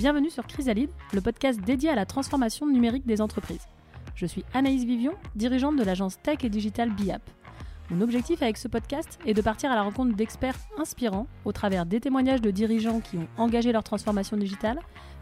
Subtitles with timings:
[0.00, 3.68] Bienvenue sur Chrysalide, le podcast dédié à la transformation numérique des entreprises.
[4.14, 7.20] Je suis Anaïs Vivion, dirigeante de l'agence tech et digital BIAP.
[7.90, 11.84] Mon objectif avec ce podcast est de partir à la rencontre d'experts inspirants au travers
[11.84, 14.78] des témoignages de dirigeants qui ont engagé leur transformation digitale,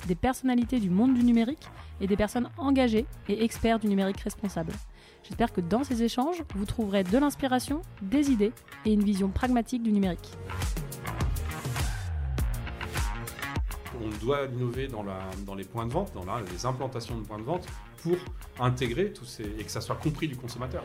[0.07, 1.69] des personnalités du monde du numérique
[2.01, 4.71] et des personnes engagées et experts du numérique responsable.
[5.25, 8.53] J'espère que dans ces échanges, vous trouverez de l'inspiration, des idées
[8.87, 10.31] et une vision pragmatique du numérique.
[13.97, 17.67] On doit innover dans, les points de vente, dans les implantations de points de vente
[18.03, 18.17] pour
[18.61, 20.85] intégrer tous ces et que ça soit compris du consommateur.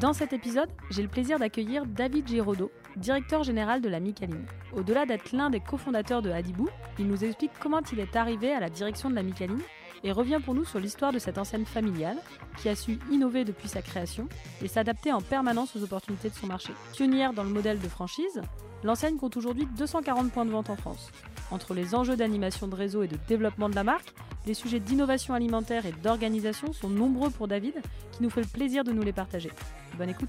[0.00, 4.44] Dans cet épisode, j'ai le plaisir d'accueillir David Giraudot, directeur général de la Micaline.
[4.72, 8.60] Au-delà d'être l'un des cofondateurs de Hadibou, il nous explique comment il est arrivé à
[8.60, 9.62] la direction de la Micaline
[10.04, 12.18] et revient pour nous sur l'histoire de cette enseigne familiale
[12.58, 14.28] qui a su innover depuis sa création
[14.62, 16.72] et s'adapter en permanence aux opportunités de son marché.
[16.92, 18.42] Pionnière dans le modèle de franchise,
[18.84, 21.10] l'enseigne compte aujourd'hui 240 points de vente en France.
[21.50, 24.14] Entre les enjeux d'animation de réseau et de développement de la marque,
[24.46, 27.74] les sujets d'innovation alimentaire et d'organisation sont nombreux pour David,
[28.12, 29.50] qui nous fait le plaisir de nous les partager.
[29.96, 30.28] Bonne écoute.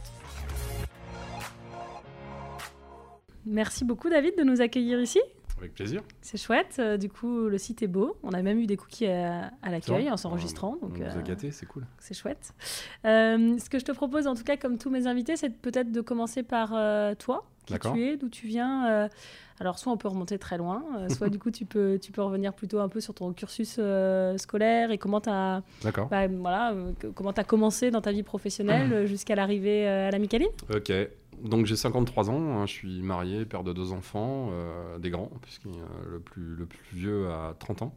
[3.46, 5.20] Merci beaucoup David de nous accueillir ici.
[5.58, 6.02] Avec plaisir.
[6.22, 6.76] C'est chouette.
[6.80, 8.18] Euh, du coup, le site est beau.
[8.24, 10.78] On a même eu des cookies à, à l'accueil en s'enregistrant.
[10.82, 11.86] On Donc, nous a euh, gâtés, c'est cool.
[12.00, 12.54] c'est chouette.
[13.06, 15.92] Euh, ce que je te propose, en tout cas, comme tous mes invités, c'est peut-être
[15.92, 16.70] de commencer par
[17.18, 19.10] toi, qui tu es, d'où tu viens.
[19.60, 22.54] alors, soit on peut remonter très loin, soit du coup, tu peux, tu peux revenir
[22.54, 26.10] plutôt un peu sur ton cursus euh, scolaire et comment tu as, D'accord.
[26.10, 26.76] voilà,
[27.16, 30.50] comment as commencé dans ta vie professionnelle jusqu'à l'arrivée à la Micaline.
[30.70, 30.92] Ok.
[31.46, 35.32] Donc j'ai 53 ans, hein, je suis marié, père de deux enfants, euh, des grands,
[35.42, 37.96] puisque le, plus, le plus vieux a 30 ans,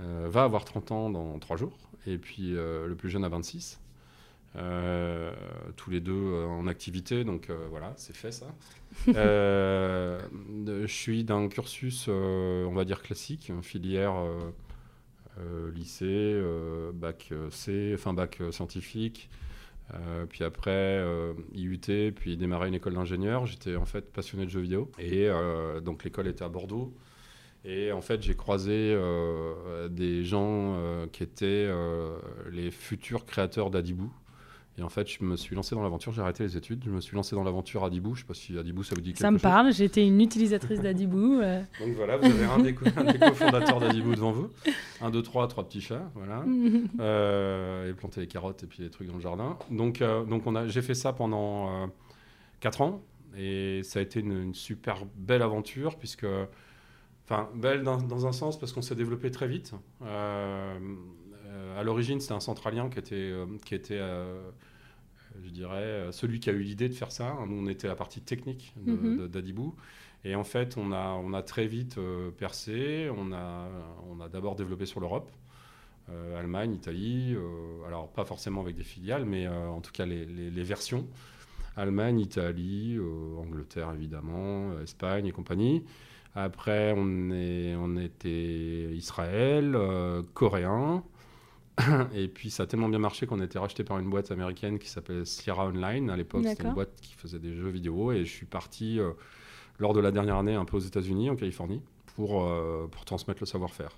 [0.00, 3.28] euh, va avoir 30 ans dans 3 jours, et puis euh, le plus jeune a
[3.28, 3.80] 26.
[4.56, 5.32] Euh,
[5.76, 8.46] tous les deux en activité, donc voilà, c'est fait ça.
[9.06, 14.14] Je suis d'un cursus, on va dire classique, filière
[15.74, 16.42] lycée,
[16.94, 19.28] bac C, enfin bac scientifique,
[19.94, 23.46] euh, puis après, euh, IUT, puis démarrer une école d'ingénieur.
[23.46, 24.90] J'étais en fait passionné de jeux vidéo.
[24.98, 26.94] Et euh, donc l'école était à Bordeaux.
[27.64, 28.96] Et en fait, j'ai croisé
[29.90, 30.76] des gens
[31.12, 31.68] qui étaient
[32.50, 34.10] les futurs créateurs d'Adibou.
[34.78, 37.00] Et en fait, je me suis lancé dans l'aventure, j'ai arrêté les études, je me
[37.00, 38.14] suis lancé dans l'aventure Adibou.
[38.14, 39.42] Je sais pas si Adibou, ça vous dit quelque Ça me chose.
[39.42, 41.40] parle, été une utilisatrice d'Adibou.
[41.40, 41.60] euh.
[41.80, 44.48] Donc voilà, vous avez un des, co- cofondateurs d'Adibou devant vous.
[45.00, 46.44] Un, deux, trois, trois petits chats, voilà.
[47.00, 49.58] Euh, et planter les carottes et puis les trucs dans le jardin.
[49.70, 51.88] Donc, euh, donc on a, j'ai fait ça pendant
[52.60, 53.02] 4 ans
[53.36, 56.26] et ça a été une, une super belle aventure puisque,
[57.24, 59.72] enfin, belle dans, dans un sens parce qu'on s'est développé très vite.
[61.68, 64.50] Euh, à l'origine, c'était un centralien qui était, euh, qui était euh,
[65.44, 67.36] je dirais, celui qui a eu l'idée de faire ça.
[67.46, 69.28] Nous, on était la partie technique Mhm.
[69.28, 69.74] d'Adibou.
[70.24, 71.96] Et en fait, on a, on a très vite
[72.38, 73.08] percé.
[73.16, 73.68] On a,
[74.10, 75.30] on a d'abord développé sur l'Europe.
[76.10, 80.06] Euh, Allemagne, Italie, euh, alors pas forcément avec des filiales, mais euh, en tout cas
[80.06, 81.06] les, les- les versions.
[81.76, 82.98] Allemagne, Italie,
[83.38, 85.84] Angleterre évidemment, Espagne et compagnie.
[86.34, 89.76] Après, on, est, on était Israël,
[90.34, 91.04] coréen.
[92.14, 94.78] Et puis ça a tellement bien marché qu'on a été racheté par une boîte américaine
[94.78, 96.44] qui s'appelle Sierra Online à l'époque.
[96.46, 98.12] C'était une boîte qui faisait des jeux vidéo.
[98.12, 99.10] Et je suis parti euh,
[99.78, 101.80] lors de la dernière année un peu aux États-Unis, en Californie,
[102.14, 103.96] pour, euh, pour transmettre le savoir-faire.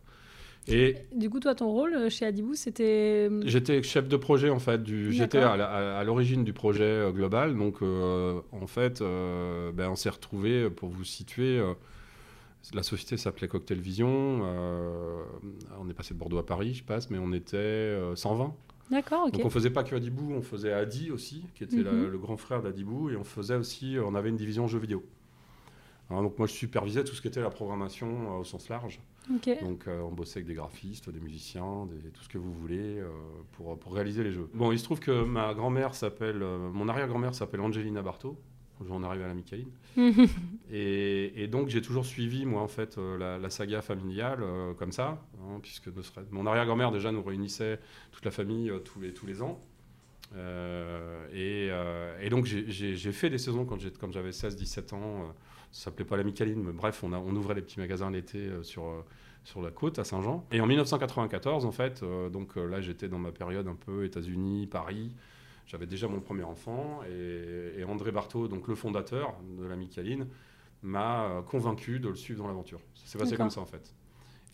[0.69, 3.31] Et Du coup, toi, ton rôle euh, chez Adibou, c'était.
[3.45, 4.83] J'étais chef de projet en fait.
[4.83, 7.57] Du, j'étais à, l'origine du projet euh, global.
[7.57, 11.61] Donc en fait, ben, on s'est retrouvé pour vous situer.
[12.65, 14.41] Euh, la société s'appelait Cocktail Vision.
[14.45, 15.23] euh,
[15.81, 18.55] on est passé de Bordeaux à Paris, je passe, mais on était euh, 120.
[18.91, 19.33] D'accord, ok.
[19.35, 22.09] Donc on faisait pas que Adibou, on faisait Adi aussi, qui était la- Mhm.
[22.11, 25.05] le grand frère d'Adibou, et on faisait aussi, on avait une division jeux vidéo.
[26.09, 29.01] Alors, donc moi je supervisais tout ce qui était la programmation euh, au sens large.
[29.63, 32.99] Donc euh, on bossait avec des graphistes, des musiciens, des- tout ce que vous voulez
[32.99, 33.09] euh,
[33.53, 34.49] pour, pour réaliser les jeux.
[34.55, 38.37] Bon, il se trouve que ma grand-mère s'appelle, euh, mon arrière-grand-mère s'appelle Angelina Barto.
[38.89, 39.71] On arrive à la Micaline.
[40.73, 44.73] Et, et donc j'ai toujours suivi moi en fait euh, la, la saga familiale euh,
[44.75, 47.81] comme ça, hein, puisque ne serait- mon arrière-grand-mère déjà nous réunissait
[48.13, 49.61] toute la famille euh, tous les tous les ans.
[51.35, 51.71] Et,
[52.23, 53.79] et donc j'ai- fait des saisons quand
[54.13, 55.35] j'avais 16-17 ans.
[55.73, 58.49] ça s'appelait pas la Micaline, mais bref, on, a, on ouvrait les petits magasins l'été
[58.63, 59.05] sur
[59.43, 60.47] sur la côte à Saint-Jean.
[60.53, 64.05] Et en 1994 en fait, euh, donc euh, là j'étais dans ma période un peu
[64.05, 65.13] États-Unis, Paris.
[65.71, 70.27] J'avais déjà mon premier enfant et, et André Barthaud, donc le fondateur de la Micaline,
[70.83, 72.81] m'a euh, convaincu de le suivre dans l'aventure.
[72.95, 73.95] Ça s'est passé comme ça en fait.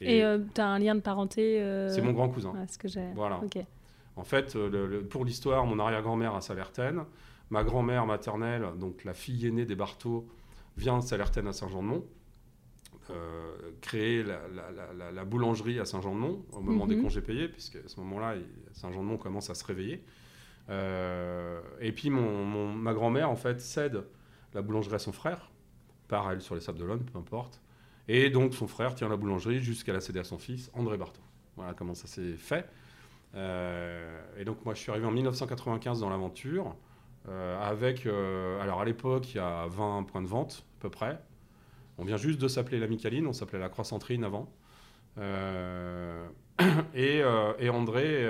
[0.03, 2.53] Et euh, tu as un lien de parenté euh, c'est mon grand cousin.
[2.69, 3.15] ce que.
[3.15, 3.41] Voilà.
[4.17, 7.05] En fait, le- le- pour l'histoire, mon arrière-grand-mère à Salertaine,
[7.49, 10.29] ma grand-mère maternelle, donc la fille aînée des Barthaud,
[10.77, 12.05] vient de Salertaine à Saint-Jean-de-Mont.
[13.81, 17.05] créé la, boulangerie à Saint-Jean-de-Mont au moment des mhm.
[17.05, 18.35] congés payés, puisque à ce moment-là,
[18.73, 20.05] Saint-Jean-de-Mont commence à se réveiller.
[20.69, 24.05] Et puis mon, ma grand-mère, en fait, cède
[24.55, 25.51] la boulangerie à son frère,
[26.09, 27.61] par elle sur les Sables d'Olonne, peu importe.
[28.09, 31.23] Et donc son frère tient la boulangerie jusqu'à la céder à son fils, André Barthaud.
[31.57, 32.69] Voilà comment ça s'est fait.
[33.35, 36.75] Euh, et donc moi je suis arrivé en 1995 dans l'aventure,
[37.29, 40.91] euh, avec, euh, alors à l'époque il y a 20 points de vente à peu
[40.91, 41.19] près.
[41.99, 44.51] On vient juste de s'appeler la Micaline, on s'appelait la Croissantrine avant.
[46.95, 47.23] Et,
[47.59, 48.27] et, André,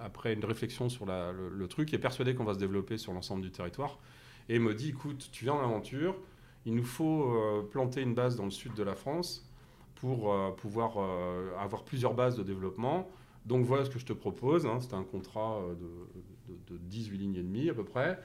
[0.00, 3.42] après une réflexion sur le, le, truc, est persuadé qu'on va se développer sur l'ensemble
[3.42, 3.98] du territoire
[4.48, 6.16] et me dit écoute, tu viens en aventure,
[6.64, 9.48] il nous faut euh, planter une base dans le sud de la France
[9.94, 13.08] pour euh, pouvoir euh, avoir plusieurs bases de développement.
[13.46, 14.66] Donc voilà ce que je te propose.
[14.66, 14.78] Hein.
[14.80, 15.62] C'était un contrat
[16.68, 18.18] de, 18 lignes et demie à peu près.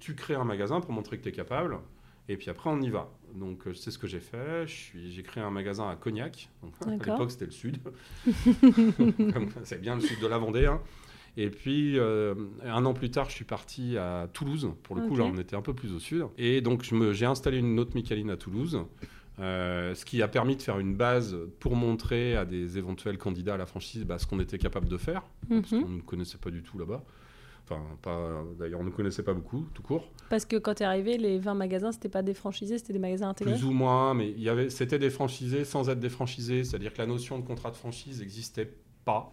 [0.00, 1.78] tu crées un magasin pour montrer que tu es capable.
[2.28, 3.10] Et puis après, on y va.
[3.34, 4.66] Donc, c'est ce que j'ai fait.
[4.66, 6.48] J'ai créé un magasin à Cognac.
[6.84, 7.78] à l'époque, c'était le sud.
[9.64, 10.66] c'est bien le sud de la Vendée.
[10.66, 10.80] Hein.
[11.36, 12.34] Et puis, euh,
[12.64, 14.72] un an plus tard, je suis parti à Toulouse.
[14.82, 16.24] Pour le coup, là, on était un peu plus au sud.
[16.38, 16.82] Et donc,
[17.12, 18.80] j'ai installé une autre Micaline à Toulouse.
[19.38, 23.54] Euh, ce qui a permis de faire une base pour montrer à des éventuels candidats
[23.54, 25.82] à la franchise bah, ce qu'on était capable de faire, parce mhm.
[25.82, 27.04] qu'on ne connaissait pas du tout là-bas.
[27.68, 30.08] Enfin, pas, d'ailleurs, on ne connaissait pas beaucoup, tout court.
[30.30, 33.00] Parce que quand tu es arrivé, les 20 magasins, c'était pas des franchisés, c'était des
[33.00, 36.08] magasins intégrés Plus ou moins, mais il y avait, c'était des franchisés sans être des
[36.08, 38.72] franchisés, c'est-à-dire que la notion de contrat de franchise n'existait
[39.04, 39.32] pas.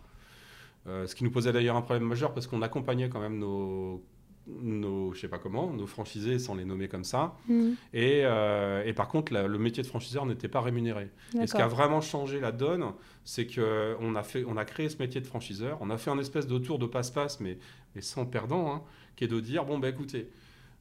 [0.88, 4.04] Euh, ce qui nous posait d'ailleurs un problème majeur parce qu'on accompagnait quand même nos,
[4.48, 7.36] nos, je sais pas comment, nos franchisés sans les nommer comme ça.
[7.48, 7.72] Mm.
[7.94, 11.10] Et, euh, et, par contre, le métier de franchiseur n'était pas rémunéré.
[11.40, 12.86] Et ce qui a vraiment changé la donne,
[13.24, 15.78] c'est qu'on a, fait, on a créé ce métier de franchiseur.
[15.82, 17.58] On a fait un espèce de tour de passe-passe, mais,
[17.96, 18.82] mais sans perdant, hein,
[19.16, 20.30] qui est de dire bon, ben écoutez,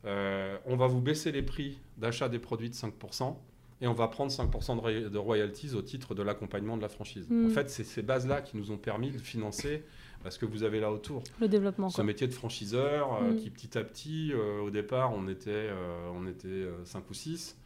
[0.04, 3.36] euh, on va vous baisser les prix d'achat des produits de 5%
[3.80, 7.26] et on va prendre 5% de, royalties au titre de l'accompagnement de la franchise.
[7.30, 7.50] En hmm.
[7.50, 9.84] fait, c'est ces bases-là qui nous ont permis de financer
[10.30, 11.22] ce que vous avez là autour.
[11.40, 11.90] Le développement.
[11.90, 13.36] Ce métier de franchiseur euh, hmm.
[13.36, 17.56] qui petit à petit, euh, au départ, on était, euh, on était 5 ou 6.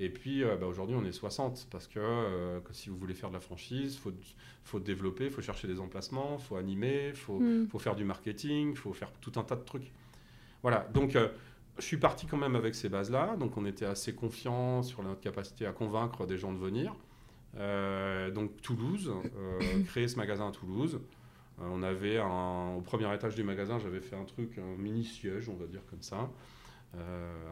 [0.00, 2.00] Et puis bah, aujourd'hui, on est 60 parce que,
[2.72, 4.12] si vous voulez faire de la franchise, il faut,
[4.64, 7.68] faut développer, il faut chercher des emplacements, il faut animer, il faut, hmm.
[7.68, 9.92] faut, faire du marketing, il faut faire tout un tas de trucs.
[10.62, 11.16] Voilà, donc
[11.78, 15.20] je suis parti quand même avec ces bases-là, donc on était assez confiant sur notre
[15.20, 16.96] capacité à convaincre des gens de venir.
[18.34, 19.12] Donc Toulouse,
[19.86, 20.98] créer ce magasin à Toulouse.
[21.60, 25.04] Euh, on avait un, au premier étage du magasin, j'avais fait un truc, un mini
[25.04, 26.30] siège, on va dire comme ça,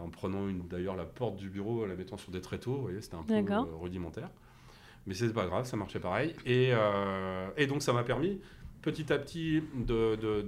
[0.01, 2.77] en prenant d'ailleurs la porte du bureau, en la mettant sur des tréteaux.
[2.77, 4.31] Vous voyez, c'était un peu rudimentaire,
[5.07, 6.35] mais c'était pas grave, ça marchait pareil.
[6.47, 6.73] Et,
[7.57, 8.41] et donc ça m'a permis
[8.83, 10.43] petit à petit de, de,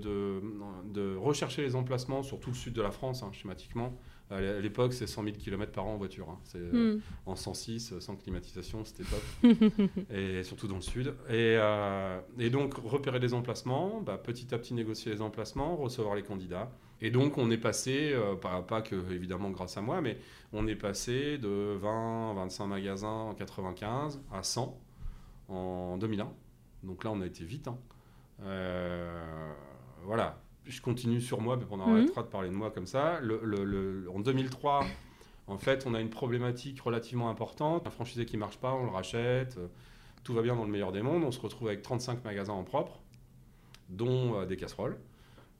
[0.93, 3.93] de, rechercher les emplacements sur tout le sud de la France, hein, schématiquement.
[4.31, 6.29] À l'époque, c'est 100 000 km par an en voiture.
[6.31, 6.39] Hein.
[6.45, 7.01] C'est, euh, hmm.
[7.27, 9.51] En 106, sans climatisation, c'était top.
[10.11, 11.09] et surtout dans le sud.
[11.29, 16.15] Et, euh, et donc, repérer les emplacements, bah, petit à petit négocier les emplacements, recevoir
[16.15, 16.73] les candidats.
[17.01, 20.17] Et donc, on est passé, euh, pas, pas, que évidemment grâce à moi, mais
[20.55, 24.81] on est passé de 20, 25 magasins en 95 à 100
[25.49, 26.33] en 2001.
[26.83, 27.69] Donc là, on a été vite.
[27.69, 27.79] Hein.
[28.43, 29.53] Euh,
[30.03, 33.21] voilà, je continue sur moi, mais on arrêtera de parler de moi comme ça.
[33.21, 34.85] Le, en 2003,
[35.47, 37.87] en fait, on a une problématique relativement importante.
[37.87, 39.59] Un franchisé qui marche pas, on le rachète.
[40.23, 41.23] Tout va bien dans le meilleur des mondes.
[41.25, 43.01] On se retrouve avec 35 magasins en propre,
[43.91, 44.99] dont euh, des casseroles.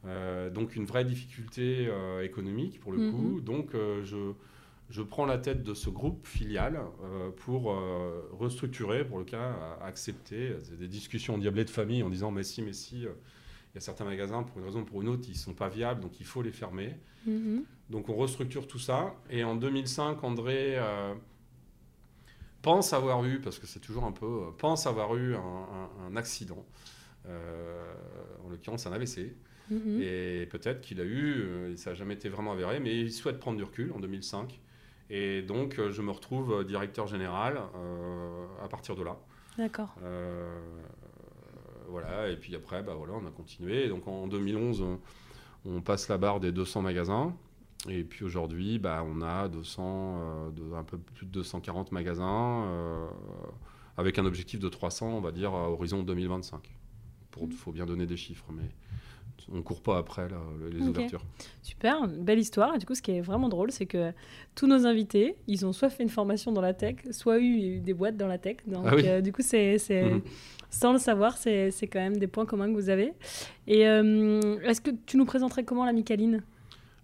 [0.07, 1.89] Euh, donc une vraie difficulté
[2.23, 3.13] économique pour le mhm.
[3.13, 3.41] coup.
[3.41, 4.33] Donc je,
[4.91, 9.79] je prends la tête de ce groupe filial euh, pour euh, restructurer, pour le cas,
[9.83, 13.13] accepter des discussions diablées de famille en disant mais si, mais si, euh,
[13.75, 15.55] il y a certains magasins, pour une raison ou pour une autre, ils ne sont
[15.55, 16.95] pas viables, donc il faut les fermer.
[17.29, 17.63] Mm-hmm.
[17.91, 19.15] Donc on restructure tout ça.
[19.31, 20.79] Et en 2005, André
[22.63, 26.65] pense avoir eu, parce que c'est toujours un peu, pense avoir eu un, accident,
[27.27, 29.35] en l'occurrence un AVC.
[29.73, 30.01] Mm-hmm.
[30.03, 33.57] Et peut-être qu'il a eu, ça n'a jamais été vraiment avéré, mais il souhaite prendre
[33.57, 34.61] du recul en 2005.
[35.11, 39.17] Et donc, euh, je me retrouve euh, directeur général euh, à partir de là.
[39.59, 39.95] D'accord.
[41.89, 43.89] Voilà, et puis après, bah, voilà, on a continué.
[43.89, 44.85] donc, en 2011,
[45.67, 47.35] on, passe la barre des 200 magasins.
[47.89, 52.67] Et puis aujourd'hui, bah, on a 200, un peu plus de 240 magasins,
[53.97, 56.71] avec un objectif de 300, on va dire, à horizon 2025.
[57.41, 57.51] Il mmh.
[57.53, 58.71] faut bien donner des chiffres, mais
[59.53, 60.29] on court pas après
[60.71, 61.25] les ouvertures.
[61.63, 62.75] Super, belle histoire.
[62.75, 64.13] Et du coup, ce qui est vraiment drôle, c'est que
[64.55, 67.95] tous nos invités, ils ont soit fait une formation dans la tech, soit eu des
[67.95, 68.59] boîtes dans la tech.
[68.67, 70.23] Donc, ah euh, du coup, c'est, mhm.
[70.75, 73.13] Sans le savoir, c'est, quand même des points communs que vous avez.
[73.67, 76.43] Et euh, est-ce que tu nous présenterais comment la Micaline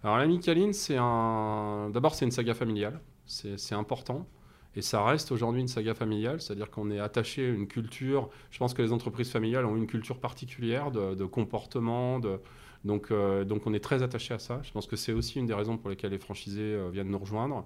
[0.03, 1.89] Alors, la Micaline, c'est un.
[1.93, 2.99] D'abord, c'est une saga familiale.
[3.25, 4.27] C'est, important.
[4.75, 8.29] Et ça reste aujourd'hui une saga familiale, c'est-à-dire qu'on est attaché à une culture.
[8.51, 12.19] Je pense que les entreprises familiales ont une culture particulière de, comportement.
[12.19, 12.41] De,
[12.83, 14.59] donc, euh, donc on est très attaché à ça.
[14.63, 17.19] Je pense que c'est aussi une des raisons pour lesquelles les franchisés euh, viennent nous
[17.19, 17.65] rejoindre.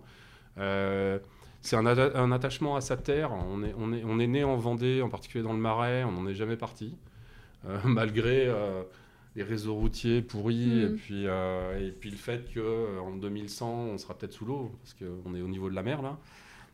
[1.65, 3.31] C'est un, un, attachement à sa terre.
[3.33, 6.03] On est, on, est, on est né en Vendée, en particulier dans le Marais.
[6.03, 6.95] On n'en est jamais parti,
[7.83, 8.53] malgré
[9.35, 10.95] les réseaux routiers pourris et, mm.
[10.95, 15.41] puis, et puis le fait qu'en 2100, on sera peut-être sous l'eau, parce qu'on est
[15.41, 16.17] au niveau de la mer là.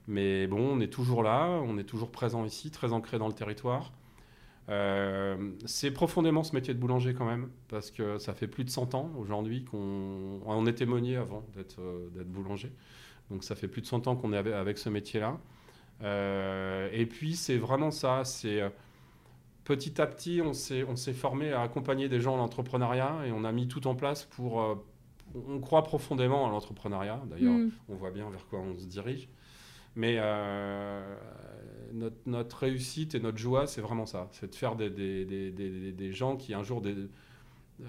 [0.07, 3.33] Mais bon, on est toujours là, on est toujours présent ici, très ancré dans le
[3.33, 3.91] territoire.
[4.69, 8.69] Euh, c'est profondément ce métier de boulanger quand même, parce que ça fait plus de
[8.69, 12.71] 100 ans aujourd'hui qu'on on était meunier avant euh, d'être boulanger.
[13.31, 15.39] Donc ça fait plus de 100 ans qu'on est avec, ce métier-là.
[16.03, 18.61] Euh, et puis c'est vraiment ça, c'est
[19.63, 23.51] petit à petit on s'est formé à accompagner des gens en l'entrepreneuriat et on a
[23.51, 24.77] mis tout en place pour...
[25.35, 27.71] on croit profondément à l'entrepreneuriat, d'ailleurs mm.
[27.89, 29.29] on voit bien vers quoi on se dirige.
[29.95, 31.15] Mais euh,
[32.25, 34.29] notre, réussite et notre joie, c'est vraiment ça.
[34.31, 36.81] C'est de faire des, des, des, des, gens qui un jour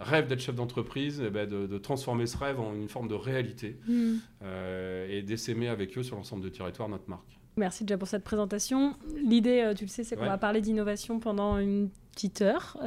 [0.01, 3.79] rêvent d'être chef d'entreprise, eh ben de, transformer ce rêve en une forme de réalité
[3.87, 4.15] mm.
[4.43, 7.39] euh, et d'essaimer avec eux sur l'ensemble du territoire notre marque.
[7.57, 8.97] Merci déjà pour cette présentation.
[9.23, 12.79] L'idée, euh, tu le sais, c'est qu'on va parler d'innovation pendant une petite heure.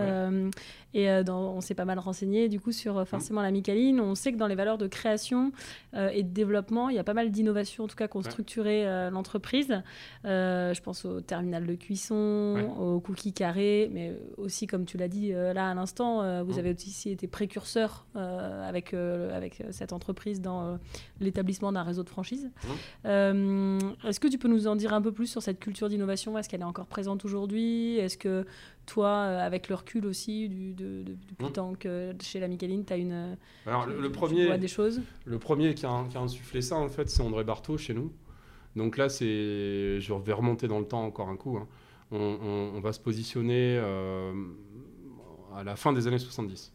[0.95, 3.05] Et euh, on s'est pas mal renseigné du coup sur euh, mmh.
[3.05, 3.99] forcément la Micaline.
[3.99, 5.51] On sait que dans les valeurs de création
[5.93, 8.23] euh, et de développement, il y a pas mal d'innovations en tout cas qui ont
[8.23, 9.83] structuré l'entreprise.
[10.23, 15.31] je pense au terminal de cuisson, au cookie carré, mais aussi comme tu l'as dit
[15.31, 16.59] là à l'instant, vous mmh.
[16.59, 20.79] avez aussi été précurseur avec, avec cette entreprise dans
[21.19, 22.49] l'établissement d'un réseau de franchise.
[23.03, 23.79] Mmh.
[24.07, 26.37] Est-ce que tu peux nous en dire un peu plus sur cette culture d'innovation?
[26.37, 27.97] Est-ce qu'elle est encore présente aujourd'hui?
[27.97, 28.45] Est-ce que
[28.85, 31.51] toi, avec le recul aussi du, depuis le mmh.
[31.51, 33.38] temps que chez la Micheline, tu as une.
[33.65, 34.58] Alors, le, premier.
[34.58, 37.77] des choses Le premier qui a, qui a insufflé ça, en fait, c'est André Barthaud
[37.77, 38.12] chez nous.
[38.75, 40.00] Donc là, c'est.
[40.00, 41.58] Je vais remonter dans le temps encore un coup.
[41.58, 41.68] Hein.
[42.12, 44.32] On, va se positionner euh,
[45.56, 46.72] à la fin des années 70.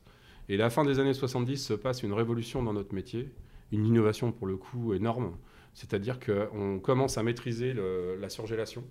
[0.48, 3.30] Et la fin des années 70 se passe une révolution dans notre métier,
[3.70, 5.36] une innovation pour le coup énorme.
[5.72, 8.82] C'est-à-dire qu'on commence à maîtriser la surgélation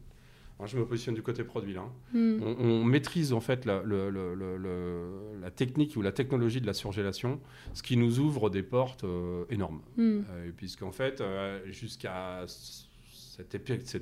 [0.65, 1.85] je me positionne du côté produit là.
[2.13, 2.41] Hmm.
[2.59, 7.39] On, maîtrise en fait la, la, technique ou la technologie de la surgélation,
[7.73, 9.81] ce qui nous ouvre des portes euh, énormes.
[9.95, 10.21] Hmm.
[10.29, 13.55] Euh, puisqu'en fait, euh, jusqu'à cette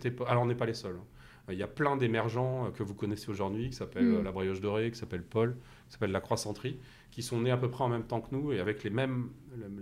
[0.05, 0.95] époque, alors on n'est pas les seuls.
[0.95, 1.51] Hein.
[1.53, 4.23] Il y a plein d'émergents que vous connaissez aujourd'hui, qui s'appellent hmm.
[4.23, 6.77] la brioche dorée, qui s'appelle Paul, qui s'appelle la croissanterie,
[7.11, 9.29] qui sont nés à peu près en même temps que nous et avec les mêmes,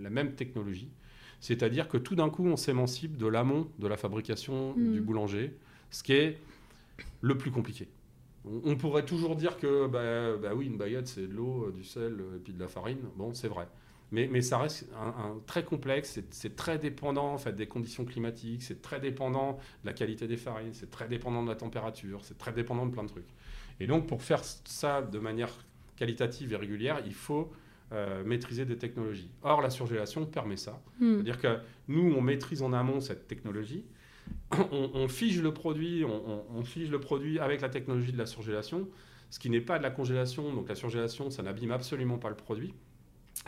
[0.02, 0.92] la même technologie.
[1.40, 5.56] C'est-à-dire que tout d'un coup, on s'émancipe de l'amont de la fabrication du boulanger,
[5.90, 6.38] ce qui est
[7.22, 7.88] le plus compliqué.
[8.46, 11.84] On, pourrait toujours dire que, bah, bah, oui, une baguette, c'est de l'eau, euh, du
[11.84, 13.00] sel euh, et puis de la farine.
[13.16, 13.68] Bon, c'est vrai.
[14.12, 18.62] Mais, mais, ça reste un, très complexe, c'est très dépendant en fait, des conditions climatiques,
[18.62, 22.38] c'est très dépendant de la qualité des farines, c'est très dépendant de la température, c'est
[22.38, 23.34] très dépendant de plein de trucs.
[23.80, 25.50] Et donc pour faire ça de manière
[25.96, 27.52] qualitative et régulière, il faut
[27.94, 29.30] euh, maîtriser des technologies.
[29.44, 30.82] Or, la surgélation permet ça.
[31.00, 31.14] Hmm.
[31.14, 33.86] C'est-à-dire que nous, on maîtrise en amont cette technologie,
[34.72, 38.88] on, fige le produit, on, fige le produit avec la technologie de la surgélation,
[39.30, 40.54] ce qui n'est pas de la congélation.
[40.54, 42.74] Donc la surgélation, ça n'abîme absolument pas le produit.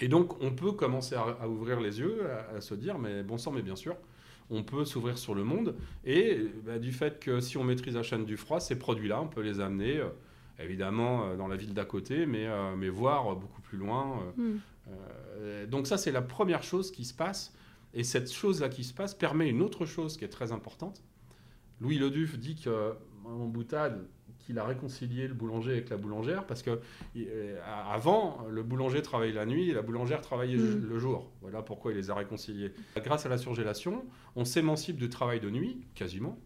[0.01, 2.23] Et donc on peut commencer à, ouvrir les yeux,
[2.55, 3.95] à, se dire, mais bon sang, mais bien sûr,
[4.49, 5.75] on peut s'ouvrir sur le monde.
[6.05, 9.27] Et bah, du fait que si on maîtrise la chaîne du froid, ces produits-là, on
[9.27, 10.09] peut les amener, euh,
[10.59, 14.19] évidemment, euh, dans la ville d'à côté, mais, euh, mais voir beaucoup plus loin.
[14.35, 14.57] Hmm.
[15.67, 17.53] donc ça, c'est la première chose qui se passe.
[17.97, 21.01] Et cette chose-là qui se passe permet une autre chose qui est très importante.
[21.81, 22.93] Louis Leduf dit que,
[23.25, 26.79] en boutade, qu'il a réconcilié le boulanger avec la boulangère parce que
[27.17, 27.59] euh,
[27.91, 30.87] avant le boulanger travaillait la nuit et la boulangère travaillait mm.
[30.87, 31.31] le jour.
[31.41, 32.71] Voilà pourquoi il les a réconciliés.
[33.03, 36.37] Grâce à la surgélation, on s'émancipe du travail de nuit quasiment,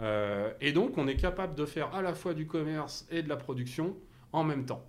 [0.00, 3.28] euh, et donc on est capable de faire à la fois du commerce et de
[3.28, 3.96] la production
[4.32, 4.84] en même temps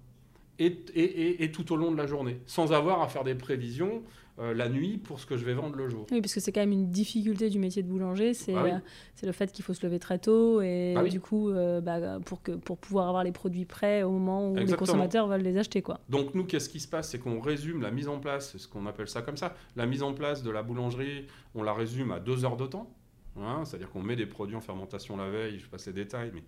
[0.60, 4.04] et, tout au long de la journée, sans avoir à faire des prévisions
[4.40, 6.06] euh, la nuit pour ce que je vais vendre le jour.
[6.12, 8.80] Oui, parce que c'est quand même une difficulté du métier de boulanger, c'est ah euh,
[9.24, 12.44] le fait qu'il faut se lever très tôt et ah du coup, euh, bah, pour,
[12.44, 15.82] que, pour pouvoir avoir les produits prêts au moment où les consommateurs veulent les acheter.
[15.82, 16.00] Quoi.
[16.08, 17.10] Donc nous, qu'est-ce qui se passe?
[17.10, 19.88] C'est qu'on résume la mise en place, c'est ce qu'on appelle ça comme ça, la
[19.88, 21.26] mise en place de la boulangerie,
[21.56, 22.94] on la résume à deux heures de temps.
[23.40, 26.44] Hein, c'est-à-dire qu'on met des produits en fermentation la veille, je passe les détails, mais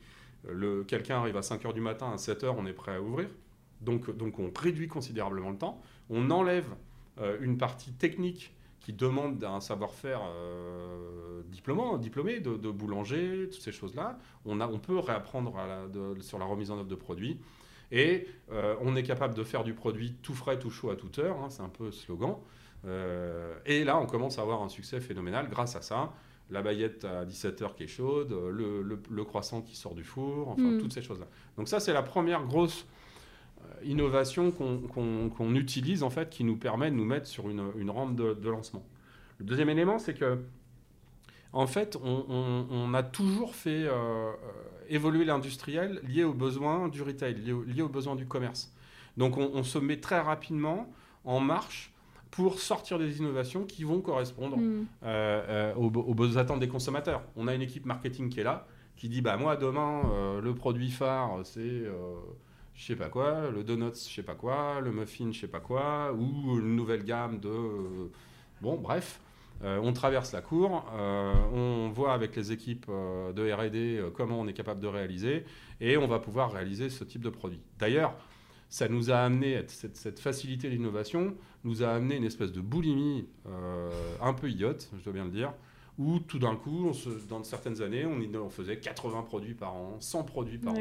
[0.87, 3.29] quelqu'un arrive à 5 heures du matin, à 7 heures, on est prêt à ouvrir.
[3.81, 5.81] Donc, donc on réduit considérablement le temps.
[6.09, 6.67] On enlève
[7.41, 14.17] une partie technique qui demande un savoir-faire euh, diplômé, de, boulanger, toutes ces choses-là.
[14.45, 15.53] On, on peut réapprendre
[16.21, 17.39] sur la remise en œuvre de produits.
[17.91, 21.19] Et euh, on est capable de faire du produit tout frais, tout chaud à toute
[21.19, 21.37] heure.
[21.37, 22.37] Hein, c'est un peu le slogan.
[23.65, 26.13] et là, on commence à avoir un succès phénoménal grâce à ça.
[26.49, 30.63] la baguette à 17h qui est chaude, le, le, croissant qui sort du four, enfin
[30.63, 30.79] Mm.
[30.79, 31.27] toutes ces choses-là.
[31.57, 32.85] Donc ça, c'est la première grosse euh,
[33.83, 38.15] innovation qu'on utilise, en fait, qui nous permet de nous mettre sur une, une rampe
[38.15, 38.83] de, de lancement.
[39.39, 40.39] Le deuxième élément, c'est que,
[41.53, 44.33] en fait, on, on- on a toujours fait euh, euh,
[44.89, 48.71] évoluer l'industriel lié aux besoins du retail, lié, au- lié aux besoins du commerce.
[49.17, 50.91] Donc on, on se met très rapidement
[51.25, 51.91] en marche
[52.31, 54.85] pour sortir des innovations qui vont correspondre Mm.
[55.03, 57.23] euh, euh, aux, attentes des consommateurs.
[57.35, 60.53] On a une équipe marketing qui est là, qui dit bah moi demain euh, le
[60.53, 61.91] produit phare c'est euh,
[62.79, 65.59] je sais pas quoi, le donuts je sais pas quoi, le muffin je sais pas
[65.59, 68.09] quoi, ou une nouvelle gamme de euh,
[68.61, 69.19] bon bref.
[69.61, 74.47] Euh, on traverse la cour, euh, on voit avec les équipes de R&D comment on
[74.47, 75.43] est capable de réaliser,
[75.81, 77.59] et on va pouvoir réaliser ce type de produit.
[77.77, 78.15] D'ailleurs,
[78.69, 83.27] ça nous a amené, cette, cette facilité d'innovation nous a amené une espèce de boulimie
[84.21, 85.51] un peu idiote, je dois bien le dire,
[85.97, 86.93] où tout d'un coup,
[87.27, 90.77] dans certaines années, on, on faisait 80 produits par an, 100 produits par an.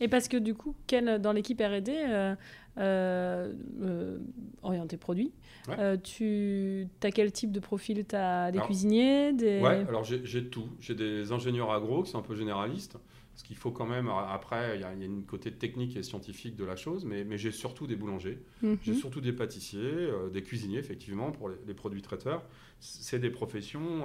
[0.00, 2.34] Et parce que du coup, Ken, dans l'équipe R&D, euh,
[2.78, 3.52] euh,
[3.82, 4.18] euh,
[4.62, 5.32] orienté produit,
[5.68, 5.74] Ouais.
[5.78, 8.04] euh, tu as quel type de profil?
[8.06, 9.60] Tu as des Alors, cuisiniers des...
[9.60, 10.68] Ouais, alors j'ai tout.
[10.80, 12.98] J'ai des ingénieurs agro qui sont un peu généralistes,
[13.32, 15.96] parce qu'il faut quand même, après, il y, a il y a une côté technique
[15.96, 18.78] et scientifique de la chose, mais, mais j'ai surtout des boulangers, Mhm.
[18.82, 22.44] j'ai surtout des pâtissiers, euh, des cuisiniers, effectivement, pour les, les produits traiteurs.
[22.80, 24.04] C'est des professions,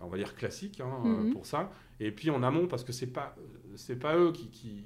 [0.00, 1.32] on va dire, classiques hein, euh, Mhm.
[1.32, 1.70] pour ça.
[2.00, 3.34] Et puis en amont, parce que c'est pas,
[3.76, 4.82] c'est pas eux qui, qui-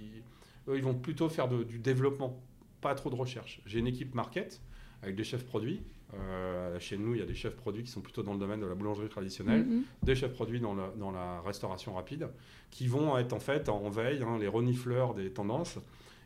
[0.66, 2.42] Eux, ils vont plutôt faire de- du développement,
[2.80, 3.61] pas trop de recherche.
[3.66, 4.62] J'ai une équipe market
[5.02, 5.83] avec des chefs produits.
[6.14, 8.61] Euh, chez nous, il y a des chefs produits qui sont plutôt dans le domaine
[8.61, 9.83] de la boulangerie traditionnelle Mhm.
[10.02, 12.28] des chefs produits dans la, dans la restauration rapide,
[12.71, 15.78] qui vont être en fait en veille, hein, les renifleurs des tendances,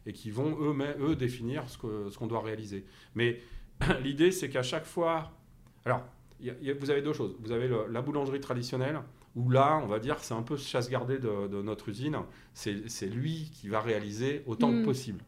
[0.06, 2.84] et qui vont eux, eux définir ce que- ce qu'on doit réaliser.
[3.16, 3.40] Mais
[4.04, 5.32] l'idée, c'est qu'à chaque fois...
[5.84, 6.04] Alors,
[6.46, 7.36] y a- il y a- vous avez deux choses.
[7.40, 9.00] Vous avez le- la boulangerie traditionnelle,
[9.36, 12.16] où là, on va dire, c'est un peu chasse gardée de, de notre usine.
[12.54, 14.80] C'est lui qui va réaliser autant Mm.
[14.80, 15.22] que possible.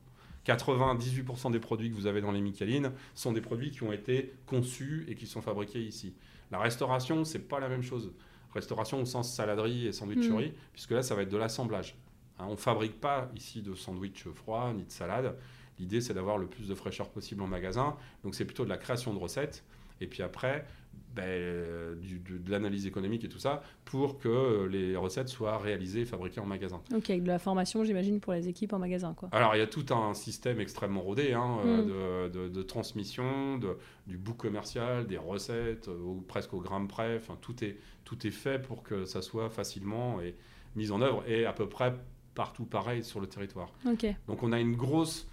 [0.45, 4.33] 98% des produits que vous avez dans les Michelin sont des produits qui ont été
[4.47, 6.15] conçus et qui sont fabriqués ici.
[6.51, 8.13] La restauration, c'est pas la même chose.
[8.55, 11.95] Restauration au sens saladerie et sandwicherie, puisque là, ça va être de l'assemblage.
[12.39, 15.37] Hein, on fabrique pas ici de sandwich froid ni de salade.
[15.79, 17.97] L'idée, c'est d'avoir le plus de fraîcheur possible en magasin.
[18.25, 19.63] Donc, c'est plutôt de la création de recettes.
[20.01, 20.67] Et puis après,
[21.15, 25.29] ben, euh, du- du- de l'analyse économique et tout ça, pour que euh, les recettes
[25.29, 26.81] soient réalisées et fabriquées en magasin.
[26.95, 29.13] Ok, avec de la formation, j'imagine, pour les équipes en magasin.
[29.15, 29.29] Quoi.
[29.33, 32.31] Alors, il y a tout un système extrêmement rodé hein, euh, Mm.
[32.33, 35.91] de, de- de transmission, de- du book commercial, des recettes,
[36.29, 37.17] presque au gramme près.
[37.17, 40.37] Enfin, tout, est, tout est fait pour que ça soit facilement et
[40.77, 41.93] mis en œuvre et à peu près
[42.37, 43.73] partout pareil sur le territoire.
[43.85, 44.07] Ok.
[44.29, 45.29] Donc, on a une grosse,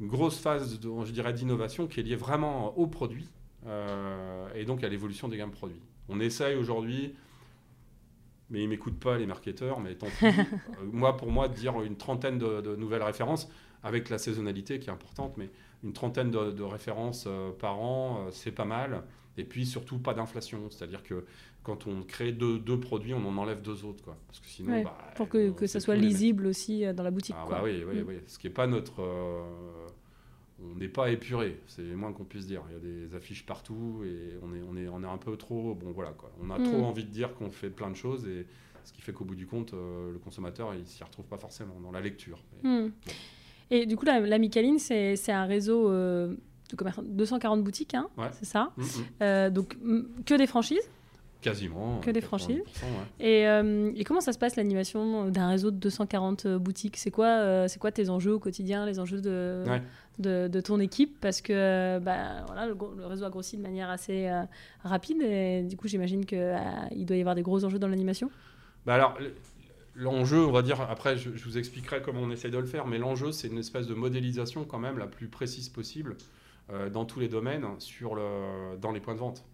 [0.00, 3.28] une grosse phase, de, je dirais, d'innovation qui est liée vraiment au produit euh,
[4.54, 5.80] et donc à l'évolution des gammes produits.
[6.08, 7.14] On essaye aujourd'hui,
[8.50, 10.26] mais ils m'écoutent pas les marketeurs, mais tant pis.
[10.26, 13.48] Euh, moi, pour moi, de dire une trentaine de, de nouvelles références
[13.82, 15.50] avec la saisonnalité qui est importante, mais
[15.82, 19.02] une trentaine de, de références euh, par an, euh, c'est pas mal.
[19.36, 21.24] Et puis surtout pas d'inflation, c'est-à-dire que
[21.62, 24.16] quand on crée deux, deux produits, on en enlève deux autres, quoi.
[24.28, 27.34] Parce que sinon, Ouais, bah, Pour que, ça soit lisible aussi euh, dans la boutique.
[27.38, 27.56] Ah quoi.
[27.56, 28.04] bah oui, oui, Mm.
[28.06, 28.14] oui.
[28.26, 29.00] Ce qui n'est pas notre...
[29.02, 29.42] euh,
[30.72, 32.62] on n'est pas épuré, c'est le moins qu'on puisse dire.
[32.70, 35.36] Il y a des affiches partout et on est, on est, on est un peu
[35.36, 35.74] trop...
[35.74, 36.30] Bon voilà, quoi.
[36.42, 38.46] On a trop envie de dire qu'on fait plein de choses et
[38.84, 41.80] ce qui fait qu'au bout du compte, euh, le consommateur, il s'y retrouve pas forcément
[41.80, 42.38] dans la lecture.
[42.62, 42.90] Mais- Hmm.
[43.70, 46.34] Et du coup, la, la Micaline, c'est un réseau euh,
[46.70, 48.28] de commerçants, 240 boutiques, hein, Ouais.
[48.32, 48.72] c'est ça?
[48.76, 48.86] Mm, mm.
[49.22, 49.76] Euh, Donc,
[50.26, 50.86] que des franchises?
[51.44, 52.00] Quasiment.
[52.00, 52.56] Que des 90%, franchises.
[52.58, 53.26] ouais.
[53.26, 56.96] Et, euh, et comment ça se passe l'animation d'un réseau de 240 euh, boutiques?
[56.96, 59.82] C'est quoi, euh, c'est quoi tes enjeux au quotidien, les enjeux de, Ouais.
[60.18, 61.20] de, de ton équipe?
[61.20, 62.74] Parce que euh, bah, voilà, le,
[63.06, 64.42] réseau a grossi de manière assez euh,
[64.82, 68.30] rapide et du coup, j'imagine qu'il doit y avoir des gros enjeux dans l'animation.
[68.86, 69.16] Bah alors,
[69.94, 72.86] l'enjeu, on va dire, après je, je vous expliquerai comment on essaie de le faire,
[72.86, 76.16] mais l'enjeu, c'est une espèce de modélisation quand même la plus précise possible
[76.72, 79.44] euh, dans tous les domaines sur le, dans les points de vente.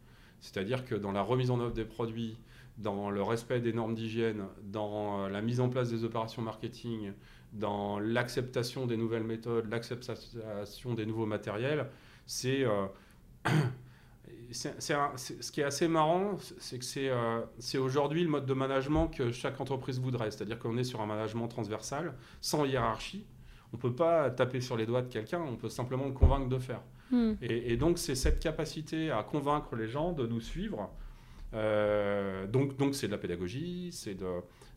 [0.41, 2.39] C'est-à-dire que dans la remise en œuvre des produits,
[2.79, 7.13] dans le respect des normes d'hygiène, dans euh, la mise en place des opérations marketing,
[7.53, 11.87] dans l'acceptation des nouvelles méthodes, l'acceptation des nouveaux matériels,
[12.27, 12.65] c'est...
[12.65, 12.87] euh,
[14.53, 19.31] ce qui est assez marrant, c'est que euh, c'est aujourd'hui le mode de management que
[19.31, 20.31] chaque entreprise voudrait.
[20.31, 23.27] C'est-à-dire qu'on est sur un management transversal, sans hiérarchie.
[23.73, 26.49] On ne peut pas taper sur les doigts de quelqu'un, on peut simplement le convaincre
[26.49, 26.83] de faire.
[27.11, 27.35] Hmm.
[27.43, 30.91] Et, et donc, c'est cette capacité à convaincre les gens de nous suivre.
[31.55, 34.27] Euh, donc, donc c'est de la pédagogie, c'est de,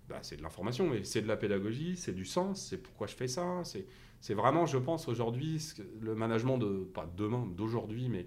[0.10, 3.16] bah, c'est de l'information, mais c'est de la pédagogie, c'est du sens, c'est pourquoi je
[3.16, 3.62] fais ça.
[3.64, 3.86] C'est,
[4.22, 5.62] c'est vraiment, je pense, aujourd'hui,
[6.02, 8.26] le management de, pas de demain, d'aujourd'hui, mais.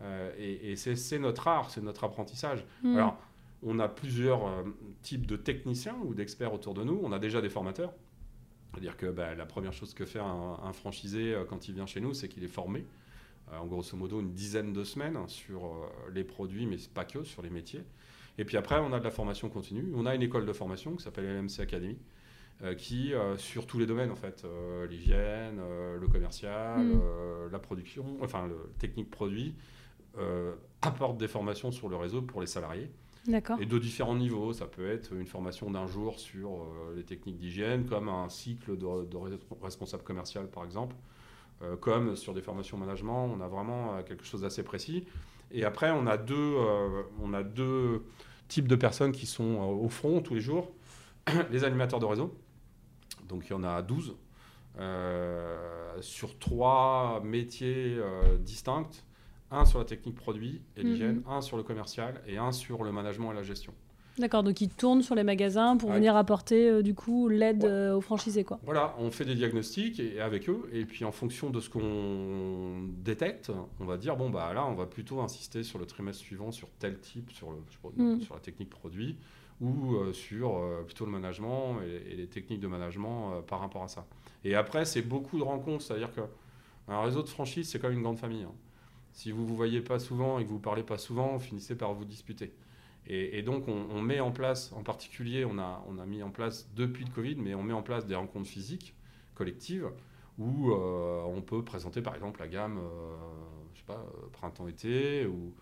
[0.00, 2.64] euh, et et c'est, c'est notre art, c'est notre apprentissage.
[2.82, 2.96] Hmm.
[2.96, 3.16] Alors,
[3.62, 4.40] On a plusieurs
[5.02, 7.00] types de techniciens ou d'experts autour de nous.
[7.02, 7.92] On a déjà des formateurs.
[8.72, 12.12] C'est-à-dire que bah, la première chose que fait un, franchisé quand il vient chez nous,
[12.12, 12.84] c'est qu'il est formé
[13.52, 17.50] en grosso modo une dizaine de semaines sur les produits, mais pas que, sur les
[17.50, 17.82] métiers.
[18.38, 19.92] Et puis après, on a de la formation continue.
[19.94, 21.96] On a une école de formation qui s'appelle LMC Academy,
[22.62, 25.60] euh, qui, euh, sur tous les domaines, en fait, euh, l'hygiène,
[26.00, 27.50] le commercial, mm.
[27.52, 29.54] la production, enfin, le technique produit,
[30.82, 32.90] apporte des formations sur le réseau pour les salariés.
[33.58, 34.52] Et de différents niveaux.
[34.52, 38.86] Ça peut être une formation d'un jour sur les techniques d'hygiène, comme un cycle de,
[39.62, 40.94] responsable commercial, par exemple.
[41.80, 45.06] Comme sur des formations management, on a vraiment quelque chose d'assez précis.
[45.50, 46.56] Et après, on a deux,
[47.22, 48.04] on a deux
[48.48, 50.72] types de personnes qui sont au front tous les jours.
[51.50, 52.34] les animateurs de réseau,
[53.28, 54.16] donc il y en a 12,
[54.78, 58.90] euh, sur trois métiers euh, distincts,
[59.50, 60.90] un sur la technique produit et mhm.
[60.90, 63.72] l'hygiène, un sur le commercial et un sur le management et la gestion.
[64.18, 68.00] D'accord, donc ils tournent sur les magasins pour venir apporter euh, du coup l'aide aux
[68.00, 68.60] franchisés quoi.
[68.64, 72.88] Voilà, on fait des diagnostics et, avec eux et puis en fonction de ce qu'on
[73.04, 73.50] détecte,
[73.80, 76.68] on va dire bon bah là on va plutôt insister sur le trimestre suivant sur
[76.78, 77.58] tel type sur le
[78.20, 79.16] sur la technique produit
[79.60, 83.82] ou euh, sur euh, plutôt le management et, les techniques de management euh, par rapport
[83.82, 84.06] à ça.
[84.44, 88.18] Et après, c'est beaucoup de rencontres, c'est-à-dire qu'un réseau de franchise, c'est comme une grande
[88.18, 88.44] famille.
[88.44, 88.54] Hein.
[89.12, 91.40] Si vous ne vous voyez pas souvent et que vous ne parlez pas souvent, vous
[91.44, 92.52] finissez par vous disputer.
[93.06, 96.70] Et, donc, on, met en place, en particulier, on a, on a mis en place
[96.74, 98.94] depuis le Covid, mais on met en place des rencontres physiques,
[99.34, 99.90] collectives,
[100.38, 102.80] où on peut présenter par exemple la gamme,
[103.74, 105.52] je sais pas, printemps-été, ou,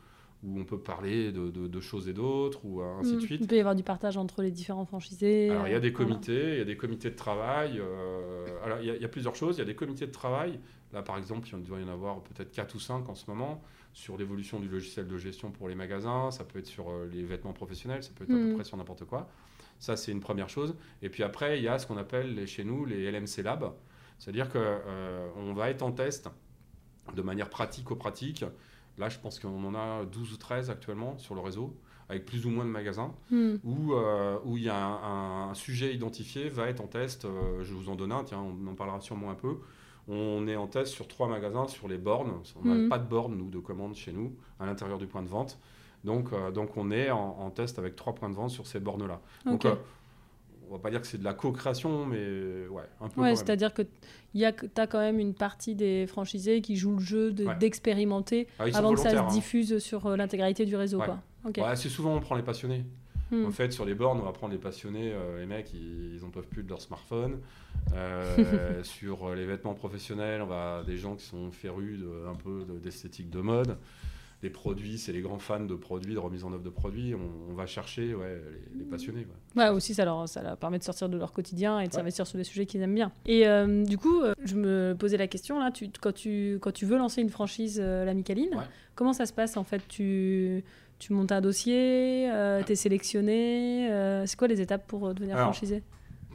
[0.44, 3.20] où on peut parler de, choses et d'autres, ou ainsi de mm.
[3.20, 3.40] suite.
[3.42, 5.50] Il peut y avoir du partage entre les différents franchisés.
[5.50, 7.78] Alors, il y a des comités, il y a des comités de travail.
[7.78, 9.56] Euh, alors, il y, a, plusieurs choses.
[9.56, 10.58] Il y a des comités de travail.
[10.92, 13.62] Là, par exemple, il doit y en avoir peut-être 4 ou 5 en ce moment
[13.92, 16.30] sur l'évolution du logiciel de gestion pour les magasins.
[16.30, 18.54] Ça peut être sur euh, les vêtements professionnels, ça peut être à peu mm.
[18.54, 19.28] près sur n'importe quoi.
[19.78, 20.76] Ça, c'est une première chose.
[21.02, 23.72] Et puis après, il y a ce qu'on appelle chez nous les LMC Labs.
[24.18, 26.28] C'est-à-dire qu'on euh, va être en test
[27.14, 28.44] de manière pratique-pratique
[28.98, 31.76] Là, je pense qu'on en a 12 ou 13 actuellement sur le réseau,
[32.08, 33.54] avec plus ou moins de magasins, hmm.
[33.64, 37.24] où, euh, où il y a un, sujet identifié, va être en test.
[37.24, 39.58] Euh, je vous en donne un, tiens, on en parlera sûrement un peu.
[40.08, 42.32] On est en test sur trois magasins sur les bornes.
[42.62, 42.88] On n'a hmm.
[42.88, 45.58] pas de bornes, nous, de commande chez nous, à l'intérieur du point de vente.
[46.04, 49.20] Donc, euh, donc on est en, test avec trois points de vente sur ces bornes-là.
[49.44, 49.64] Donc,
[50.72, 53.20] on va pas dire que c'est de la co-création, mais ouais, un peu.
[53.20, 57.32] Ouais, c'est-à-dire que tu as quand même une partie des franchisés qui jouent le jeu
[57.32, 59.26] d'expérimenter ah avant que ça se hein.
[59.28, 60.98] diffuse sur euh, l'intégralité du réseau.
[60.98, 61.76] Quoi.
[61.76, 62.84] c'est souvent on prend les passionnés.
[63.32, 63.46] Hmm.
[63.46, 65.12] En fait, sur les bornes, on va prendre les passionnés.
[65.12, 67.40] Euh, les mecs, ils n'en peuvent plus de leur smartphone.
[67.94, 72.64] Euh, sur les vêtements professionnels, on va des gens qui sont férus de, un peu
[72.80, 73.78] d'esthétique de mode
[74.42, 77.14] les produits, c'est les grands fans de produits, de remise en œuvre de produits.
[77.14, 78.42] On, va chercher ouais,
[78.76, 79.26] les, passionnés.
[79.54, 79.68] Ouais.
[79.68, 82.38] aussi, ça leur, ça leur permet de sortir de leur quotidien et de s'investir sur
[82.38, 83.12] des sujets qu'ils aiment bien.
[83.24, 86.72] Et euh, du coup, euh, je me posais la question, là, tu, quand, tu, quand
[86.72, 88.50] tu veux lancer une franchise, euh, la Micaline,
[88.96, 89.82] comment ça se passe en fait?
[89.86, 90.64] Tu,
[91.02, 92.30] tu montes un dossier,
[92.64, 93.88] tu es sélectionné,
[94.24, 95.82] c'est quoi les étapes pour devenir franchisé?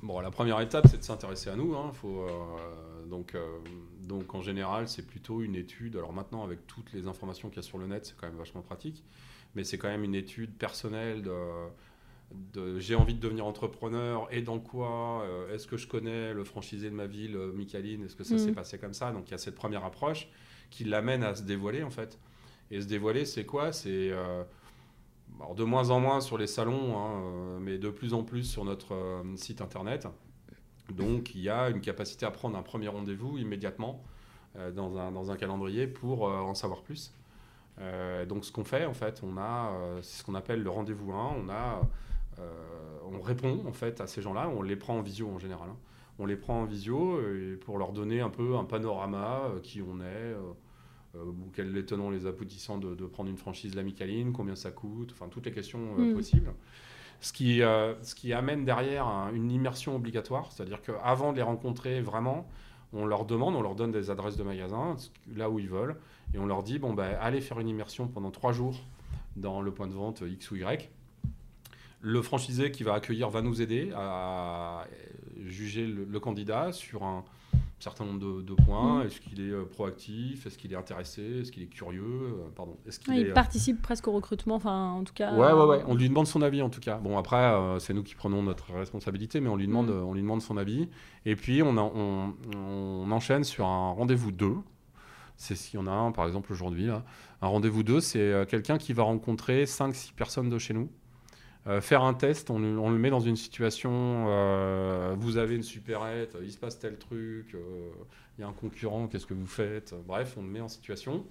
[0.04, 1.74] Bon, la première étape, c'est de s'intéresser à nous.
[1.76, 1.92] Hein.
[1.94, 2.28] Faut,
[3.10, 3.36] donc,
[4.04, 5.96] donc en général, c'est plutôt une étude.
[5.96, 8.38] Alors maintenant, avec toutes les informations qu'il y a sur le net, c'est quand même
[8.38, 9.06] vachement pratique.
[9.56, 14.60] Mais c'est quand même une étude personnelle de, j'ai envie de devenir entrepreneur et dans
[14.60, 18.24] quoi euh, Est-ce que je connais le franchisé de ma ville, euh, Michaeline Est-ce que
[18.24, 18.56] ça s'est mm.
[18.56, 19.12] passé comme ça?
[19.12, 20.28] Donc il y a cette première approche
[20.70, 22.20] qui l'amène à se dévoiler en fait.
[22.72, 23.72] Et se dévoiler, c'est quoi?
[23.72, 24.44] C'est euh,
[25.56, 29.24] de moins en moins sur les salons, hein, mais de plus en plus sur notre
[29.36, 30.08] site internet.
[30.92, 34.04] Donc il y a une capacité à prendre un premier rendez-vous immédiatement
[34.58, 37.14] euh, dans, un, calendrier pour euh, en savoir plus.
[37.80, 41.12] Euh, donc ce qu'on fait en fait, on a c'est ce qu'on appelle le rendez-vous
[41.12, 41.36] 1.
[41.44, 41.82] On a
[43.12, 45.70] on répond en fait à ces gens-là, on les prend en visio en général.
[45.70, 45.78] Hein.
[46.20, 47.20] On les prend en visio
[47.62, 50.36] pour leur donner un peu un panorama qui on est,
[51.54, 55.46] quels les tenants, les aboutissants de, prendre une franchise L'Amicaline, combien ça coûte, enfin toutes
[55.46, 56.14] les questions mm.
[56.14, 56.54] possibles.
[57.20, 62.00] Ce qui, euh, ce qui amène derrière une immersion obligatoire, c'est-à-dire qu'avant de les rencontrer
[62.02, 62.48] vraiment,
[62.94, 64.96] on leur demande, on leur donne des adresses de magasins,
[65.36, 65.98] là où ils veulent,
[66.34, 68.80] et on leur dit, bon, ben, allez faire une immersion pendant trois jours
[69.36, 70.90] dans le point de vente X ou Y.
[72.02, 74.86] Le franchisé qui va accueillir va nous aider à
[75.46, 77.24] juger le candidat sur un,
[77.80, 79.04] certain nombre de, points.
[79.04, 79.08] Mm.
[79.08, 80.46] Est-ce qu'il est euh, proactif?
[80.46, 81.42] Est-ce qu'il est intéressé?
[81.42, 82.04] Est-ce qu'il est curieux?
[82.04, 82.78] Euh, Pardon.
[82.88, 85.34] Est-ce qu'il il euh, participe presque au recrutement, enfin en tout cas.
[85.34, 85.84] Ouais, ouais, ouais.
[85.88, 86.98] On lui demande son avis en tout cas.
[86.98, 90.04] Bon après, c'est nous qui prenons notre responsabilité, mais on lui demande, mm.
[90.06, 90.90] on lui demande son avis.
[91.26, 94.56] Et puis on, on, on enchaîne sur un rendez-vous 2.
[95.40, 96.90] C'est s'il y en a un, par exemple aujourd'hui.
[96.90, 100.90] Un rendez-vous 2, c'est quelqu'un qui va rencontrer 5-6 personnes de chez nous.
[101.68, 106.38] Euh, faire un test, on, le met dans une situation, euh, vous avez une supérette,
[106.42, 107.90] il se passe tel truc, euh,
[108.38, 109.94] il y a un concurrent, qu'est-ce que vous faites?
[110.06, 111.26] Bref, on le met en situation.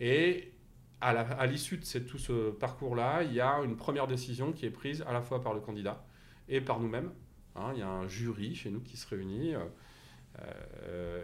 [0.00, 0.52] Et
[1.00, 5.04] à l'issue de tout ce parcours-là, il y a une première décision qui est prise
[5.06, 6.04] à la fois par le candidat
[6.48, 7.12] et par nous-mêmes.
[7.54, 9.54] Hein, il y a un jury chez nous qui se réunit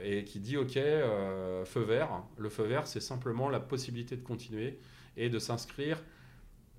[0.04, 2.22] et qui dit OK, feu vert.
[2.36, 4.78] Le feu vert, c'est simplement la possibilité de continuer
[5.16, 6.00] et de s'inscrire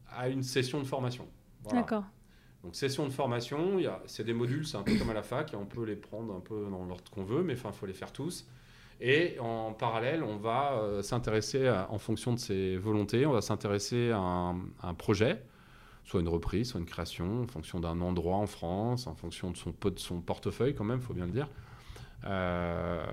[0.09, 1.27] à une session de formation.
[1.65, 1.81] Voilà.
[1.81, 2.03] D'accord.
[2.63, 5.13] Donc session de formation, il y a- c'est des modules, c'est un peu comme à
[5.13, 7.69] la fac, et on peut les prendre un peu dans l'ordre qu'on veut, mais enfin,
[7.71, 8.47] il faut les faire tous.
[9.01, 14.11] Et en parallèle, on va euh, s'intéresser, en fonction de ses volontés, on va s'intéresser
[14.11, 15.43] à un, à un projet,
[16.05, 19.57] soit une reprise, soit une création, en fonction d'un endroit en France, en fonction de
[19.57, 21.49] son, de son portefeuille quand même, il faut bien le dire.
[22.23, 23.05] Euh,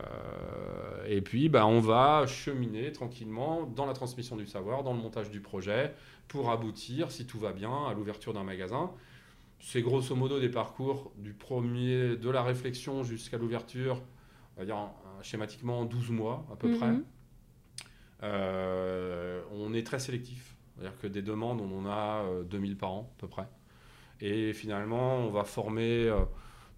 [1.06, 5.30] et puis, bah, on va cheminer tranquillement dans la transmission du savoir, dans le montage
[5.30, 5.92] du projet,
[6.28, 8.90] pour aboutir, si tout va bien, à l'ouverture d'un magasin.
[9.60, 14.00] C'est grosso modo des parcours du premier, de la réflexion jusqu'à l'ouverture,
[14.56, 16.78] on va dire en- en- schématiquement 12 mois à peu Mhm.
[16.78, 16.92] près.
[18.22, 22.90] Euh, on est très sélectif, c'est-à-dire que des demandes, on en a euh, 2000 par
[22.92, 23.46] an à peu près.
[24.20, 26.20] Et finalement, on va former euh,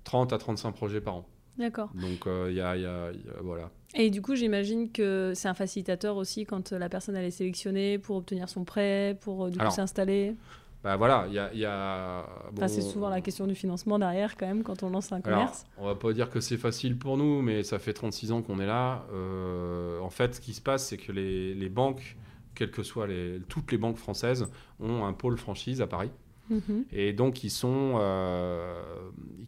[0.04, 1.28] 30 à 35 projets par an.
[1.58, 1.90] D'accord.
[1.94, 3.70] Donc euh, il y a- il y a- il y a- voilà.
[3.94, 7.98] Et du coup, j'imagine que c'est un facilitateur aussi quand la personne elle est sélectionnée
[7.98, 10.34] pour obtenir son prêt, pour euh, du coup s'installer.
[10.82, 13.98] Bah voilà, il y a, il y a- Enfin, c'est souvent la question du financement
[13.98, 15.64] derrière quand même quand on lance un Alors, commerce.
[15.78, 18.58] on va pas dire que c'est facile pour nous, mais ça fait 36 ans qu'on
[18.60, 19.06] est là.
[19.12, 22.16] Euh, en fait, ce qui se passe, c'est que les, les banques,
[22.54, 24.46] quelles que soient les, toutes les banques françaises,
[24.78, 26.10] ont un pôle franchise à Paris.
[26.50, 26.84] Mhm.
[26.92, 28.74] Et donc, ils sont, euh,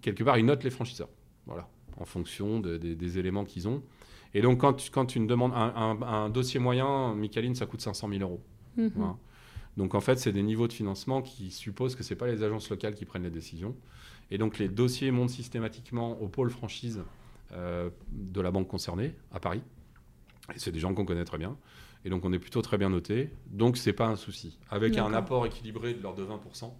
[0.00, 1.10] quelque part, ils notent les franchiseurs.
[1.46, 3.82] Voilà, en fonction de- des- des éléments qu'ils ont.
[4.35, 7.80] Et donc, quand, tu- quand une demande, un, un- un dossier moyen, Micaline, ça coûte
[7.80, 8.40] 500 000 euros.
[8.76, 8.92] Mhm.
[8.94, 9.16] Voilà.
[9.76, 12.42] Donc en fait, c'est des niveaux de financement qui supposent que ce n'est pas les
[12.42, 13.74] agences locales qui prennent les décisions.
[14.30, 17.02] Et donc les dossiers montent systématiquement au pôle franchise
[17.52, 19.61] euh, de la banque concernée, à Paris.
[20.54, 21.56] Et c'est des gens qu'on connaît très bien.
[22.04, 23.30] Et donc on est plutôt très bien noté.
[23.50, 24.59] Donc c'est pas un souci.
[24.70, 26.72] Avec un apport équilibré de l'ordre de 20%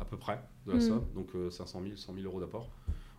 [0.00, 0.80] à peu près de la Mhm.
[0.82, 2.68] somme, donc euh, 500 000, 100 000 euros d'apport,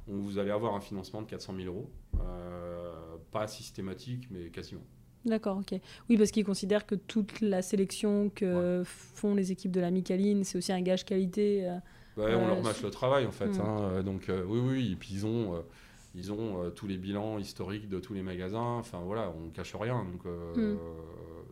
[0.08, 1.89] on- vous allez avoir un financement de 400 000 euros.
[2.22, 2.91] Euh,
[3.32, 4.82] pas systématique, mais quasiment.
[5.26, 5.80] D'accord, ok.
[6.10, 10.44] Oui, parce qu'ils considèrent que toute la sélection que font les équipes de la Micaline,
[10.44, 11.68] c'est aussi un gage qualité.
[11.68, 11.78] euh,
[12.18, 13.48] on leur mâche je- le travail en fait.
[13.48, 13.62] Mm.
[13.62, 15.62] hein, euh, donc euh, oui, oui, et puis ils ont, euh,
[16.13, 18.78] ils ont euh, tous les bilans historiques de tous les magasins.
[18.78, 20.06] Enfin voilà, on cache rien.
[20.06, 20.78] Donc, euh, Mm.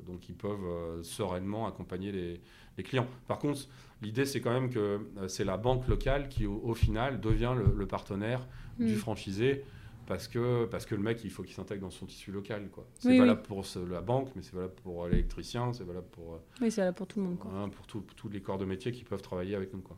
[0.03, 2.41] Donc ils peuvent euh, sereinement accompagner les,
[2.77, 3.07] les clients.
[3.27, 3.61] Par contre,
[4.01, 4.79] l'idée c'est quand même que
[5.17, 8.47] euh, c'est la banque locale qui au, au final devient le, le partenaire
[8.79, 8.97] du Mm.
[8.97, 9.63] franchisé.
[10.05, 12.67] Parce que, parce que le mec, il faut qu'il s'intègre dans son tissu local.
[12.69, 12.85] quoi.
[12.99, 16.33] C'est Oui, valable pour ce- la banque, mais c'est valable pour l'électricien, c'est valable pour,
[16.33, 17.39] euh, Oui, c'est là pour tout le monde.
[17.39, 17.49] Quoi.
[17.53, 19.79] hein, pour tous les corps de métier qui peuvent travailler avec nous.
[19.79, 19.97] Quoi.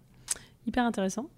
[0.67, 1.29] Hyper intéressant.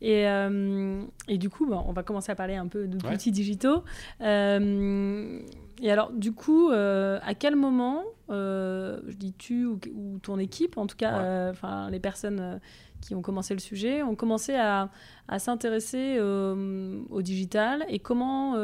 [0.00, 3.32] Et, euh, et du coup, bon, on va commencer à parler un peu d'outils Ouais.
[3.32, 3.82] digitaux.
[4.20, 5.40] Euh,
[5.82, 10.78] et alors, du coup, euh, à quel moment, je dis tu ou, ou ton équipe,
[10.78, 11.50] en tout cas, Ouais.
[11.50, 12.60] enfin les personnes
[13.00, 14.90] qui ont commencé le sujet, ont commencé à,
[15.28, 18.56] à s'intéresser au digital et comment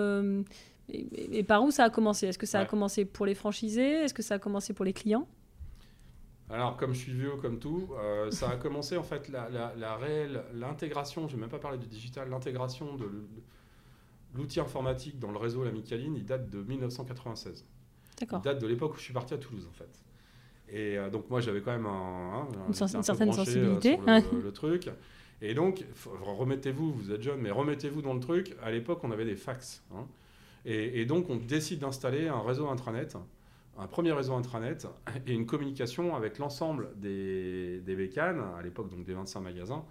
[0.88, 2.26] et, et par où ça a commencé?
[2.26, 4.02] Est-ce que ça a commencé pour les franchisés?
[4.04, 5.26] Est-ce que ça a commencé pour les clients?
[6.50, 9.74] Alors, comme je suis vieux, comme tout, euh, ça a commencé en fait la, la-
[9.76, 13.08] la réelle, l'intégration, je vais même pas parler du digital, l'intégration de
[14.34, 17.64] l'outil informatique dans le réseau La Micaline, il date de 1996.
[17.64, 18.40] Il D'accord.
[18.40, 19.88] date de l'époque où je suis parti à Toulouse en fait.
[20.68, 21.90] Et euh, donc moi j'avais quand même un,
[22.44, 23.94] hein, Une un certaine euh, sensibilité.
[23.94, 24.02] sur
[24.38, 24.90] le, le truc.
[25.44, 25.84] Et donc,
[26.22, 28.54] remettez-vous, vous êtes jeune, mais remettez-vous dans le truc.
[28.62, 29.82] À l'époque, on avait des fax.
[29.92, 30.06] hein.
[30.64, 33.16] Et, et donc, on décide d'installer un réseau intranet,
[33.78, 34.86] un premier réseau intranet,
[35.26, 39.84] et une communication avec l'ensemble des, des bécanes, à l'époque donc des 25 magasins,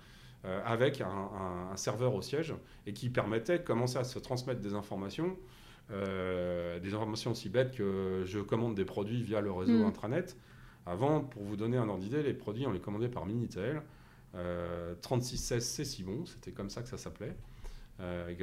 [0.45, 2.53] euh, avec un, un- un serveur au siège,
[2.85, 5.35] et qui permettait de commencer à se transmettre des informations,
[5.91, 9.85] euh, des informations aussi bêtes que je commande des produits via le réseau Mm.
[9.85, 10.37] intranet.
[10.85, 13.81] Avant, pour vous donner un ordre d'idée, les produits, on les commandait par Minitel.
[14.35, 17.35] Euh, 3616, c'est si bon, c'était comme ça que ça s'appelait.
[18.01, 18.33] Euh,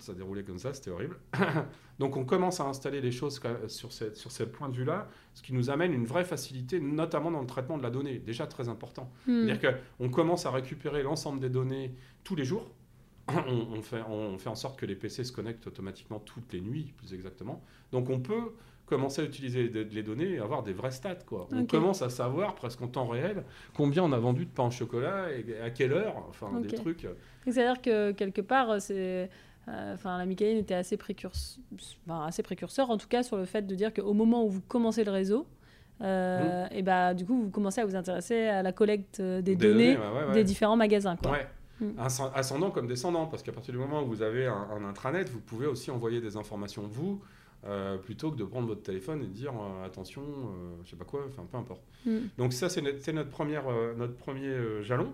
[0.00, 1.16] ça déroulait comme ça, c'était horrible.
[1.98, 5.70] Donc on commence à installer les choses sur, ce point de vue-là, ce qui nous
[5.70, 9.10] amène une vraie facilité, notamment dans le traitement de la donnée, déjà très important.
[9.26, 9.46] Hmm.
[9.46, 12.70] C'est-à-dire qu'on commence à récupérer l'ensemble des données tous les jours.
[13.28, 16.60] On, on fait, on fait en sorte que les PC se connectent automatiquement toutes les
[16.60, 17.62] nuits, plus exactement.
[17.92, 18.52] Donc on peut
[18.86, 21.14] commencer à utiliser les données et avoir des vraies stats.
[21.26, 21.48] Quoi.
[21.52, 24.70] On commence à savoir presque en temps réel combien on a vendu de pain au
[24.70, 27.04] chocolat et à quelle heure, enfin des trucs.
[27.04, 27.14] Donc,
[27.46, 29.30] C'est-à-dire que quelque part, c'est,
[29.68, 31.62] euh, enfin, la Micaline était assez, précurseur,
[32.06, 34.60] enfin, assez précurseur, en tout cas sur le fait de dire qu'au moment où vous
[34.62, 35.46] commencez le réseau,
[36.00, 36.68] Euh, Mmh.
[36.72, 39.96] Et bah, du coup, vous commencez à vous intéresser à la collecte euh, des, données,
[39.96, 40.34] ouais, ouais, ouais.
[40.34, 41.14] des différents magasins.
[41.16, 41.30] Quoi.
[41.32, 41.46] Ouais.
[41.80, 41.90] Mm.
[41.98, 45.28] Ascend- Ascendant comme descendant, parce qu'à partir du moment où vous avez un, un intranet,
[45.28, 47.20] vous pouvez aussi envoyer des informations vous,
[47.64, 50.96] euh, plutôt que de prendre votre téléphone et de dire euh, attention, euh, je sais
[50.96, 51.82] pas quoi, enfin peu importe.
[52.04, 52.18] Mm.
[52.36, 55.12] Donc ça, c'est notre, notre, première, euh, notre premier jalon.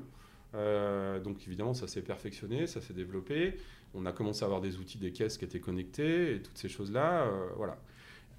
[0.55, 3.59] Donc évidemment, ça s'est perfectionné, ça s'est développé.
[3.95, 6.69] On a commencé à avoir des outils, des caisses qui étaient connectées et toutes ces
[6.69, 7.23] choses-là.
[7.23, 7.77] euh, voilà.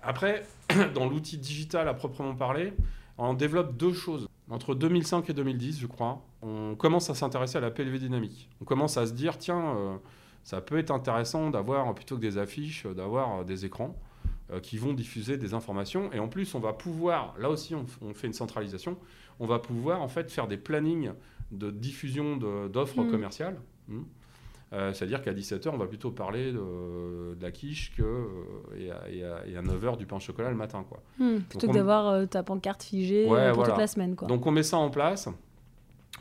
[0.02, 0.44] Après,
[0.96, 2.74] dans l'outil digital à proprement parler,
[3.18, 4.28] on développe deux choses.
[4.50, 8.50] Entre 2005 et 2010, je crois, on commence à s'intéresser à la PLV dynamique.
[8.62, 10.00] On commence à se dire, tiens,
[10.44, 13.96] ça peut être intéressant d'avoir, plutôt que des affiches, euh, d'avoir euh, des écrans
[14.52, 16.12] euh, qui vont diffuser des informations.
[16.12, 18.98] Et en plus, on va pouvoir, là aussi, on, fait une centralisation,
[19.40, 21.12] on va pouvoir en fait faire des plannings
[21.52, 23.12] de diffusion d'offres Mm.
[23.12, 23.58] commerciales.
[23.88, 24.02] Mm.
[24.72, 28.28] Euh, C'est-à-dire qu'à 17h, on va plutôt parler de, de la quiche que,
[28.78, 30.86] et, à, et à- et à 9h du pain au chocolat le matin.
[30.88, 31.00] Quoi.
[31.18, 33.72] Hmm, Plutôt Donc que d'avoir euh, ta pancarte figée Ouais, pour voilà.
[33.72, 34.16] toute la semaine.
[34.16, 34.28] Quoi.
[34.28, 35.28] Donc on met ça en place.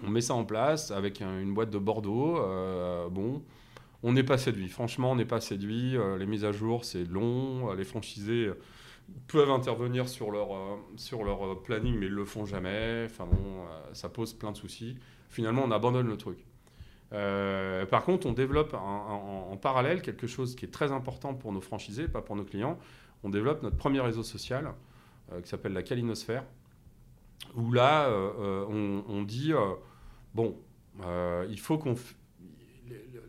[0.02, 2.38] On met ça en place avec un- une boîte de Bordeaux.
[2.38, 3.42] euh, bon,
[4.02, 4.68] on n'est pas séduit.
[4.68, 5.96] Franchement, on n'est pas séduit.
[5.96, 7.70] Euh, les mises à jour, c'est long.
[7.70, 8.58] Euh, Les franchisés euh,
[9.26, 13.08] peuvent intervenir sur leur, planning, mais ils le font jamais.
[13.92, 14.96] Ça pose plein de soucis.
[15.28, 16.38] Finalement, on abandonne le truc.
[17.10, 22.06] Par contre, on développe en, parallèle quelque chose qui est très important pour nos franchisés,
[22.06, 22.78] pas pour nos clients.
[23.24, 24.74] On développe notre premier réseau social
[25.42, 26.44] qui s'appelle la Calinosphère,
[27.54, 28.10] où là,
[28.68, 29.52] on, dit
[30.34, 30.54] bon,
[31.48, 31.94] il faut qu'on.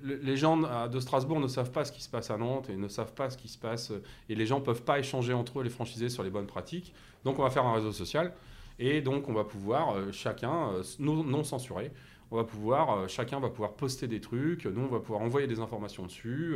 [0.03, 2.75] Les- Les gens de Strasbourg ne savent pas ce qui se passe à Nantes et
[2.77, 3.91] ne savent pas ce qui se passe.
[3.91, 6.47] euh, Et les gens ne peuvent pas échanger entre eux, les franchisés, sur les bonnes
[6.47, 6.93] pratiques.
[7.25, 8.33] Donc, on va faire un réseau social.
[8.79, 11.91] Et donc, on va pouvoir, euh, chacun, euh, non, non censuré,
[12.31, 14.65] on va pouvoir, chacun va pouvoir poster des trucs.
[14.65, 16.55] Nous, on va pouvoir envoyer des informations dessus.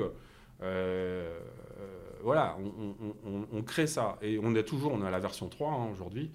[0.62, 1.40] euh,
[2.22, 2.96] voilà, on,
[3.28, 4.18] on- on- on crée ça.
[4.22, 6.32] Et on est toujours, on à la version 3 hein, aujourd'hui.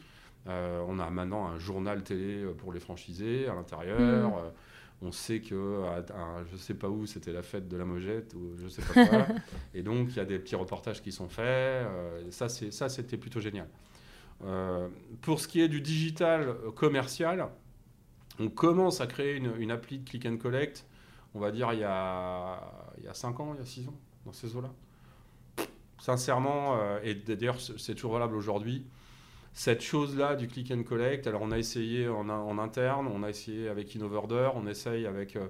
[0.46, 4.00] Euh, on a maintenant un journal télé pour les franchisés à l'intérieur.
[4.30, 4.32] Mhm.
[5.00, 8.34] On sait que à, à- je sais pas où c'était la fête de la Mogette
[8.34, 9.26] ou je sais pas quoi.
[9.74, 11.44] et donc il y a des petits reportages qui sont faits.
[11.46, 13.68] Euh, ça c'est ça c'était plutôt génial.
[14.44, 14.88] Euh,
[15.22, 17.48] pour ce qui est du digital commercial,
[18.40, 20.84] on commence à créer une, une appli de click and collect.
[21.34, 22.60] On va dire il y a
[22.98, 24.72] il y a 5 ans, il y a 6 ans dans ces eaux-là.
[26.00, 28.86] Sincèrement, euh, et d'ailleurs c'est toujours valable aujourd'hui,
[29.58, 33.28] cette chose-là du click and collect, alors on a essayé en, en interne, on a
[33.30, 35.34] essayé avec InnoverDeur, on essaye avec...
[35.34, 35.48] euh,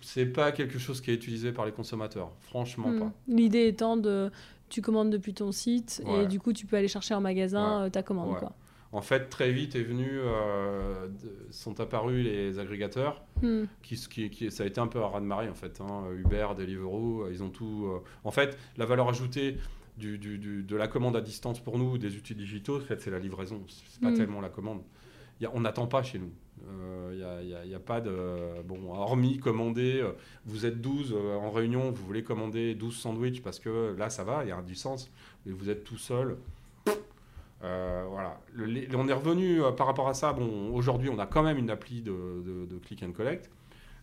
[0.00, 2.98] c'est pas quelque chose qui est utilisé par les consommateurs, franchement Hmm.
[3.00, 3.12] pas.
[3.26, 4.30] L'idée étant de.
[4.68, 7.86] Tu commandes depuis ton site et du coup, tu peux aller chercher en magasin Ouais.
[7.86, 8.32] euh, ta commande.
[8.34, 8.38] Ouais.
[8.38, 8.52] Quoi.
[8.92, 11.08] En fait, très vite est venu, euh,
[11.50, 13.64] sont apparus les agrégateurs, Hmm.
[13.82, 15.80] qui, qui, qui- ça a été un peu à ras de marée en fait.
[15.80, 16.04] hein.
[16.16, 17.86] Uber, Deliveroo, euh, ils ont tout.
[17.86, 19.56] euh, En fait, la valeur ajoutée
[19.96, 23.00] du, du- du- de la commande à distance pour nous, des outils digitaux, en fait,
[23.00, 23.62] c'est la livraison.
[23.68, 24.16] C'est pas Mm.
[24.16, 24.82] tellement la commande.
[25.40, 26.30] Y a- on n'attend pas chez nous.
[26.68, 28.62] Euh, Il n'y a, a- il y a pas de.
[28.66, 30.12] Bon, hormis commander, euh,
[30.46, 34.24] vous êtes 12 euh, en réunion, vous voulez commander 12 sandwichs parce que là, ça
[34.24, 35.10] va, il y a du sens.
[35.44, 36.36] Mais vous êtes tout seul.
[37.64, 38.40] Euh, voilà.
[38.52, 40.32] Le- les- on est revenu euh, par rapport à ça.
[40.32, 42.12] Bon, aujourd'hui, on a quand même une appli de,
[42.44, 43.50] de- de click and collect.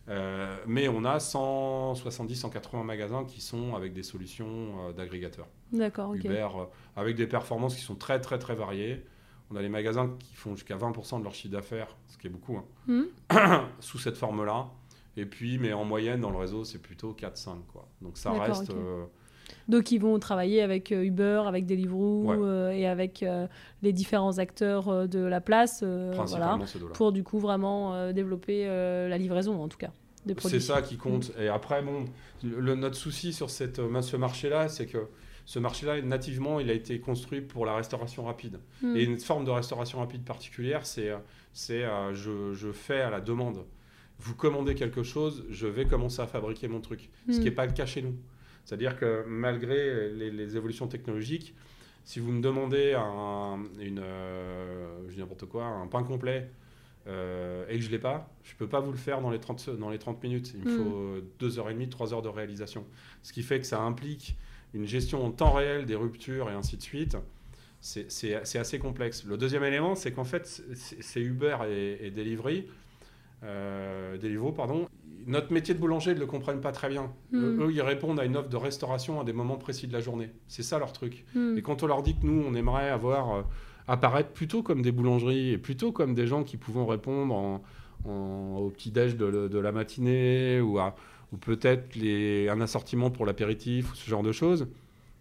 [0.08, 5.46] Euh, mais on a 170, 180 magasins qui sont avec des solutions euh, d'agrégateurs.
[5.72, 6.24] D'accord, ok.
[6.24, 6.64] Uber, euh,
[6.96, 9.02] avec des performances qui sont très très très variées.
[9.50, 12.30] On a les magasins qui font jusqu'à 20% de leur chiffre d'affaires, ce qui est
[12.30, 13.04] beaucoup, hein, Hmm.
[13.80, 14.68] sous cette forme-là.
[15.16, 17.58] Et puis, mais en moyenne, dans le réseau, c'est plutôt 4-5.
[17.72, 17.86] Quoi.
[18.02, 18.70] Donc ça reste...
[18.70, 19.04] euh,
[19.68, 22.36] Donc, ils vont travailler avec euh, Uber, avec Deliveroo Ouais.
[22.38, 23.46] euh, et avec euh,
[23.82, 25.82] les différents acteurs de la place.
[25.82, 26.58] voilà,
[26.94, 29.90] pour du coup vraiment développer la livraison, en tout cas.
[30.38, 31.32] C'est ça qui compte.
[31.38, 32.06] Et après, bon,
[32.42, 35.06] le, notre souci sur cette, ce marché-là, c'est que
[35.44, 38.58] ce marché-là, nativement, il a été construit pour la restauration rapide.
[38.82, 38.96] Hmm.
[38.96, 41.10] Et une forme de restauration rapide particulière, c'est
[42.12, 43.64] je, je fais à la demande.
[44.18, 47.10] Vous commandez quelque chose, je vais commencer à fabriquer mon truc.
[47.28, 47.44] Ce qui Hmm.
[47.44, 48.14] n'est pas le cas chez nous.
[48.64, 51.54] C'est-à-dire que malgré les, les évolutions technologiques,
[52.04, 56.50] si vous me demandez un, une, euh, je dis n'importe quoi, un pain complet
[57.06, 59.30] euh, et que je ne l'ai pas, je ne peux pas vous le faire dans
[59.30, 60.52] les 30, dans les 30 minutes.
[60.54, 60.76] Il me Mm.
[60.76, 62.84] faut 2h30, 3 heures de réalisation.
[63.22, 64.36] Ce qui fait que ça implique
[64.74, 67.16] une gestion en temps réel des ruptures et ainsi de suite.
[67.80, 69.24] C'est assez complexe.
[69.24, 72.66] Le deuxième élément, c'est qu'en fait, c'est c'est Uber et, et Delivery,
[73.44, 74.86] euh, Deliveroo, pardon.
[75.26, 77.10] Notre métier de boulanger, ils ne le comprennent pas très bien.
[77.32, 77.62] Mm.
[77.62, 80.30] Eux, ils répondent à une offre de restauration à des moments précis de la journée.
[80.48, 81.24] C'est ça leur truc.
[81.34, 81.56] Hmm.
[81.56, 83.42] Et quand on leur dit que nous, on aimerait avoir euh,
[83.88, 87.62] apparaître plutôt comme des boulangeries et plutôt comme des gens qui pouvons répondre en,
[88.06, 90.94] en- au petit-déj de, la matinée ou, à-
[91.32, 91.96] ou peut-être
[92.50, 94.66] un assortiment pour l'apéritif ou ce genre de choses,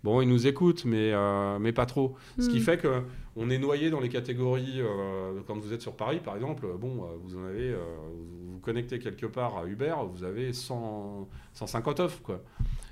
[0.04, 2.16] Bon, ils nous écoutent, mais, euh, mais pas trop.
[2.38, 2.62] Ce qui Mm.
[2.64, 3.04] fait que
[3.36, 4.82] on est noyé dans les catégories.
[4.82, 7.78] euh, quand vous êtes sur Paris, par exemple, bon, euh, vous en avez, euh,
[8.14, 12.42] vous vous connectez quelque part à Uber, vous avez 100, 150 offres, quoi.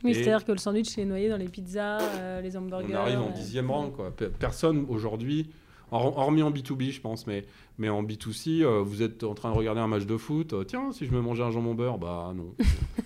[0.03, 2.93] Oui, c'est-à-dire que le sandwich est noyé dans les pizzas, les hamburgers.
[2.93, 4.11] On arrive en dixième rang, quoi.
[4.11, 5.49] Pe- Personne aujourd'hui,
[5.91, 7.45] hor- hormis en B2B, je pense, mais,
[7.81, 10.53] mais en B2C, euh, vous êtes en train de regarder un match de foot.
[10.53, 12.53] euh, Tiens, si je me mangeais un jambon beurre, bah non.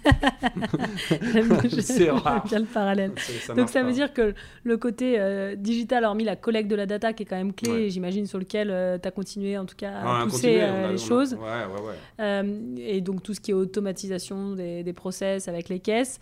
[1.79, 2.43] C'est rare.
[2.45, 3.11] bien le parallèle.
[3.55, 3.93] Donc ça veut pas.
[3.93, 7.37] dire que le côté euh, digital, hormis la collecte de la data qui est quand
[7.37, 7.89] même clé, Ouais.
[7.89, 8.67] j'imagine sur lequel
[9.01, 11.35] tu as continué en tout cas à pousser a- les a- choses.
[11.35, 12.43] Ouais,
[12.77, 16.19] et donc tout ce qui est automatisation des, des process avec les caisses,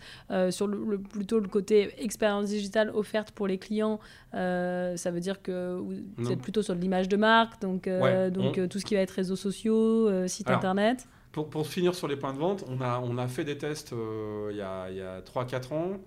[0.50, 3.98] sur le, le- plutôt le côté expérience digitale offerte pour les clients,
[4.32, 6.30] ça veut dire que vous Non.
[6.30, 7.88] êtes plutôt sur l'image de marque, donc,
[8.44, 11.08] donc on- euh, tout ce qui va être réseaux sociaux, euh, site Alors, internet.
[11.32, 13.92] Pour, pour finir sur les points de vente, on a, on a fait des tests
[13.92, 15.98] euh, il y a, y a 3-4 ans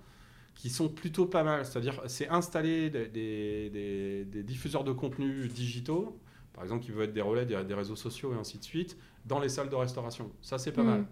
[0.56, 1.66] qui sont plutôt pas mal.
[1.66, 6.18] C'est-à-dire, c'est installer des, des- des- des diffuseurs de contenus digitaux,
[6.54, 8.98] par exemple, qui peuvent être des relais des, des réseaux sociaux et ainsi de suite,
[9.26, 10.32] dans les salles de restauration.
[10.42, 10.86] Ça, c'est pas Mm.
[10.88, 11.06] mal.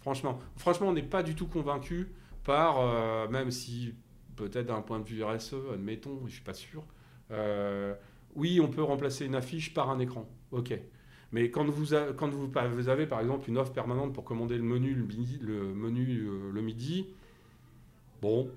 [0.00, 2.12] Franchement, franchement on n'est pas du tout convaincu
[2.44, 3.94] par, euh, même si
[4.36, 6.84] peut-être d'un point de vue RSE, admettons, je suis pas sûr.
[7.32, 7.94] euh,
[8.36, 10.28] oui, on peut remplacer une affiche par un écran.
[10.52, 10.78] Ok.
[11.32, 14.56] Mais quand vous, a- quand vous, vous avez par exemple une offre permanente pour commander
[14.56, 17.06] le menu le midi, le, menu, euh, le midi,
[18.22, 18.48] bon,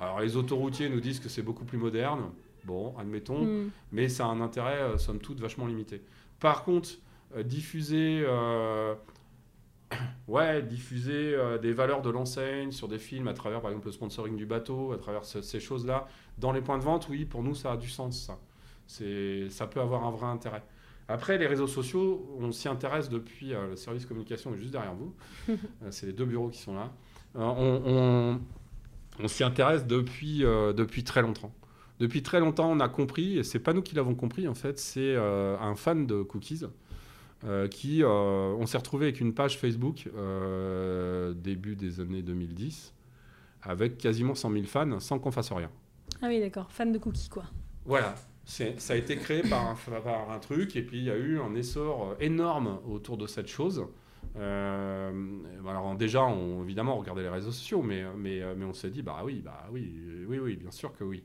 [0.00, 2.30] alors les autoroutiers nous disent que c'est beaucoup plus moderne,
[2.64, 3.70] bon, admettons, Mm.
[3.92, 6.02] mais ça a un intérêt, euh, somme toute, vachement limité.
[6.40, 6.90] Par contre,
[7.36, 8.94] euh, diffuser, euh,
[10.28, 14.36] ouais, diffuser des valeurs de l'enseigne sur des films à travers, par exemple, le sponsoring
[14.36, 16.08] du bateau, à travers ce- ces choses-là,
[16.38, 18.38] dans les points de vente, oui, pour nous, ça a du sens, ça.
[18.86, 20.62] Ça peut avoir un vrai intérêt.
[21.08, 24.94] Après, les réseaux sociaux, on s'y intéresse depuis euh, le service communication est juste derrière
[24.94, 25.14] vous.
[25.48, 26.90] Euh, c'est les deux bureaux qui sont là.
[27.36, 28.40] Euh, on on-
[29.22, 31.52] on s'y intéresse depuis, euh, depuis très longtemps.
[32.00, 34.78] Depuis très longtemps, on a compris, et c'est pas nous qui l'avons compris en fait,
[34.78, 36.64] c'est un fan de cookies
[37.70, 40.06] qui, on s'est retrouvé avec une page Facebook
[41.36, 42.92] début des années 2010
[43.62, 45.70] avec quasiment 100 000 fans sans qu'on fasse rien.
[46.20, 47.44] Ah oui, d'accord, fan de cookies quoi.
[47.86, 48.14] Voilà,
[48.46, 51.40] ça a été créé par un, par un truc et puis il y a eu
[51.40, 53.84] un essor euh, énorme autour de cette chose.
[54.36, 55.10] Euh,
[55.68, 59.02] alors déjà, on, évidemment, on regardait les réseaux sociaux, mais, mais, mais on s'est dit,
[59.02, 59.92] bah oui, bah oui,
[60.28, 61.22] oui, oui, bien sûr que oui.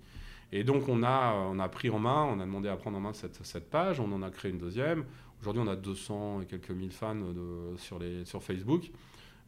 [0.51, 3.01] Et donc on a, on a pris en main, on a demandé à prendre en
[3.01, 5.05] main cette, cette page, on en a créé une deuxième.
[5.41, 8.91] Aujourd'hui, on a 200 et quelques mille fans de- sur, les, sur Facebook.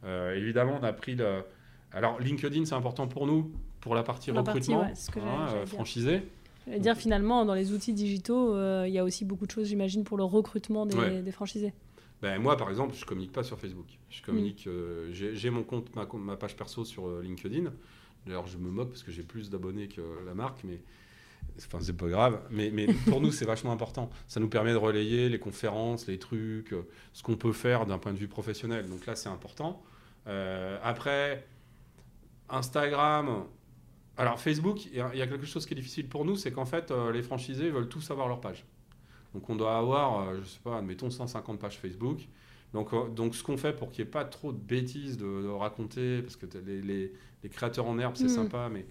[0.04, 1.42] Euh, évidemment, on a pris le...
[1.92, 5.26] Alors LinkedIn, c'est important pour nous, pour la partie La partie, recrutement, ouais, que j'allais-
[5.30, 6.22] hein, euh, franchisé.
[6.70, 9.66] Je dire, finalement, dans les outils digitaux, euh, il y a aussi beaucoup de choses,
[9.68, 11.22] j'imagine, pour le recrutement des, Ouais.
[11.22, 11.72] des franchisés.
[12.22, 13.86] Ben, moi, par exemple, je communique pas sur Facebook.
[14.08, 14.66] Je communique.
[14.66, 17.70] euh, j'ai mon compte, ma, ma page perso sur euh, LinkedIn.
[18.26, 20.80] D'ailleurs, je me moque parce que j'ai plus d'abonnés que la marque, mais
[21.58, 22.40] enfin, c'est pas grave.
[22.50, 24.08] Mais, mais pour nous, c'est vachement important.
[24.26, 26.74] Ça nous permet de relayer les conférences, les trucs,
[27.12, 28.88] ce qu'on peut faire d'un point de vue professionnel.
[28.88, 29.82] Donc là, c'est important.
[30.26, 31.46] Euh, après,
[32.48, 33.44] Instagram.
[34.16, 36.90] Alors Facebook, il y, a- quelque chose qui est difficile pour nous, c'est qu'en fait,
[36.90, 38.64] euh, les franchisés veulent tous avoir leur page.
[39.34, 42.20] Donc on doit avoir, euh, je sais pas, admettons 150 pages Facebook.
[42.72, 45.24] Donc, euh, donc ce qu'on fait pour qu'il n'y ait pas trop de bêtises de,
[45.42, 47.12] de raconter, parce que les, les-
[47.42, 48.28] les créateurs en herbe, c'est Mhm.
[48.28, 48.86] sympa, mais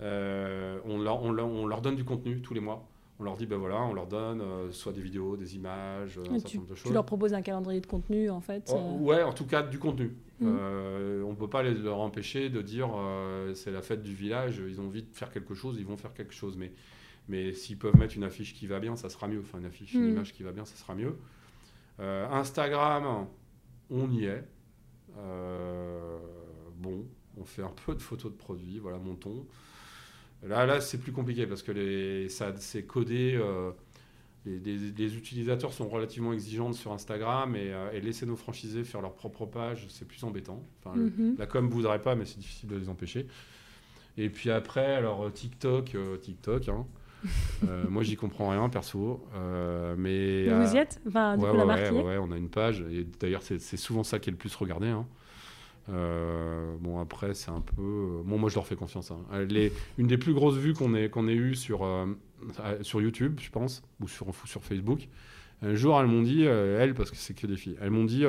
[0.00, 2.86] euh, on, leur, on, leur, on leur donne du contenu tous les mois.
[3.20, 6.24] On leur dit, ben voilà, on leur donne euh, soit des vidéos, des images, un
[6.36, 6.92] Et certain tu, nombre de tu choses.
[6.92, 8.70] leur proposes un calendrier de contenu, en fait.
[8.72, 10.14] Oh, euh, ouais, en tout cas du contenu.
[10.40, 10.56] Mhm.
[10.60, 14.14] Euh, on ne peut pas les, leur empêcher de dire euh, c'est la fête du
[14.14, 16.56] village, ils ont envie de faire quelque chose, ils vont faire quelque chose.
[16.56, 16.72] Mais,
[17.28, 19.40] mais s'ils peuvent mettre une affiche qui va bien, ça sera mieux.
[19.40, 20.10] Enfin, une affiche, une Mhm.
[20.10, 21.16] image qui va bien, ça sera mieux.
[22.00, 23.26] Euh, Instagram,
[23.90, 24.44] on y est.
[26.76, 27.04] Bon,
[27.36, 29.46] on fait un peu de photos de produits, voilà, montons.
[30.44, 33.40] Là, là c'est plus compliqué parce que les, ça, c'est codé.
[34.48, 38.84] Les, les- les utilisateurs sont relativement exigeants sur Instagram et, euh, et laisser nos franchisés
[38.84, 40.62] faire leur propre page, c'est plus embêtant.
[40.84, 41.36] Enfin, le- mhm.
[41.38, 43.26] la com voudrait pas, mais c'est difficile de les empêcher.
[44.16, 46.68] Et puis après, alors euh, TikTok, euh, TikTok.
[46.68, 46.86] hein.
[47.68, 49.26] Euh, moi, j'y comprends rien perso,
[49.96, 51.00] mais Mais Vous y êtes?
[51.08, 52.02] Enfin, du ouais, coup, la ouais, marque ouais, y est?
[52.02, 52.84] ouais, ouais, on a une page.
[52.90, 54.86] Et d'ailleurs, c'est c'est souvent ça qui est le plus regardé.
[54.88, 55.06] hein.
[55.90, 57.80] Euh, bon, après, c'est un peu.
[57.82, 59.10] euh, Bon, moi, je leur fais confiance.
[59.10, 59.20] hein.
[59.32, 59.72] Euh, Les...
[59.96, 61.86] Une des plus grosses vues qu'on ait, ait eues sur,
[62.82, 65.08] sur YouTube, je pense, ou sur, sur Facebook,
[65.62, 68.24] un jour, elles m'ont dit, elles, parce que c'est que des filles, elles m'ont dit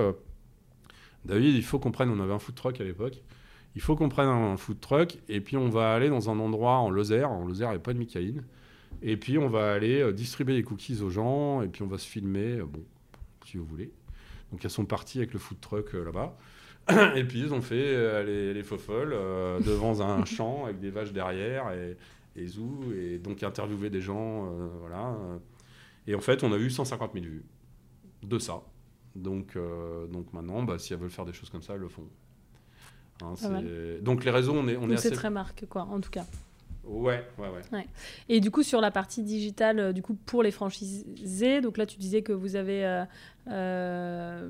[1.26, 2.10] David, il faut qu'on prenne.
[2.10, 3.22] On avait un food truck à l'époque.
[3.76, 6.78] Il faut qu'on prenne un food truck et puis on va aller dans un endroit
[6.78, 7.30] en Lozère.
[7.32, 8.44] En Lozère, il n'y a pas de Micaïne.
[9.02, 12.08] Et puis on va aller distribuer des cookies aux gens et puis on va se
[12.08, 12.58] filmer.
[12.62, 12.84] bon,
[13.46, 13.92] si vous voulez.
[14.52, 16.36] Donc elles sont parties avec le food truck là-bas.
[17.16, 20.80] Et puis ils ont fait euh, les, les faux folles euh, devant un champ avec
[20.80, 21.98] des vaches derrière et,
[22.36, 25.16] et Zou, et donc interviewer des gens, euh, voilà.
[26.08, 27.46] Et en fait, on a eu 150 000 vues
[28.24, 28.62] de ça.
[29.16, 29.58] Donc,
[30.12, 32.08] donc maintenant, bah, si elles veulent faire des choses comme ça, elles le font.
[33.22, 33.34] Hein,
[34.02, 35.16] donc les réseaux, on est, on est Donc c'est assez...
[35.16, 36.26] très marque, quoi, en tout cas.
[36.90, 37.88] Ouais, ouais, ouais.
[38.30, 41.86] Et du coup, sur la partie digitale, euh, du coup, pour les franchisés, donc là,
[41.86, 43.06] tu disais que vous avez euh,
[43.48, 44.50] euh,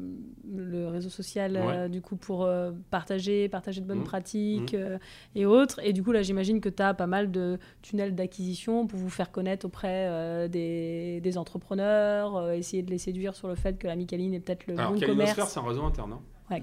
[0.56, 2.50] le réseau social, du coup, pour
[2.90, 4.04] partager, partager de bonnes Mhm.
[4.06, 4.98] pratiques euh,
[5.36, 5.80] et autres.
[5.84, 9.10] Et du coup, là, j'imagine que tu as pas mal de tunnels d'acquisition pour vous
[9.10, 13.96] faire connaître auprès des, des entrepreneurs, essayer de les séduire sur le fait que la
[13.96, 15.50] Micaline est peut-être le Alors, bon commerce.
[15.50, 16.14] c'est un réseau interne.
[16.14, 16.22] hein.
[16.50, 16.60] Ouais,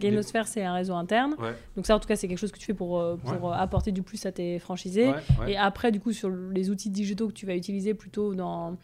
[0.47, 1.35] c'est un réseau interne.
[1.39, 1.55] Ouais.
[1.77, 3.55] Donc ça, en tout cas, c'est quelque chose que tu fais pour, euh, pour euh,
[3.57, 5.13] apporter du plus à tes franchisés.
[5.47, 8.77] Et après, du coup, sur les outils digitaux que tu vas utiliser plutôt dans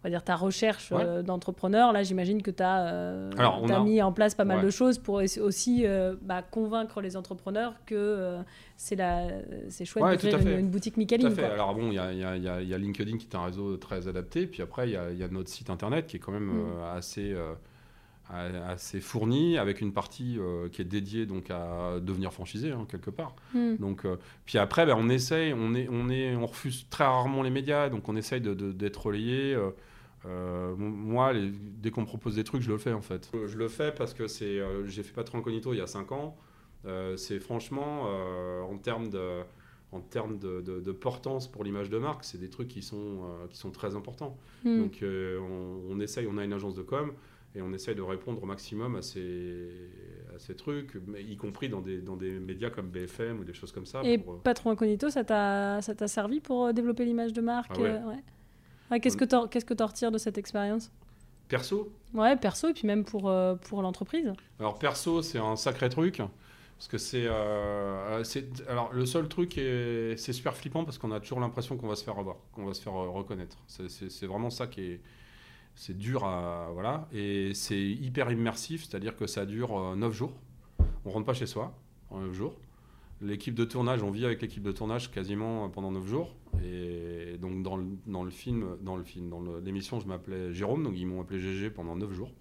[0.00, 4.00] on va dire, ta recherche euh, d'entrepreneur, là, j'imagine que tu as, Alors, a- mis
[4.00, 8.40] en place pas mal de choses pour aussi euh, bah, convaincre les entrepreneurs que euh,
[8.76, 9.26] c'est la-
[9.84, 11.30] chouette à une, une boutique Tout à Micaline.
[11.32, 11.42] fait.
[11.42, 11.50] quoi.
[11.52, 13.16] Alors bon, il y a, il y a- il y a- il y a LinkedIn
[13.16, 16.18] qui est un réseau très adapté, puis après il y a, notre site internet qui
[16.18, 16.66] est quand même Mm.
[16.80, 17.54] euh, assez, euh,
[18.30, 23.10] assez fourni, avec une partie euh, qui est dédiée donc à devenir franchisé hein, quelque
[23.10, 23.34] part.
[23.54, 23.76] Hmm.
[23.76, 27.42] Donc, euh, puis après, ben, on essaye, on, est, on, est, on refuse très rarement
[27.42, 29.54] les médias, donc on essaye de- de- d'être relayé.
[29.54, 29.70] euh,
[30.26, 33.30] euh, moi, les- dès qu'on me propose des trucs, je le fais en fait.
[33.46, 36.12] Je le fais parce que c'est, euh, j'ai fait Patron Incognito il y a 5
[36.12, 36.36] ans.
[36.86, 39.40] Euh, c'est franchement, euh, en termes de,
[39.92, 42.96] en termes de, de- de portance pour l'image de marque, c'est des trucs qui sont,
[43.24, 44.36] euh, qui sont très importants.
[44.64, 44.82] Hmm.
[44.82, 47.12] Donc euh, on, on essaye, on a une agence de com
[47.54, 49.68] et on essaye de répondre au maximum à ces,
[50.34, 53.72] à ces trucs, y compris dans des, dans des médias comme BFM ou des choses
[53.72, 54.02] comme ça.
[54.04, 57.80] Et pour, euh, Patron Incognito, ça t'a servi pour euh, développer l'image de marque Ah
[57.80, 57.90] ouais.
[57.90, 58.22] euh, ouais.
[58.90, 60.90] Ouais, Qu'est-ce que tu retires de cette expérience?
[61.48, 64.32] Perso, Ouais, perso, et puis même pour, euh, pour l'entreprise.
[64.60, 66.20] alors perso c'est un sacré truc.
[66.76, 68.22] Parce que c'est, euh,
[68.68, 71.96] alors le seul truc est, c'est super flippant parce qu'on a toujours l'impression qu'on va
[71.96, 73.56] se faire avoir, qu'on va se faire reconnaître.
[73.66, 75.00] C'est vraiment ça qui est,
[75.80, 80.32] c'est dur à voilà et c'est hyper immersif, c'est-à-dire que ça dure 9 jours.
[81.04, 81.72] On rentre pas chez soi
[82.10, 82.54] en 9 jours.
[83.20, 86.34] L'équipe de tournage, on vit avec l'équipe de tournage quasiment pendant 9 jours.
[86.64, 90.82] Et donc dans le, dans le film, dans le film, dans l'émission, je m'appelais Jérôme,
[90.82, 92.32] donc ils m'ont appelé GG pendant 9 jours.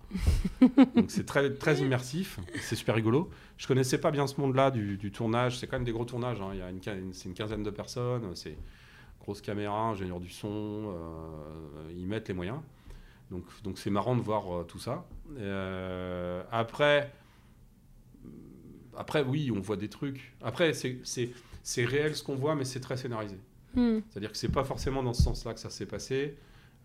[0.96, 3.30] donc c'est très, très immersif, c'est super rigolo.
[3.58, 6.42] Je connaissais pas bien ce monde-là du, du tournage, c'est quand même des gros tournages,
[6.42, 6.50] hein.
[6.54, 8.58] Il y a une- c'est une quinzaine de personnes, c'est
[9.20, 12.60] grosse caméra, ingénieur du son, euh, ils mettent les moyens.
[13.32, 15.06] Donc donc c'est marrant de voir euh, tout ça.
[15.38, 17.12] Euh, après,
[18.96, 20.34] après oui, on voit des trucs.
[20.42, 21.00] Après c'est-
[21.86, 23.38] réel ce qu'on voit, mais c'est très scénarisé.
[23.76, 24.00] Hmm.
[24.10, 26.38] C'est-à-dire que c'est pas forcément dans ce sens-là que ça s'est passé.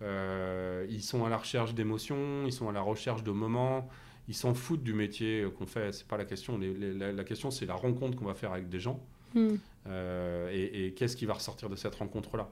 [0.03, 3.89] Euh, ils sont à la recherche d'émotions, ils sont à la recherche de moments,
[4.29, 5.93] ils s'en foutent du métier qu'on fait.
[5.93, 6.59] C'est pas la question.
[6.59, 9.01] Les- les- la, la question, c'est la rencontre qu'on va faire avec des gens
[9.35, 9.55] Hmm.
[9.87, 12.51] euh, et, et qu'est-ce qui va ressortir de cette rencontre-là?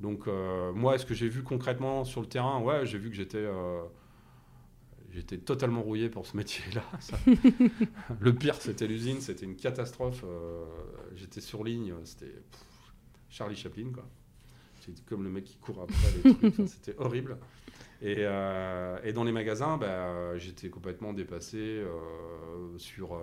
[0.00, 2.60] Donc euh, moi, est-ce que j'ai vu concrètement sur le terrain?
[2.60, 3.82] Ouais, j'ai vu que j'étais euh,
[5.12, 6.82] j'étais totalement rouillé pour ce métier-là.
[7.00, 7.18] Ça-
[8.20, 10.24] le pire, c'était l'usine, c'était une catastrophe.
[10.24, 10.64] euh,
[11.14, 12.32] j'étais sur ligne, c'était
[13.28, 14.04] Charlie Chaplin, quoi.
[14.86, 17.38] J'étais comme le mec qui court après les trucs, enfin, c'était horrible.
[18.02, 23.14] Et, euh, et dans les magasins, bah, j'étais complètement dépassé euh, sur,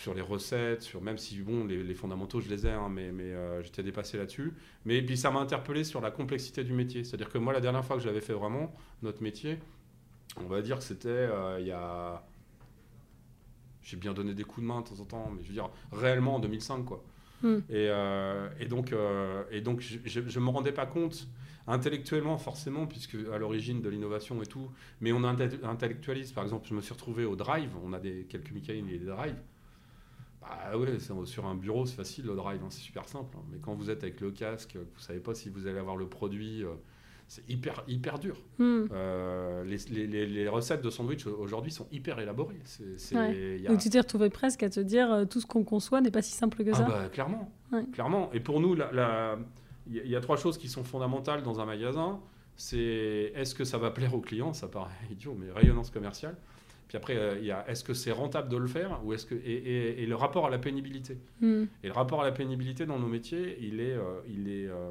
[0.00, 3.12] sur les recettes, sur même si bon, les, les fondamentaux, je les ai, hein, mais,
[3.12, 4.54] mais euh, j'étais dépassé là-dessus.
[4.86, 7.04] Mais puis ça m'a interpellé sur la complexité du métier.
[7.04, 9.58] C'est-à-dire que moi, la dernière fois que je l'avais fait vraiment, notre métier,
[10.38, 12.24] on va dire que c'était euh, il y a.
[13.82, 15.68] J'ai bien donné des coups de main de temps en temps, mais je veux dire,
[15.92, 17.04] réellement en 2005, quoi.
[17.42, 17.58] Hmm.
[17.68, 18.94] Et, euh, et donc,
[19.50, 21.28] et donc je ne me rendais pas compte
[21.66, 24.70] intellectuellement, forcément, puisque à l'origine de l'innovation et tout,
[25.00, 26.32] mais on inte- intellectualise.
[26.32, 29.06] Par exemple, je me suis retrouvé au Drive, on a des, quelques Michael et des
[29.06, 29.36] Drive.
[30.40, 33.36] Bah ouais, sur un bureau, c'est facile le Drive, hein, c'est super simple.
[33.36, 33.42] hein.
[33.52, 36.06] Mais quand vous êtes avec le casque, vous savez pas si vous allez avoir le
[36.08, 36.68] produit, euh,
[37.28, 38.36] c'est hyper, hyper dur.
[38.58, 38.84] Hmm.
[38.90, 42.58] Euh, les, les- les- les recettes de sandwich aujourd'hui sont hyper élaborées.
[42.64, 43.60] C'est, Ouais.
[43.66, 46.10] a- Donc tu t'es retrouvé presque à te dire euh, tout ce qu'on conçoit n'est
[46.10, 46.84] pas si simple que Ah ça.
[46.84, 47.84] bah, clairement, Ouais.
[47.92, 48.32] clairement.
[48.32, 49.38] Et pour nous, il y, a-
[49.86, 52.18] il y a trois choses qui sont fondamentales dans un magasin.
[52.56, 54.52] C'est est-ce que ça va plaire aux clients?
[54.52, 56.36] Ça paraît idiot, mais rayonnance commerciale.
[56.90, 59.24] Puis après, euh, il y a est-ce que c'est rentable de le faire ou est-ce
[59.24, 61.18] que et, et- et le rapport à la pénibilité.
[61.40, 61.66] Hmm.
[61.84, 64.90] Et le rapport à la pénibilité dans nos métiers, il est, euh, il est, euh,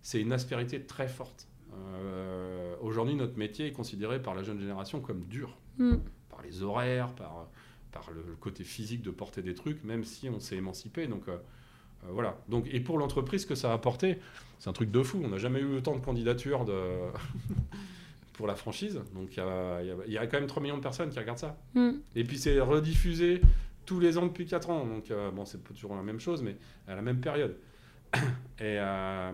[0.00, 1.46] c'est une aspérité très forte.
[1.74, 5.96] Euh, Aujourd'hui, notre métier est considéré par la jeune génération comme dur Hmm.
[6.30, 7.46] par les horaires, par,
[7.92, 11.06] par le côté physique de porter des trucs, même si on s'est émancipé.
[11.08, 11.32] Donc euh,
[12.04, 12.38] euh, voilà.
[12.48, 14.18] Donc, et pour l'entreprise que ça a apporté,
[14.60, 15.20] c'est un truc de fou.
[15.22, 16.74] On n'a jamais eu autant de candidatures de
[18.34, 19.00] pour la franchise.
[19.14, 20.82] Donc il y a, il y a- il y a quand même 3 millions de
[20.82, 21.56] personnes qui regardent ça.
[21.74, 21.92] Hmm.
[22.14, 23.40] Et puis c'est rediffusé
[23.86, 24.84] tous les ans depuis 4 ans.
[24.86, 26.56] Donc euh, bon, c'est toujours la même chose, mais
[26.86, 27.56] à la même période.
[28.60, 29.30] Et, euh,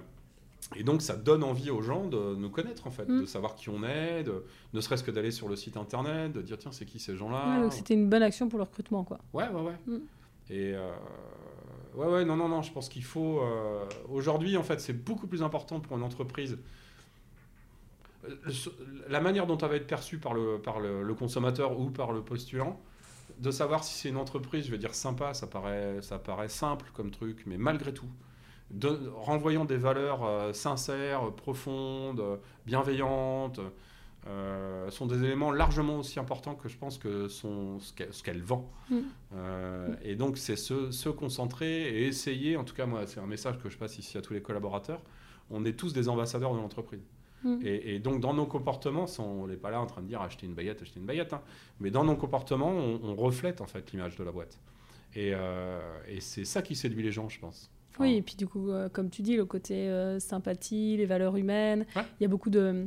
[0.76, 3.20] et donc, ça donne envie aux gens de nous connaître, en fait, Mm.
[3.22, 6.42] de savoir qui on est, de, ne serait-ce que d'aller sur le site internet, de
[6.42, 9.02] dire, tiens, c'est qui ces Ouais, gens-là donc c'était une bonne action pour le recrutement,
[9.02, 9.18] quoi.
[9.32, 9.76] Ouais, ouais, ouais.
[9.86, 9.98] Mm.
[10.50, 10.92] Et euh,
[11.96, 13.40] ouais, ouais, non, non, non, je pense qu'il faut.
[13.40, 16.56] euh, Aujourd'hui, en fait, c'est beaucoup plus important pour une entreprise.
[19.08, 22.12] La manière dont elle va être perçue par le, par le, le consommateur ou par
[22.12, 22.80] le postulant,
[23.38, 26.90] de savoir si c'est une entreprise, je veux dire sympa, ça paraît, ça paraît simple
[26.94, 28.08] comme truc, mais malgré tout,
[28.70, 32.22] de- renvoyant des valeurs euh, sincères, profondes,
[32.66, 33.60] bienveillantes,
[34.26, 38.22] euh, sont des éléments largement aussi importants que je pense que sont ce qu'elle ce
[38.22, 38.70] qu'elle vend.
[38.90, 38.98] Mm.
[39.34, 43.26] Euh, et donc, c'est se, se concentrer et essayer, en tout cas, moi, c'est un
[43.26, 45.00] message que je passe ici à tous les collaborateurs,
[45.50, 47.00] on est tous des ambassadeurs de l'entreprise.
[47.44, 47.58] Mm.
[47.64, 50.46] Et, et donc, dans nos comportements, on n'est pas là en train de dire acheter
[50.46, 51.42] une baguette, acheter une baguette, hein,
[51.80, 54.58] mais dans nos comportements, on, on reflète en fait l'image de la boîte.
[55.14, 57.70] Et, euh, et c'est ça qui séduit les gens, je pense.
[57.92, 61.06] Enfin, Oui, et puis du coup, euh, comme tu dis, le côté euh, sympathie, les
[61.06, 62.04] valeurs humaines, il Ouais.
[62.20, 62.86] y a beaucoup de...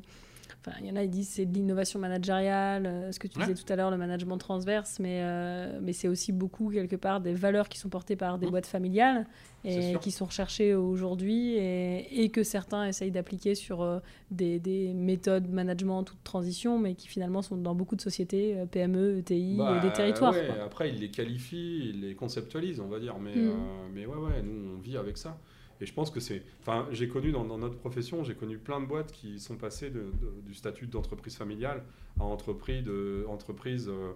[0.66, 3.38] Enfin, il y en a, ils disent c'est de l'innovation managériale, euh, ce que tu
[3.38, 3.46] Ouais.
[3.48, 7.20] disais tout à l'heure, le management transverse, mais, euh, mais c'est aussi beaucoup, quelque part,
[7.20, 8.50] des valeurs qui sont portées par des Mmh.
[8.52, 9.28] boîtes familiales
[9.66, 14.00] et qui sont recherchées aujourd'hui et, et que certains essayent d'appliquer sur euh,
[14.32, 18.56] des, des méthodes management ou de transition, mais qui finalement sont dans beaucoup de sociétés,
[18.72, 20.34] PME, ETI, Bah, et des territoires.
[20.34, 23.20] ouais, après, ils les qualifient, ils les conceptualisent, on va dire.
[23.20, 23.36] Mais, Mm.
[23.36, 25.38] euh, mais ouais, ouais, nous, on vit avec ça.
[25.82, 26.44] Et je pense que c'est.
[26.62, 29.90] Enfin, j'ai connu dans, dans notre profession, j'ai connu plein de boîtes qui sont passées
[29.90, 31.84] de- de- du statut d'entreprise familiale
[32.20, 34.14] à entreprise, de, entreprise euh,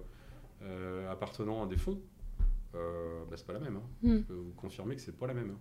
[0.64, 1.99] euh, appartenant à des fonds.
[2.76, 3.78] Euh, bah, c'est pas la même.
[3.78, 3.84] hein.
[4.03, 4.18] Mm.
[4.18, 5.51] Je peux vous confirmer que c'est pas la même.
[5.51, 5.60] hein.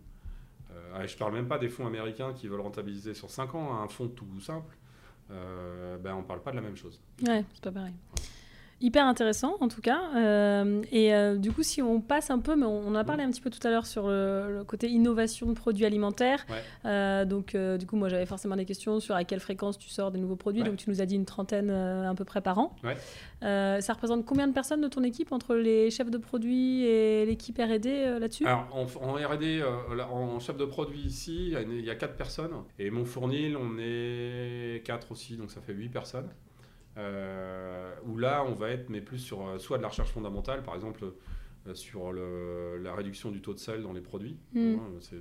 [0.72, 3.72] Euh, ah, je parle même pas des fonds américains qui veulent rentabiliser sur 5 ans,
[3.72, 4.76] hein, un fonds tout simple.
[5.28, 7.00] Ben, on parle pas de la même chose.
[7.26, 7.94] Ouais, c'est pas pareil.
[8.80, 10.00] Hyper intéressant en tout cas.
[10.16, 13.30] Euh, et euh, du coup, si on passe un peu, mais on, a parlé un
[13.30, 16.44] petit peu tout à l'heure sur le, le côté innovation de produits alimentaires.
[16.50, 16.62] Ouais.
[16.84, 20.10] Euh, donc, du coup, moi j'avais forcément des questions sur à quelle fréquence tu sors
[20.10, 20.62] des nouveaux produits.
[20.62, 20.68] Ouais.
[20.68, 22.76] Donc, tu nous as dit une trentaine à peu près par an.
[22.84, 22.96] Ouais.
[23.80, 27.56] Ça représente combien de personnes de ton équipe entre les chefs de produits et l'équipe
[27.58, 28.46] R&D là-dessus?
[28.46, 29.62] Alors, en, en R&D,
[30.10, 32.52] en chef de produit ici, il y a une- il y, a quatre personnes.
[32.78, 36.28] Et mon fournil, on est quatre aussi, donc ça fait huit personnes.
[36.96, 40.62] Euh, où là, on va être mais plus sur euh, soit de la recherche fondamentale,
[40.62, 41.04] par exemple
[41.66, 44.36] euh, sur le- la réduction du taux de sel dans les produits.
[44.54, 44.76] Mm.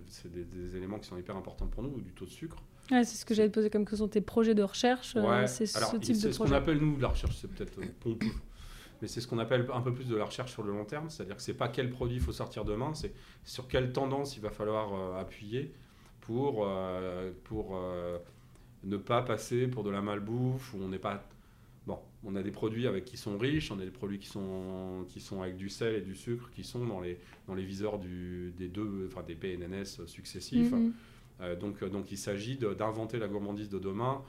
[0.07, 2.57] C'est des, des éléments qui sont hyper importants pour nous, ou du taux de sucre.
[2.91, 4.07] Ouais, C'est ce que j'avais posé comme question.
[4.07, 5.47] Tes projets de recherche, Ouais.
[5.47, 6.55] c'est Alors, ce type c'est de ce qu'on projet.
[6.57, 8.27] appelle nous de la recherche, c'est peut-être pompeux,
[9.01, 11.09] mais c'est ce qu'on appelle un peu plus de la recherche sur le long terme,
[11.09, 13.13] c'est-à-dire que c'est pas quel produit il faut sortir demain, c'est
[13.43, 15.73] sur quelle tendance il va falloir euh, appuyer
[16.21, 18.19] pour euh, pour euh,
[18.83, 21.23] ne pas passer pour de la malbouffe où on n'est pas
[21.87, 25.05] bon, on a des produits avec qui sont riches, on a des produits qui sont
[25.07, 27.17] qui sont avec du sel et du sucre qui sont dans les
[27.47, 30.71] dans les viseurs du, des deux enfin des PNNS successifs.
[30.71, 30.93] Mhm.
[31.41, 34.21] Euh, donc, euh, donc il s'agit d'inventer la gourmandise de demain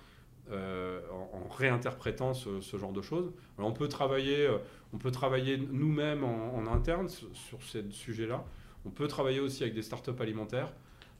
[0.50, 3.32] euh, en, en réinterprétant ce, ce genre de choses.
[3.59, 4.48] Alors, on peut travailler,
[4.92, 8.44] on peut travailler nous-mêmes en, en interne sur, sur ce sujet-là.
[8.84, 10.72] On peut travailler aussi avec des startups alimentaires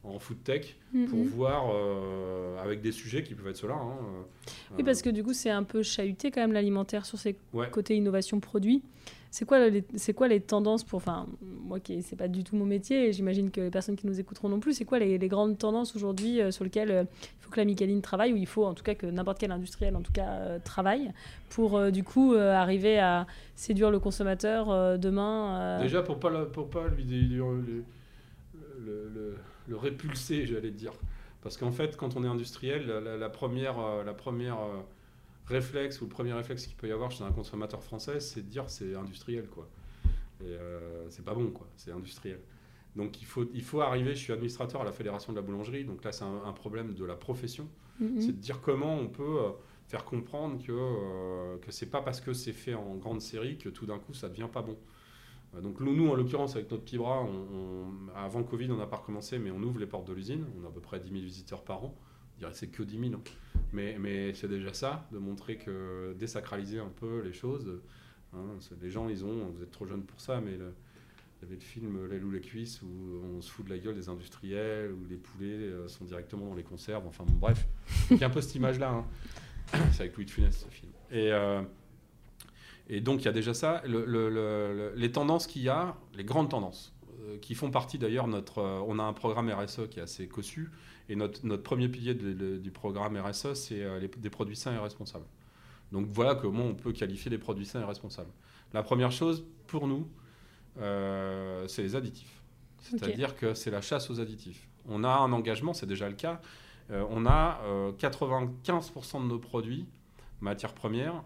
[0.09, 0.77] en food tech
[1.09, 1.27] pour Mhm.
[1.29, 3.75] voir euh, avec des sujets qui peuvent être ceux-là.
[3.75, 7.19] hein, euh, Oui, parce que du coup, c'est un peu chahuté quand même l'alimentaire sur
[7.19, 7.69] ses Ouais.
[7.71, 8.83] côtés innovation produit.
[9.33, 10.97] C'est quoi, les, c'est quoi les tendances pour.
[10.97, 14.19] Enfin, moi qui c'est pas du tout mon métier, j'imagine que les personnes qui nous
[14.19, 17.51] écouteront non plus, c'est quoi les, les grandes tendances aujourd'hui euh, sur lesquelles il faut
[17.51, 20.01] que la Micaline travaille, ou il faut en tout cas que n'importe quel industriel en
[20.01, 21.13] tout cas travaille
[21.51, 23.27] pour du coup arriver à
[23.57, 27.85] séduire le consommateur demain Déjà, pour pas, la- pour pas lui, lui- lui-
[28.79, 29.37] le, le-
[29.69, 30.93] le répulser, j'allais dire.
[31.43, 34.81] Parce qu'en fait, quand on est industriel, la, la- la première, euh, la première euh,
[35.47, 38.49] réflexe ou le premier réflexe qu'il peut y avoir chez un consommateur français, c'est de
[38.49, 39.69] dire c'est industriel, quoi.
[40.41, 41.67] Et euh, c'est pas bon, quoi.
[41.77, 42.41] C'est industriel.
[42.97, 45.85] Donc il faut, il faut arriver, je suis administrateur à la Fédération de la boulangerie,
[45.85, 47.69] donc là c'est un, un problème de la profession
[48.01, 48.21] mhm.
[48.23, 49.39] c'est de dire comment on peut
[49.87, 53.69] faire comprendre que euh, que c'est pas parce que c'est fait en grande série que
[53.69, 54.79] tout d'un coup ça devient pas bon.
[55.57, 58.87] Euh, donc nous, en l'occurrence avec notre petit bras, on, on- avant Covid on n'a
[58.87, 61.11] pas recommencé, mais on ouvre les portes de l'usine, on a à peu près 10
[61.11, 61.95] 000 visiteurs par an.
[62.35, 63.21] Je dirais que c'est que 10 000, hein.
[63.73, 63.97] mais,
[64.35, 67.81] c'est déjà ça, de montrer que désacraliser un peu les choses.
[68.35, 68.39] hein,
[68.83, 71.61] les gens, ils ont, vous êtes trop jeunes pour ça, mais il y avait le
[71.61, 72.87] film L'aile ou les cuisses où
[73.37, 76.55] on se fout de la gueule des industriels, où les poulets euh, sont directement dans
[76.55, 77.07] les conserves.
[77.07, 77.67] Enfin bref,
[78.11, 78.91] il y a un peu cette image-là.
[78.91, 79.05] hein.
[79.93, 80.93] C'est avec Louis de Funès ce film.
[81.11, 81.63] Et, euh,
[82.89, 83.83] et donc il y a déjà ça.
[83.87, 87.71] Le- le- le- le- les tendances qu'il y a, les grandes tendances, euh, qui font
[87.71, 88.59] partie d'ailleurs notre.
[88.59, 90.71] euh, on a un programme RSE qui est assez cossu.
[91.09, 94.57] Et notre, notre premier pilier de- de- du programme RSE, c'est euh, les- des produits
[94.57, 95.27] sains et responsables.
[95.93, 98.31] Donc voilà comment on peut qualifier les produits sains et responsables.
[98.73, 100.09] La première chose, pour nous,
[101.69, 102.43] c'est les additifs.
[102.81, 104.69] C'est-à-dire que c'est la chasse aux additifs.
[104.89, 106.41] On a un engagement, c'est déjà le cas.
[106.91, 107.61] On a
[107.99, 109.87] 95% de nos produits,
[110.41, 111.23] matières premières,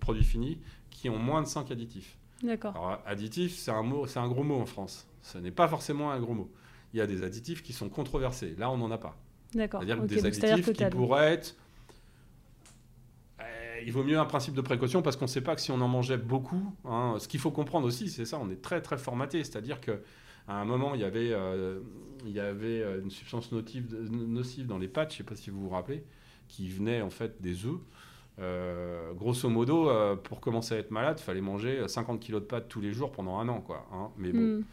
[0.00, 0.58] produits finis,
[0.90, 2.18] qui ont moins de 5 additifs.
[2.42, 2.76] D'accord.
[2.76, 5.08] Alors, additif, c'est un, mot, c'est un gros mot en France.
[5.22, 6.50] Ce n'est pas forcément un gros mot.
[6.92, 8.54] Il y a des additifs qui sont controversés.
[8.58, 9.16] Là, on n'en a pas.
[9.54, 9.82] D'accord.
[9.82, 11.56] C'est-à-dire des additifs qui pourraient être.
[13.40, 15.70] Eh, il vaut mieux un principe de précaution parce qu'on ne sait pas que si
[15.70, 18.80] on en mangeait beaucoup, hein, ce qu'il faut comprendre aussi, c'est ça, on est très
[18.80, 19.42] très formaté.
[19.42, 19.98] C'est-à-dire qu'à
[20.46, 21.80] un moment, il y avait, euh,
[22.24, 25.36] il y avait euh, une substance nocive, nocive dans les pâtes, je ne sais pas
[25.36, 26.04] si vous vous rappelez,
[26.46, 27.80] qui venait en fait des œufs.
[28.40, 29.90] Euh, grosso modo,
[30.22, 33.10] pour commencer à être malade, il fallait manger 50 kg de pâtes tous les jours
[33.10, 33.60] pendant un an.
[33.60, 34.10] Quoi, hein.
[34.16, 34.64] Mais bon, hmm.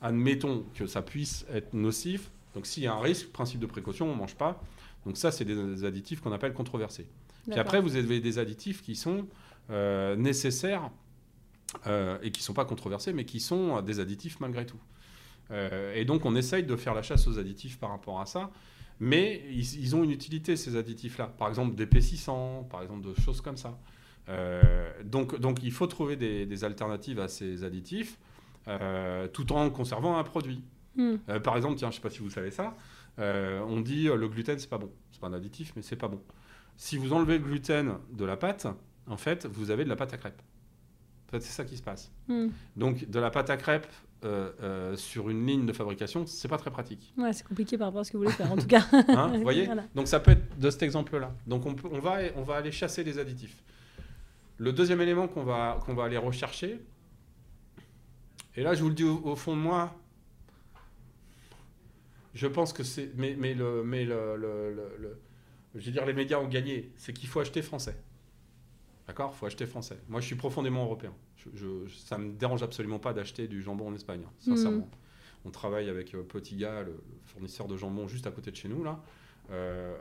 [0.00, 2.30] admettons que ça puisse être nocif.
[2.54, 4.60] Donc s'il y a un risque, principe de précaution, on ne mange pas.
[5.06, 7.06] Donc ça, c'est des additifs qu'on appelle controversés.
[7.48, 9.26] Puis après, vous avez des additifs qui sont
[9.70, 10.90] euh, nécessaires
[11.86, 14.78] euh, et qui ne sont pas controversés, mais qui sont des additifs malgré tout.
[15.50, 18.50] Euh, et donc, on essaye de faire la chasse aux additifs par rapport à ça.
[19.00, 21.26] Mais ils, ont une utilité, ces additifs-là.
[21.26, 23.78] Par exemple, d'épaississant, par exemple, de choses comme ça.
[25.04, 28.18] donc, donc, il faut trouver des, alternatives à ces additifs
[29.32, 30.62] tout en conservant un produit.
[30.96, 31.16] Hmm.
[31.42, 32.76] par exemple, tiens, je ne sais pas si vous savez ça,
[33.16, 34.92] on dit le gluten, c'est pas bon.
[35.12, 36.20] C'est pas un additif, mais c'est pas bon.
[36.76, 38.66] Si vous enlevez le gluten de la pâte,
[39.06, 40.42] en fait, vous avez de la pâte à crêpes.
[41.28, 42.10] En fait, c'est ça qui se passe.
[42.28, 42.48] Hmm.
[42.76, 43.86] Donc, de la pâte à crêpes
[44.24, 47.12] euh, euh, sur une ligne de fabrication, c'est pas très pratique.
[47.16, 48.86] Ouais, c'est compliqué par rapport à ce que vous voulez faire, en tout cas.
[48.92, 51.34] Hein, vous voyez Donc, ça peut être de cet exemple-là.
[51.46, 53.62] Donc, on, peut, on, va, on va aller chasser les additifs.
[54.58, 56.80] Le deuxième élément qu'on va, qu'on va aller rechercher,
[58.56, 59.94] et là, je vous le dis au, fond de moi,
[62.34, 63.10] je pense que c'est.
[63.16, 65.20] Mais, mais, le, mais le, le
[65.74, 67.96] je veux dire, les médias ont gagné, c'est qu'il faut acheter français.
[69.06, 69.32] D'accord?
[69.34, 69.98] Il faut acheter français.
[70.08, 71.14] Moi, je suis profondément européen.
[71.54, 71.66] Je,
[72.04, 74.86] ça ne me dérange absolument pas d'acheter du jambon en Espagne, hein, sincèrement.
[74.86, 75.46] Hmm.
[75.46, 78.84] On travaille avec euh, Potiga, le fournisseur de jambon juste à côté de chez nous,
[78.84, 79.00] là.
[79.50, 79.96] Euh,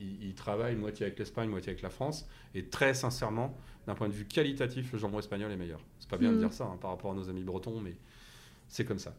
[0.00, 2.26] il, travaille moitié avec l'Espagne, moitié avec la France.
[2.54, 3.56] Et très sincèrement,
[3.86, 5.80] d'un point de vue qualitatif, le jambon espagnol est meilleur.
[6.00, 6.40] C'est pas bien de hmm.
[6.40, 7.94] dire ça hein, par rapport à nos amis bretons, mais
[8.68, 9.14] c'est comme ça.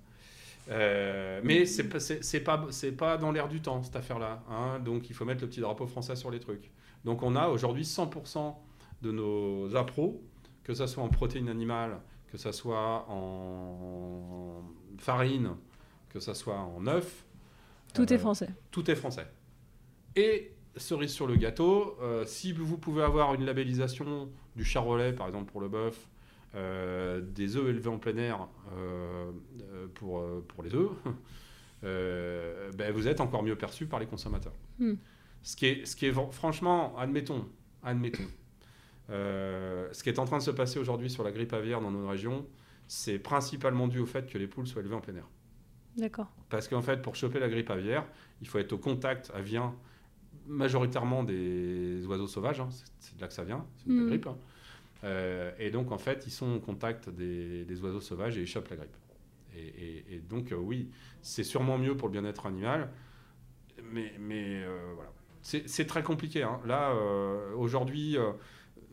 [0.70, 4.44] Euh, mais c'est pas pas dans l'air du temps cette affaire-là.
[4.50, 4.80] Hein.
[4.80, 6.72] donc il faut mettre le petit drapeau français sur les trucs.
[7.04, 8.56] Donc on a aujourd'hui 100%
[9.02, 10.22] de nos appros,
[10.64, 12.00] que ce soit en protéines animales,
[12.32, 14.64] que ce soit en
[14.98, 15.52] farine,
[16.10, 17.26] que ce soit en œuf.
[17.94, 18.50] Tout est euh, français.
[18.72, 19.28] Tout est français.
[20.16, 25.28] Et cerise sur le gâteau, euh, si vous pouvez avoir une labellisation du charolais, par
[25.28, 26.08] exemple pour le bœuf,
[26.56, 28.48] euh, des œufs élevés en plein air
[29.96, 30.92] pour, pour les œufs,
[31.84, 34.54] ben vous êtes encore mieux perçu par les consommateurs.
[34.80, 34.96] Hmm.
[35.42, 37.48] Ce, qui est, ce qui est franchement, admettons,
[37.84, 38.28] admettons,
[39.10, 42.08] ce qui est en train de se passer aujourd'hui sur la grippe aviaire dans nos
[42.08, 42.46] régions,
[42.88, 45.28] c'est principalement dû au fait que les poules soient élevées en plein air.
[45.98, 46.32] D'accord.
[46.50, 48.06] Parce qu'en fait, pour choper la grippe aviaire,
[48.42, 49.72] il faut être au contact aviaire
[50.48, 52.60] majoritairement des oiseaux sauvages.
[52.60, 52.70] Hein.
[53.00, 54.08] c'est de là que ça vient, c'est une hmm.
[54.08, 54.28] grippe.
[54.28, 54.38] Hein.
[55.04, 58.70] Euh, et donc, en fait, ils sont en contact des, oiseaux sauvages et ils chopent
[58.70, 58.96] la grippe.
[59.56, 60.90] Et, donc, euh, oui,
[61.22, 62.90] c'est sûrement mieux pour le bien-être animal,
[63.92, 65.12] mais, mais euh, voilà.
[65.44, 66.42] C'est très compliqué.
[66.42, 66.62] Hein.
[66.66, 66.96] Là,
[67.58, 68.18] aujourd'hui,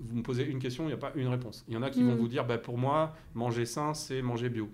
[0.01, 1.65] vous me posez une question, il n'y a pas une réponse.
[1.69, 2.19] Il y en a qui vont mm.
[2.19, 4.69] vous dire, bah, pour moi, manger sain, c'est manger bio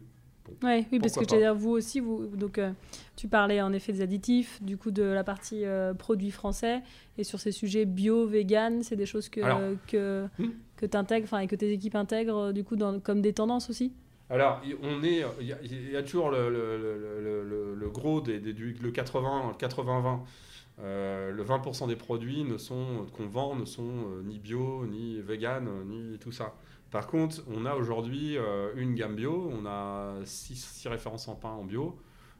[0.63, 2.73] oui, parce que vous aussi, vous, donc, euh,
[3.17, 6.83] tu parlais en effet des additifs, du coup de la partie euh, produits français,
[7.19, 9.41] et sur ces sujets bio, vegan, c'est des choses que,
[9.87, 10.51] que, hmm.
[10.77, 13.93] que tu intègres, et que tes équipes intègrent du coup dans, comme des tendances aussi?
[14.29, 18.91] Alors, on est, il y, a toujours le, le, le, gros des, des, du le
[18.91, 20.19] 80, 80-20.
[20.79, 25.69] Euh, le 20% des produits ne sont qu'on vend ne sont ni bio, ni vegan,
[25.87, 26.55] ni tout ça.
[26.91, 31.51] Par contre, on a aujourd'hui euh, une gamme bio, on a six, références en pain
[31.51, 31.99] en bio.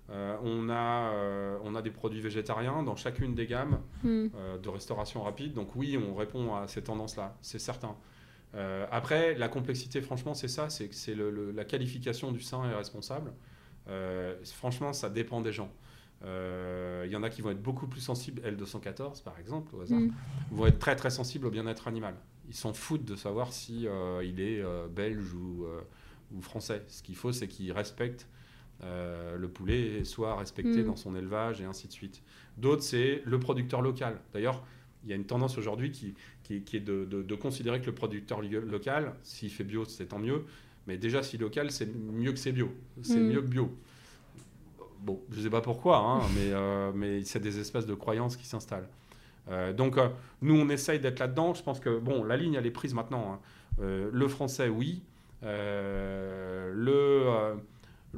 [0.09, 4.29] Euh, on, a, euh, on a des produits végétariens dans chacune des gammes hmm.
[4.63, 5.53] de restauration rapide.
[5.53, 7.97] Donc oui, on répond à ces tendances-là, c'est certain.
[8.91, 13.33] après, la complexité, franchement, c'est ça, c'est c'est la qualification du sain et responsable.
[14.45, 15.71] franchement, ça dépend des gens.
[16.25, 20.01] Il y en a qui vont être beaucoup plus sensibles, L214 par exemple, au hasard,
[20.01, 20.13] hmm.
[20.51, 22.15] vont être très très sensibles au bien-être animal
[22.49, 25.81] ils s'en foutent de savoir si euh, il est euh, belge ou, euh,
[26.35, 26.83] ou, français.
[26.89, 28.29] Ce qu'il faut, c'est qu'il respecte
[28.83, 30.87] le poulet soit respecté mm.
[30.87, 32.23] dans son élevage et ainsi de suite.
[32.59, 34.21] D'autres, c'est le producteur local.
[34.35, 34.63] D'ailleurs,
[35.03, 38.43] il y a une tendance aujourd'hui qui, qui, est de, de, considérer que le producteur
[38.43, 40.45] local, s'il fait bio, c'est tant mieux.
[40.87, 42.71] Mais déjà, si local, c'est mieux que c'est bio.
[43.01, 43.29] C'est mm.
[43.29, 43.75] mieux que bio.
[45.01, 46.53] Bon, je ne sais pas pourquoi, hein, mais,
[46.95, 48.89] mais c'est des espèces de croyances qui s'installent.
[49.49, 50.09] Euh, donc, euh,
[50.43, 51.55] nous, on essaye d'être là-dedans.
[51.55, 53.33] Je pense que, bon, la ligne, elle est prise maintenant.
[53.35, 53.39] Hein.
[53.81, 55.03] Euh, le français, oui.
[55.43, 56.73] le,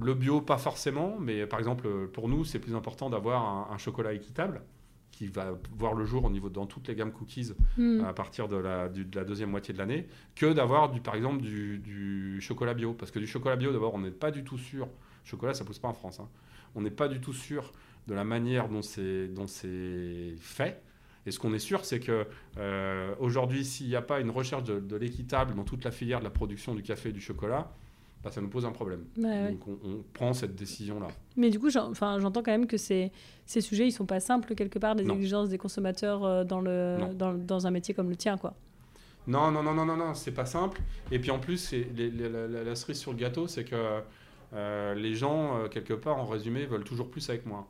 [0.01, 4.13] Le bio, pas forcément, mais par exemple, pour nous, c'est plus important d'avoir un, chocolat
[4.13, 4.63] équitable
[5.11, 8.05] qui va voir le jour au niveau dans toutes les gammes cookies Hmm.
[8.05, 10.07] à partir de la, du- de la deuxième moitié de l'année,
[10.37, 12.93] que d'avoir, du, par exemple, du, du chocolat bio.
[12.95, 14.87] Parce que du chocolat bio, d'abord, on n'est pas du tout sûr.
[15.25, 16.21] Chocolat, ça pousse pas en France.
[16.21, 16.29] hein.
[16.75, 17.73] On n'est pas du tout sûr
[18.07, 20.83] de la manière dont c'est dont c'est fait.
[21.27, 24.65] Et ce qu'on est sûr, c'est que euh, aujourd'hui, s'il n'y a pas une recherche
[24.65, 27.71] de, de l'équitable dans toute la filière de la production du café et du chocolat,
[28.25, 29.05] bah, ça nous pose un problème.
[29.19, 29.51] Ouais.
[29.53, 31.09] Donc on, on prend cette décision-là.
[31.37, 33.13] Mais du coup, j'entends quand même que ces,
[33.45, 35.17] ces sujets, ils sont pas simples quelque part, des Non.
[35.17, 37.13] exigences des consommateurs euh, dans, le, Non.
[37.13, 38.55] dans, dans un métier comme le tien, quoi.
[39.27, 40.81] Non, non, non, non, non, non, c'est pas simple.
[41.13, 44.01] Et puis en plus, les- les- la- la cerise sur le gâteau, c'est que
[44.55, 47.67] euh, les gens, euh, quelque part, en résumé, veulent toujours plus avec moins.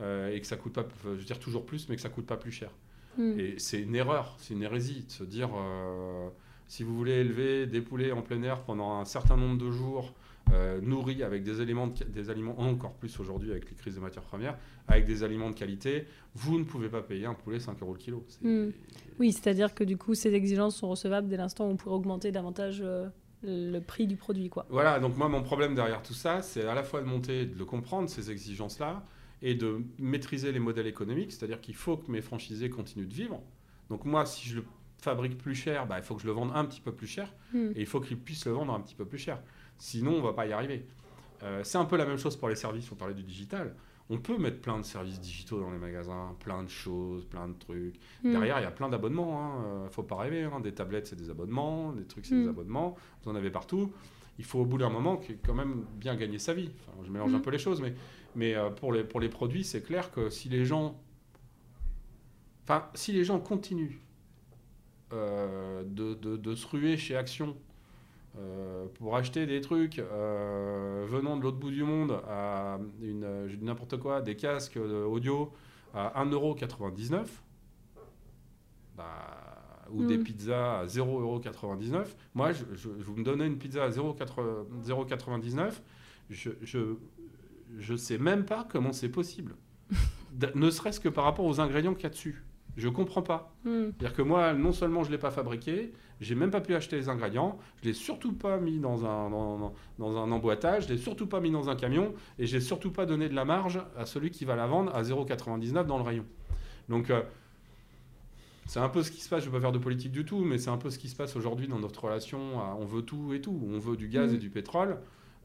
[0.00, 2.26] Euh, et que ça coûte pas, je veux dire toujours plus, mais que ça coûte
[2.26, 2.70] pas plus cher.
[3.18, 3.38] Hmm.
[3.38, 5.50] Et c'est une erreur, c'est une hérésie de se dire
[6.66, 10.14] si vous voulez élever des poulets en plein air pendant un certain nombre de jours,
[10.80, 14.24] nourris avec des éléments, de, des aliments encore plus aujourd'hui avec les crises des matières
[14.24, 14.56] premières,
[14.88, 17.98] avec des aliments de qualité, vous ne pouvez pas payer un poulet 5 euros le
[17.98, 18.24] kilo.
[18.28, 18.72] C'est- Mm.
[19.18, 22.32] Oui, c'est-à-dire que du coup, ces exigences sont recevables dès l'instant où on pourrait augmenter
[22.32, 22.82] davantage
[23.42, 24.66] le prix du produit, quoi.
[24.70, 27.58] Voilà, donc moi, mon problème derrière tout ça, c'est à la fois de monter, de
[27.58, 29.04] le comprendre, ces exigences-là,
[29.42, 33.40] et de maîtriser les modèles économiques, c'est-à-dire qu'il faut que mes franchisés continuent de vivre.
[33.90, 34.64] Donc moi, si je le
[35.00, 37.32] fabrique plus cher, bah, il faut que je le vende un petit peu plus cher,
[37.52, 37.72] Hmm.
[37.74, 39.40] et il faut qu'ils puissent le vendre un petit peu plus cher.
[39.78, 40.86] Sinon, on va pas y arriver.
[41.42, 43.74] Euh, c'est un peu la même chose pour les services, on parlait du digital.
[44.10, 47.54] On peut mettre plein de services digitaux dans les magasins, plein de choses, plein de
[47.54, 47.98] trucs.
[48.22, 48.32] Hmm.
[48.32, 49.40] Derrière, il y a plein d'abonnements.
[49.42, 49.64] Hein.
[49.64, 50.42] euh, faut pas rêver.
[50.44, 50.60] hein.
[50.60, 51.92] Des tablettes, c'est des abonnements.
[51.92, 52.50] Des trucs, c'est des Mm.
[52.50, 52.96] abonnements.
[53.24, 53.90] Vous en avez partout.
[54.38, 56.70] Il faut au bout d'un moment quand même bien gagner sa vie.
[56.88, 57.36] Enfin, je mélange Mm.
[57.36, 57.94] un peu les choses, mais,
[58.34, 61.00] mais euh, pour, les, pour les produits, c'est clair que si les gens,
[62.64, 63.98] enfin, si les gens continuent
[65.12, 67.56] euh, de, de- de se ruer chez Action
[68.38, 72.78] euh, pour acheter des trucs euh, venant de l'autre bout du monde à
[73.60, 75.52] n'importe quoi, des casques euh, audio
[75.94, 77.26] à 1,99€,
[78.96, 80.22] bah, ou des Mm.
[80.24, 82.06] pizzas à 0,99€.
[82.34, 85.80] Moi, je, je- vous me donnez une pizza à 0,80 0,99€,
[86.30, 86.96] je, je,
[87.78, 89.54] je sais même pas comment c'est possible.
[90.54, 92.42] Ne serait-ce que par rapport aux ingrédients qu'il y a dessus.
[92.76, 93.52] Je comprends pas.
[93.64, 93.90] Hmm.
[93.98, 96.96] C'est-à-dire que moi, non seulement je ne l'ai pas fabriqué, j'ai même pas pu acheter
[96.96, 100.88] les ingrédients, je l'ai surtout pas mis dans un, dans, dans- dans un emboîtage, je
[100.92, 103.80] l'ai surtout pas mis dans un camion, et j'ai surtout pas donné de la marge
[103.98, 106.24] à celui qui va la vendre à 0,99 dans le rayon.
[106.88, 107.20] Donc, euh,
[108.66, 110.24] c'est un peu ce qui se passe, je ne vais pas faire de politique du
[110.24, 112.86] tout, mais c'est un peu ce qui se passe aujourd'hui dans notre relation à on
[112.86, 113.60] veut tout et tout.
[113.70, 114.36] On veut du gaz Mhm.
[114.36, 114.98] et du pétrole,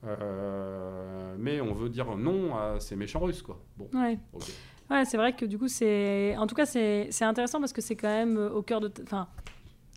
[0.05, 3.59] euh, mais on veut dire non à ces méchants russes, quoi.
[3.77, 4.17] Bon, Ouais.
[4.89, 6.35] Ouais, c'est vrai que du coup, c'est.
[6.37, 8.91] En tout cas, c'est c'est intéressant parce que c'est quand même euh, au cœur de.
[9.03, 9.27] Enfin,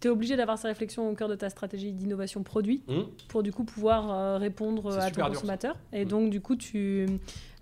[0.00, 3.42] tu es obligé d'avoir ces réflexions au cœur de ta stratégie d'innovation produit Hum, pour
[3.42, 5.76] du coup pouvoir euh, répondre C'est à ton dur, consommateur.
[5.92, 6.08] Et Mm.
[6.08, 7.06] donc, du coup, tu,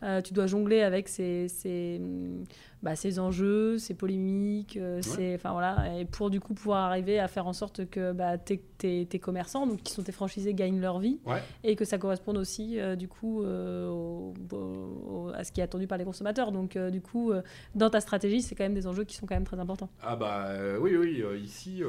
[0.02, 2.44] euh, tu dois jongler avec ces, ces, hum,
[2.82, 5.00] bah, ces enjeux, ces polémiques, euh,
[5.34, 8.58] enfin voilà, et pour du coup pouvoir arriver à faire en sorte que bah, tes,
[8.78, 11.42] tes- tes commerçants, donc qui sont tes franchisés, gagnent leur vie Ouais.
[11.64, 15.64] et que ça corresponde aussi euh, du coup euh, au- au- à ce qui est
[15.64, 16.52] attendu par les consommateurs.
[16.52, 17.32] Donc, du coup,
[17.74, 19.88] dans ta stratégie, c'est quand même des enjeux qui sont quand même très importants.
[20.02, 20.48] Ah bah
[20.80, 21.82] oui, oui, ici,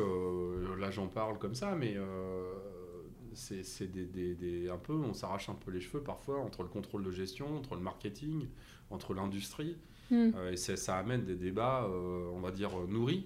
[0.79, 1.95] là j'en parle comme ça, mais
[3.39, 6.61] c'est c'est des, des- des- un peu, on s'arrache un peu les cheveux parfois entre
[6.63, 8.47] le contrôle de gestion, entre le marketing,
[8.91, 9.77] entre l'industrie,
[10.11, 10.31] Mm.
[10.35, 13.25] euh, et c'est- ça amène des débats, euh, on va dire, nourris.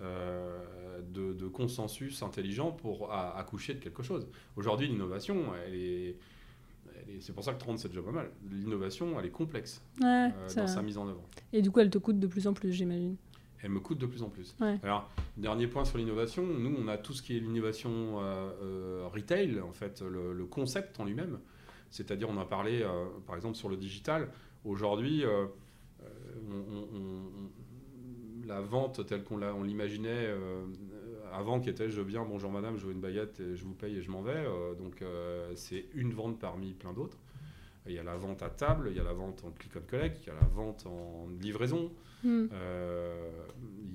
[0.00, 4.26] euh, de, de consensus intelligent pour accoucher de quelque chose.
[4.56, 6.16] Aujourd'hui, l'innovation, elle est,
[7.20, 8.30] c'est pour ça que 37 job pas mal.
[8.50, 11.22] L'innovation, elle est complexe Ouais, euh, c'est dans sa mise en œuvre.
[11.52, 13.16] Et du coup, elle te coûte de plus en plus, j'imagine.
[13.62, 14.56] Elle me coûte de plus en plus.
[14.60, 14.78] Ouais.
[14.82, 17.90] Alors, dernier point sur l'innovation, nous, on a tout ce qui est l'innovation
[18.20, 21.38] euh, euh, retail, en fait, le, le concept en lui-même.
[21.90, 24.28] C'est-à-dire, on a parlé, euh, par exemple, sur le digital.
[24.64, 25.46] Aujourd'hui, euh,
[28.46, 30.34] la vente telle qu'on l'imaginait
[31.32, 33.96] avant, qui était je viens, bonjour madame, je veux une baguette, et je vous paye
[33.96, 34.44] et je m'en vais.
[34.78, 35.02] donc,
[35.54, 37.18] c'est une vente parmi plein d'autres.
[37.86, 39.86] Il y a la vente à table, il y a la vente en click and
[39.88, 41.92] collect, il y a la vente en livraison,
[42.24, 42.46] Mm.
[42.52, 43.30] euh,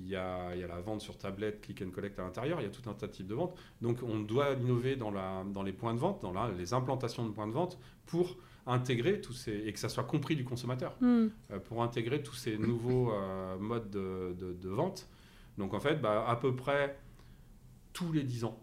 [0.00, 2.60] il y, a, il y a la vente sur tablette, click and collect à l'intérieur,
[2.60, 3.54] il y a tout un tas de types de ventes.
[3.82, 7.26] Donc on doit innover dans, la, dans les points de vente, dans la- les implantations
[7.26, 10.96] de points de vente pour intégrer tous ces, et que ça soit compris du consommateur,
[11.00, 11.26] Mm.
[11.50, 15.08] euh, pour intégrer tous ces nouveaux euh, modes de, de- de vente.
[15.58, 16.98] Donc en fait, bah, à peu près
[17.92, 18.58] tous les 10 ans,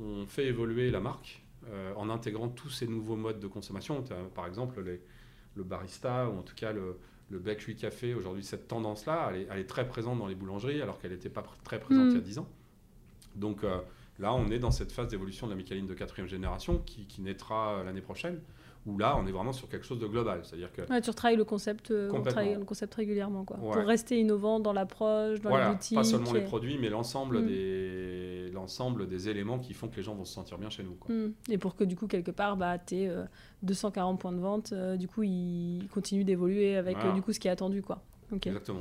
[0.00, 1.42] on fait évoluer la marque
[1.96, 4.02] en intégrant tous ces nouveaux modes de consommation.
[4.34, 5.02] Par exemple, les-
[5.54, 6.96] le barista ou en tout cas le,
[7.30, 10.80] le bakery café, aujourd'hui, cette tendance-là, elle est, elle est très présente dans les boulangeries
[10.82, 12.10] alors qu'elle n'était pas pr- très présente Mm.
[12.10, 12.48] il y a 10 ans.
[13.36, 13.78] Donc, euh,
[14.20, 17.22] Là, on est dans cette phase d'évolution de la Micaline de quatrième génération qui, qui
[17.22, 18.40] naîtra l'année prochaine
[18.86, 20.40] où là, on est vraiment sur quelque chose de global.
[20.44, 23.74] C'est-à-dire que ouais, tu retravailles le concept, euh, on travaille le concept régulièrement, quoi, pour
[23.74, 25.96] rester innovant dans l'approche, dans voilà, les boutiques.
[25.96, 27.46] Pas seulement les produits, mais l'ensemble mm.
[27.46, 30.94] des l'ensemble des éléments qui font que les gens vont se sentir bien chez nous.
[30.94, 31.14] Quoi.
[31.14, 31.32] Mm.
[31.50, 33.10] Et pour que du coup quelque part, bah, tu aies
[33.62, 37.40] 240 points de vente, euh, du coup, ils continuent d'évoluer avec euh, du coup ce
[37.40, 38.02] qui est attendu, quoi.
[38.32, 38.78] Exactement.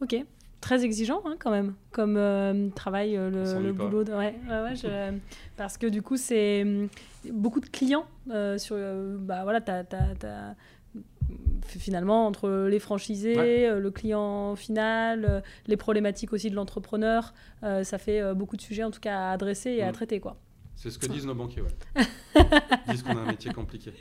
[0.00, 0.16] Ok
[0.60, 3.30] très exigeant hein, quand même comme euh, travail euh,
[3.60, 4.12] le, boulot de...
[4.12, 5.16] ouais, ouais, je...
[5.56, 6.88] parce que du coup c'est hum,
[7.30, 8.76] beaucoup de clients euh, sur
[9.18, 10.54] bah voilà t'as, t'as,
[11.62, 18.56] finalement entre les franchisés le client final les problématiques aussi de l'entrepreneur ça fait beaucoup
[18.56, 19.92] de sujets en tout cas à adresser et à mm.
[19.92, 20.36] traiter quoi
[20.80, 22.04] c'est ce que disent nos banquiers, ouais.
[22.36, 22.44] Ils
[22.92, 23.92] disent qu'on a un métier compliqué.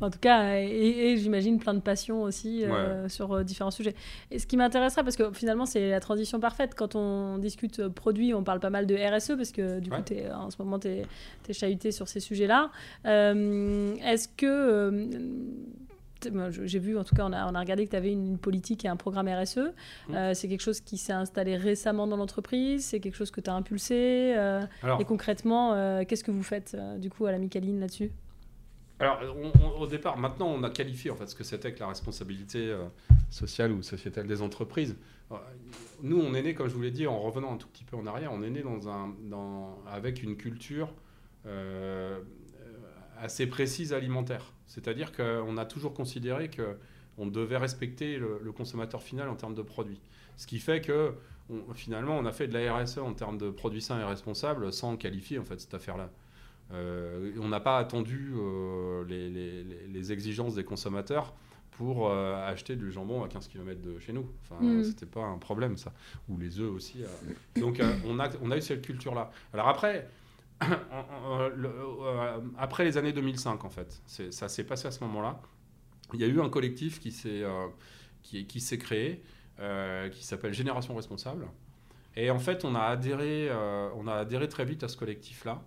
[0.00, 3.94] En tout cas, et, j'imagine plein de passion aussi euh, sur euh, différents sujets.
[4.32, 6.74] Et ce qui m'intéresserait, parce que finalement, c'est la transition parfaite.
[6.74, 10.02] Quand on discute euh, produit, on parle pas mal de RSE, parce que du coup,
[10.10, 11.06] es, en ce moment, tu es,
[11.48, 12.72] es, chahuté sur ces sujets-là.
[13.04, 14.90] Est-ce que
[16.50, 18.84] j'ai vu, en tout cas, on a, on a regardé que tu avais une, politique
[18.84, 19.58] et un programme RSE.
[19.58, 20.14] Mmh.
[20.14, 23.50] Euh, c'est quelque chose qui s'est installé récemment dans l'entreprise C'est quelque chose que tu
[23.50, 24.62] as impulsé euh,
[24.98, 28.10] Et concrètement, euh, qu'est-ce que vous faites du coup à la Micaline là-dessus?
[28.98, 29.18] Alors,
[29.78, 32.76] au départ, maintenant, on a qualifié en fait ce que c'était que la responsabilité
[33.30, 34.94] sociale ou sociétale des entreprises.
[36.02, 37.96] Nous, on est né, comme je vous l'ai dit, en revenant un tout petit peu
[37.96, 40.92] en arrière, on est né dans un, dans, avec une culture
[43.18, 44.52] assez précise alimentaire.
[44.70, 50.00] C'est-à-dire qu'on a toujours considéré qu'on devait respecter le, consommateur final en termes de produits.
[50.36, 51.12] Ce qui fait que
[51.74, 54.96] finalement, on a fait de la RSE en termes de produits sains et responsables sans
[54.96, 56.08] qualifier en fait cette affaire-là.
[56.72, 61.34] Euh, on n'a pas attendu euh, les, exigences des consommateurs
[61.72, 64.30] pour euh, acheter du jambon à 15 km de chez nous.
[64.44, 64.84] Enfin, mm.
[64.84, 65.92] c'était pas un problème ça.
[66.28, 67.02] Ou les œufs aussi.
[67.56, 69.32] Donc on, a, on a eu cette culture-là.
[69.52, 70.08] Alors après,
[71.40, 74.02] Euh, après les années 2005, en fait.
[74.06, 75.40] Ça s'est passé à ce moment-là.
[76.14, 77.68] Il y a eu un collectif qui s'est euh,
[78.22, 79.22] qui, s'est créé,
[79.60, 81.46] euh, qui s'appelle Génération Responsable.
[82.16, 83.50] Et en fait, on a adhéré,
[83.96, 85.62] on a adhéré très vite à ce collectif-là,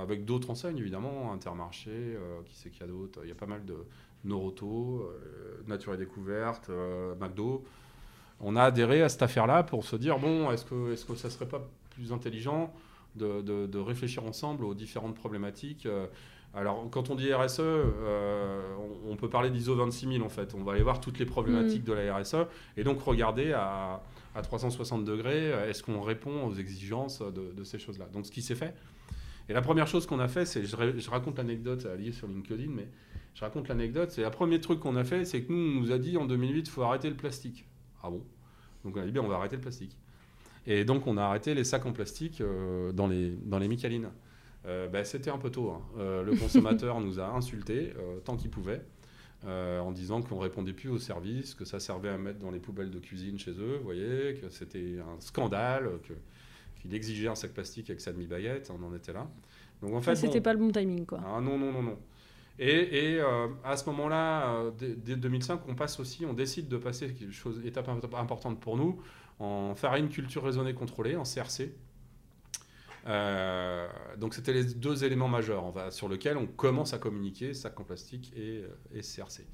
[0.00, 3.20] avec d'autres enseignes, évidemment, Intermarché, qui sait qu'il y a d'autres.
[3.24, 3.86] Il y a pas mal de
[4.24, 5.10] Noroto,
[5.66, 6.70] Nature et Découverte,
[7.20, 7.64] McDo.
[8.40, 11.16] On a adhéré à cette affaire-là pour se dire, bon, est-ce que, est -ce que
[11.16, 12.72] ça serait pas plus intelligent
[13.18, 15.86] de, réfléchir ensemble aux différentes problématiques.
[15.86, 16.06] Euh,
[16.54, 18.62] alors, quand on dit RSE, euh,
[19.06, 20.54] on, peut parler d'ISO 26000 en fait.
[20.54, 21.86] On va aller voir toutes les problématiques mm.
[21.86, 22.36] de la RSE
[22.76, 24.02] et donc regarder à,
[24.42, 28.06] 360 degrés, euh, est-ce qu'on répond aux exigences de, ces choses-là.
[28.12, 28.74] Donc, ce qui s'est fait.
[29.48, 32.88] Et la première chose qu'on a fait, c'est, je, raconte l'anecdote liée sur LinkedIn, mais
[33.34, 35.92] je raconte l'anecdote, c'est le premier truc qu'on a fait, c'est que nous, on nous
[35.92, 37.64] a dit en 2008, il faut arrêter le plastique.
[38.02, 38.22] Ah bon?
[38.84, 39.96] Donc on a dit, bien, on va arrêter le plastique.
[40.66, 44.10] Et donc, on a arrêté les sacs en plastique euh, dans, les, dans les Micalines.
[44.66, 45.70] Euh, ben, c'était un peu tôt.
[45.70, 45.82] Hein.
[45.98, 47.92] Euh, le consommateur nous a insultés
[48.24, 48.82] tant qu'il pouvait.
[49.46, 52.90] en disant qu'on répondait plus au service, que ça servait à mettre dans les poubelles
[52.90, 55.88] de cuisine chez eux, vous voyez, que c'était un scandale,
[56.82, 59.26] qu'il exigeait un sac plastique avec sa demi-baguette, on en était là.
[59.80, 61.20] Donc en fait, c'était pas le bon timing, quoi.
[61.24, 61.98] Ah non, non, non, non.
[62.58, 63.20] Et, et
[63.64, 68.58] à ce moment-là, dès, 2005, on passe aussi, on décide de passer, chose, étape importante
[68.60, 69.00] pour nous,
[69.38, 71.72] en farine culture raisonnée contrôlée, en CRC.
[73.06, 77.84] Euh, donc c'était les deux éléments majeurs sur lesquels on commence à communiquer, sac en
[77.84, 79.46] plastique et, et CRC.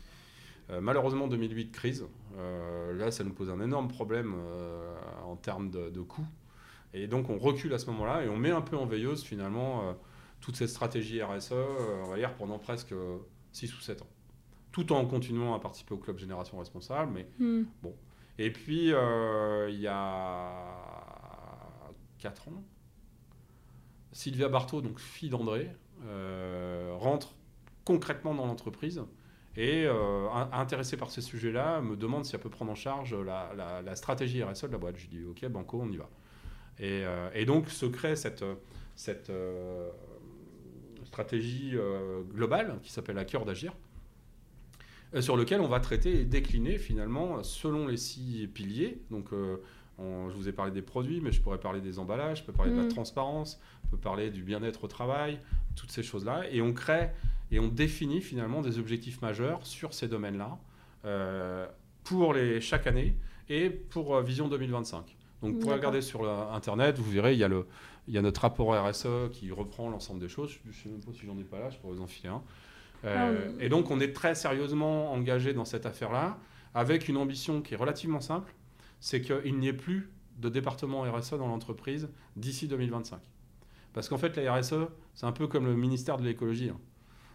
[0.71, 2.07] Euh, malheureusement, 2008, crise.
[2.39, 4.35] Euh, là, ça nous pose un énorme problème
[5.25, 6.27] en termes de, de, coûts.
[6.95, 9.95] Et donc, on recule à ce moment-là et on met un peu en veilleuse, finalement,
[10.41, 12.95] toute cette stratégie RSE, on va dire, pendant presque
[13.53, 14.09] 6 ou 7 ans.
[14.73, 17.13] Tout en continuant à participer au club Génération Responsable.
[17.13, 17.65] Mais hmm.
[17.83, 17.95] bon,
[18.39, 20.51] et puis, euh, il y a
[22.19, 22.65] 4 ans,
[24.13, 25.71] Sylvia Barthaud, donc fille d'André,
[26.07, 27.35] euh, rentre
[27.85, 29.03] concrètement dans l'entreprise
[29.57, 33.95] et, euh, intéressée par ces sujets-là, me demande si elle peut prendre en charge la,
[33.95, 34.97] stratégie RSE de la boîte.
[34.97, 36.11] Je dis, OK, banco, on y va.
[36.81, 38.45] Et, donc se crée cette,
[41.05, 41.77] stratégie
[42.33, 43.84] globale qui s'appelle À cœur d'agir, euh,
[45.21, 49.01] sur lequel on va traiter et décliner finalement selon les six piliers.
[49.11, 49.57] Donc, euh,
[49.99, 52.73] je vous ai parlé des produits, mais je pourrais parler des emballages, je peux parler
[52.73, 52.89] de la mm.
[52.89, 55.39] transparence, je peux parler du bien-être au travail,
[55.77, 56.45] toutes ces choses-là.
[56.51, 57.11] Et on crée
[57.53, 60.59] et on définit finalement des objectifs majeurs sur ces domaines-là
[61.05, 61.67] euh,
[62.03, 63.15] pour les, chaque année
[63.49, 65.17] et pour Vision 2025.
[65.43, 67.67] Donc, pour regarder sur Internet, vous verrez, il y, a le,
[68.09, 70.51] il y a notre rapport RSE qui reprend l'ensemble des choses.
[70.65, 72.31] Je ne sais même pas si j'en ai pas là, je pourrais vous en filer
[72.31, 72.43] un.
[73.05, 76.39] Euh, ah et donc, on est très sérieusement engagé dans cette affaire-là,
[76.75, 78.55] avec une ambition qui est relativement simple,
[79.01, 83.19] c'est qu'il n'y ait plus de département RSE dans l'entreprise d'ici 2025.
[83.93, 84.75] Parce qu'en fait, la RSE,
[85.15, 86.71] c'est un peu comme le ministère de l'écologie.
[86.71, 86.81] hein.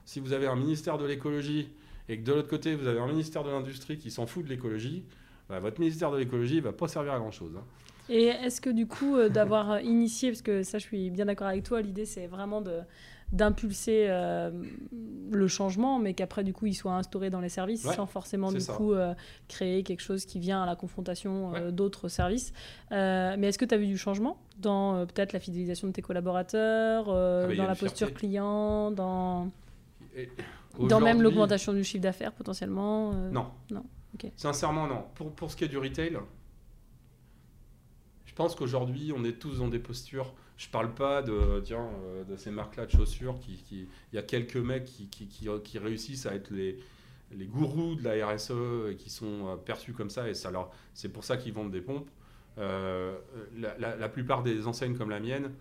[0.05, 1.70] Si vous avez un ministère de l'écologie
[2.09, 4.49] et que de l'autre côté, vous avez un ministère de l'industrie qui s'en fout de
[4.49, 5.05] l'écologie,
[5.47, 7.55] bah, votre ministère de l'écologie ne va pas servir à grand-chose.
[7.57, 7.63] hein.
[8.09, 11.26] Et est-ce que du coup, euh, d'avoir euh, initié, parce que ça je suis bien
[11.26, 12.80] d'accord avec toi, l'idée c'est vraiment de
[13.32, 14.50] d'impulser euh,
[15.32, 18.52] le changement, mais qu'après du coup il soit instauré dans les services Ouais, sans forcément
[18.52, 18.74] du ça.
[18.74, 19.14] coup euh,
[19.48, 21.72] créer quelque chose qui vient à la confrontation euh, Ouais.
[21.72, 22.54] d'autres services.
[22.92, 27.06] Mais est-ce que tu as vu du changement dans peut-être la fidélisation de tes collaborateurs,
[27.10, 27.86] Ah bah, dans la fierté.
[27.86, 29.50] posture client, dans,
[30.80, 33.46] dans même l'augmentation du chiffre d'affaires potentiellement Non.
[33.72, 33.84] Non,
[34.16, 34.32] ok.
[34.36, 35.04] Sincèrement, non.
[35.16, 36.18] Pour, pour ce qui est du retail,
[38.40, 40.34] pense qu'aujourd'hui, on est tous dans des postures.
[40.56, 43.38] Je parle pas de, tiens, euh, de ces marques-là de chaussures.
[43.42, 46.80] qui- qui- Il y a quelques mecs qui, qui, qui- qui réussissent à être les,
[47.34, 48.52] les gourous de la RSE
[48.92, 50.30] et qui sont euh, perçus comme ça.
[50.30, 52.10] Et ça leur- c'est pour ça qu'ils vendent des pompes.
[52.58, 53.18] Euh,
[53.58, 55.52] la, la- la plupart des enseignes comme la mienne,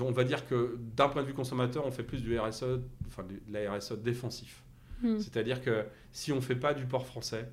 [0.00, 3.22] on va dire que d'un point de vue consommateur, on fait plus du RSE, enfin
[3.22, 4.64] de la RSE défensif.
[5.02, 5.18] Hmm.
[5.20, 7.48] C'est-à-dire que si on ne fait pas du port français,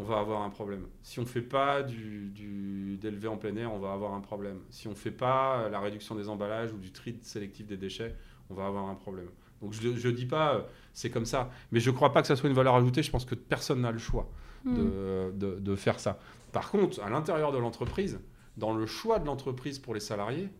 [0.00, 0.86] on va avoir un problème.
[1.02, 4.58] Si on ne fait pas du, d'élevé en plein air, on va avoir un problème.
[4.70, 8.14] Si on ne fait pas la réduction des emballages ou du tri sélectif des déchets,
[8.48, 9.28] on va avoir un problème.
[9.60, 10.60] Donc je ne dis pas euh,
[10.94, 13.02] c'est comme ça, mais je ne crois pas que ça soit une valeur ajoutée.
[13.02, 14.28] Je pense que personne n'a le choix
[14.62, 14.74] Hmm.
[14.76, 16.18] de, de- de faire ça.
[16.52, 18.20] Par contre, à l'intérieur de l'entreprise,
[18.58, 20.50] dans le choix de l'entreprise pour les salariés,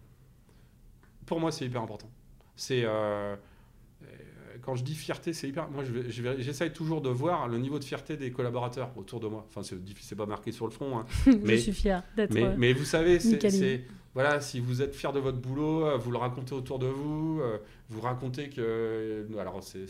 [1.26, 2.09] pour moi, c'est hyper important.
[2.57, 3.36] C'est euh, euh,
[4.63, 5.71] quand je dis fierté, c'est hyper.
[5.71, 9.29] Moi, je je j'essaye toujours de voir le niveau de fierté des collaborateurs autour de
[9.29, 9.45] moi.
[9.49, 10.99] Enfin, c'est difficile, pas marqué sur le front.
[10.99, 11.07] hein.
[11.27, 12.33] je mais- suis fière d'être.
[12.35, 13.85] Mais, euh, mais vous savez, c'est,
[14.15, 17.41] voilà, si vous êtes fier de votre boulot, euh, vous le racontez autour de vous,
[17.43, 17.59] euh,
[17.89, 19.87] vous racontez que, alors c'est,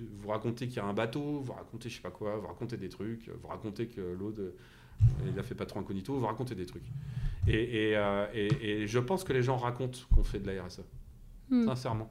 [0.00, 2.76] vous racontez qu'il y a un bateau, vous racontez je sais pas quoi, vous racontez
[2.76, 4.50] des trucs, vous racontez que euh,
[5.26, 6.84] il a fait pas trop incognito, vous racontez des trucs.
[7.48, 10.62] Et, et, euh, et- et je pense que les gens racontent qu'on fait de la
[10.64, 10.82] RSE,
[11.50, 11.64] hmm.
[11.66, 12.10] sincèrement.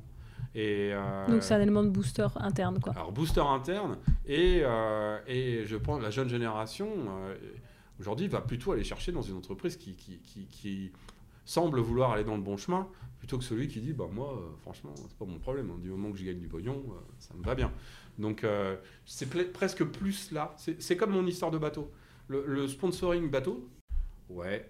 [0.54, 2.92] Et, euh, Donc c'est un élément de booster interne quoi.
[2.94, 7.36] alors booster interne et, euh, et je pense la jeune génération euh,
[8.00, 10.92] aujourd'hui va plutôt aller chercher dans une entreprise qui, qui, qui- qui
[11.46, 12.86] semble vouloir aller dans le bon chemin
[13.20, 15.80] plutôt que celui qui dit bah moi euh, franchement c'est pas mon problème hein.
[15.82, 17.72] du moment que je gagne du pognon euh, ça me va bien
[18.20, 18.76] donc euh,
[19.06, 21.90] c'est presque plus là c'est c'est comme mon histoire de bateau
[22.28, 23.68] le, le sponsoring bateau
[24.30, 24.70] ouais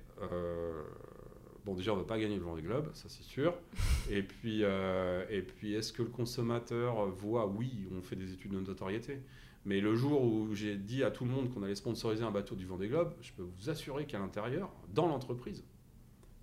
[1.66, 3.54] Bon, déjà, on ne va pas gagner le Vendée Globe, ça c'est sûr.
[4.10, 8.52] Et puis, euh, et puis est-ce que le consommateur voit Oui, on fait des études
[8.52, 9.22] de notoriété.
[9.66, 12.56] Mais le jour où j'ai dit à tout le monde qu'on allait sponsoriser un bateau
[12.56, 15.64] du Vendée Globe, je peux vous assurer qu'à l'intérieur, dans l'entreprise,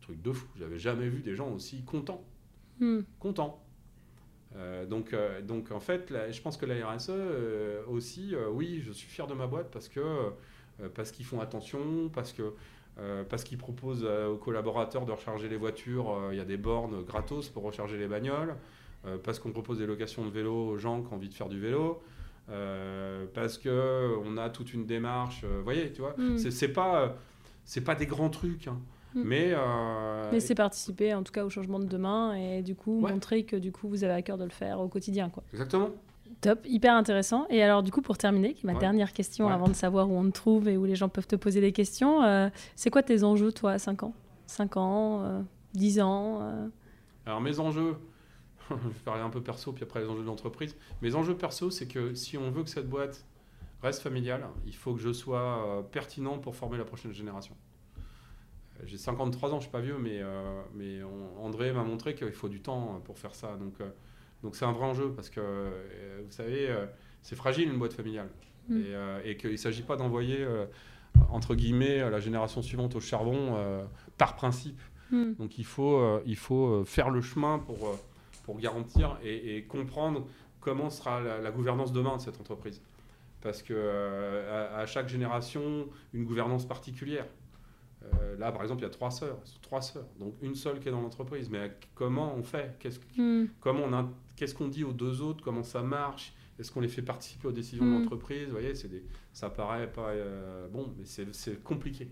[0.01, 2.25] truc de fou, j'avais jamais vu des gens aussi contents.
[2.79, 3.01] Hmm.
[3.19, 3.61] Contents.
[4.57, 8.93] Euh, donc, euh, donc en fait, je pense que la RSE euh, aussi, oui, je
[8.93, 10.33] suis fier de ma boîte parce que
[10.95, 12.55] parce qu'ils font attention, parce que
[13.01, 16.11] euh, parce qu'ils proposent euh, aux collaborateurs de recharger les voitures.
[16.11, 18.55] euh, Il y a des bornes gratos pour recharger les bagnoles.
[19.25, 21.61] parce qu'on propose des locations de vélo aux gens qui ont envie de faire du
[21.61, 22.01] vélo.
[23.35, 25.45] parce que on a toute une démarche.
[25.45, 26.39] Vous voyez, tu vois, Mm.
[26.39, 27.17] c'est pas
[27.65, 28.79] c'est pas des grands trucs, hein,
[29.15, 29.23] Mm.
[29.25, 29.55] mais
[30.33, 33.13] Mais c'est participer en tout cas au changement de demain et du coup Ouais.
[33.13, 35.43] montrer que du coup vous avez à cœur de le faire au quotidien quoi.
[35.53, 35.91] exactement.
[36.41, 37.47] Top, hyper intéressant.
[37.51, 38.79] Et alors du coup pour terminer, qui est ma Ouais.
[38.79, 39.53] dernière question Ouais.
[39.53, 41.73] avant de savoir où on te trouve et où les gens peuvent te poser des
[41.73, 44.15] questions, euh, c'est quoi tes enjeux toi à 5 ans?
[44.47, 45.41] 5 ans, euh,
[45.75, 46.69] 10 ans euh,
[47.27, 47.97] Alors mes enjeux,
[48.71, 50.77] je vais parler un peu perso, puis après les enjeux de l'entreprise.
[51.03, 53.25] Mes enjeux perso, c'est que si on veut que cette boîte
[53.83, 57.55] reste familiale, il faut que je sois euh, pertinent pour former la prochaine génération.
[58.85, 60.23] J'ai 53 ans, je suis pas vieux, mais,
[60.75, 63.57] mais on- André m'a montré qu'il faut du temps pour faire ça.
[63.57, 63.75] Donc
[64.43, 66.87] donc c'est un vrai enjeu parce que euh, vous savez, euh,
[67.23, 68.29] c'est fragile une boîte familiale
[68.71, 68.77] Mm.
[68.77, 70.47] et, euh, et qu'il ne s'agit pas d'envoyer
[71.31, 73.57] entre guillemets la génération suivante au charbon
[74.19, 74.79] par principe.
[75.11, 77.99] hmm, Donc il faut, il faut faire le chemin pour,
[78.45, 80.27] pour garantir et, et comprendre
[80.61, 82.83] comment sera la, la gouvernance demain de cette entreprise.
[83.41, 87.25] Parce que euh, à, à chaque génération, une gouvernance particulière.
[88.05, 90.89] Euh, là, par exemple, il y a trois sœurs, trois sœurs, donc une seule qui
[90.89, 91.49] est dans l'entreprise.
[91.49, 92.77] Mais comment on fait?
[92.81, 94.09] Qu'est-ce hmm, comment on a-
[94.39, 97.53] qu'est-ce qu'on dit aux deux autres Comment ça marche Est-ce qu'on les fait participer aux
[97.53, 98.03] décisions de Mm.
[98.03, 99.03] l'entreprise Vous voyez, c'est des,
[99.33, 102.09] ça paraît pas euh, bon, mais c'est, c'est compliqué.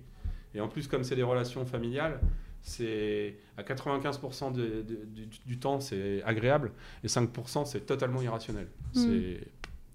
[0.54, 2.20] Et en plus, comme c'est des relations familiales,
[2.62, 6.72] c'est à 95% de- de- du, du temps c'est agréable
[7.04, 8.66] et 5% c'est totalement irrationnel.
[8.94, 8.98] Mm.
[8.98, 9.40] C'est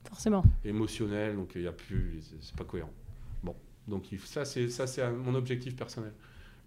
[0.07, 0.43] forcément.
[0.65, 2.93] émotionnel, donc il y a plus, c'est- pas cohérent.
[3.43, 3.55] Bon,
[3.87, 6.13] donc ça c'est ça c'est mon objectif personnel.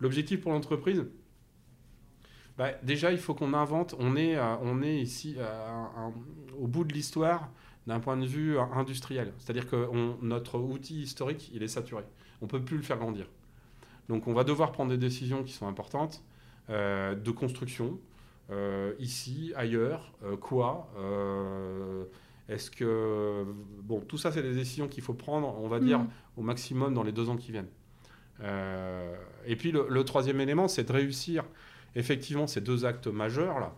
[0.01, 1.05] L'objectif pour l'entreprise,
[2.59, 3.95] bah, déjà il faut qu'on invente.
[3.99, 5.67] On est euh, on est ici euh,
[5.97, 6.13] un-
[6.59, 7.49] au bout de l'histoire
[7.87, 12.05] d'un point de vue euh, industriel, c'est-à-dire que on- notre outil historique il est saturé.
[12.43, 13.27] On peut plus le faire grandir.
[14.09, 16.23] Donc on va devoir prendre des décisions qui sont importantes
[16.71, 17.99] euh, de construction.
[18.99, 20.89] ici, ailleurs, quoi
[22.49, 23.45] Est-ce que.
[23.83, 26.09] Bon, tout ça, c'est des décisions qu'il faut prendre, on va dire, mm.
[26.37, 27.71] au maximum dans les deux ans qui viennent.
[29.47, 31.45] et puis, le, le troisième élément, c'est de réussir
[31.95, 33.75] effectivement ces deux actes majeurs là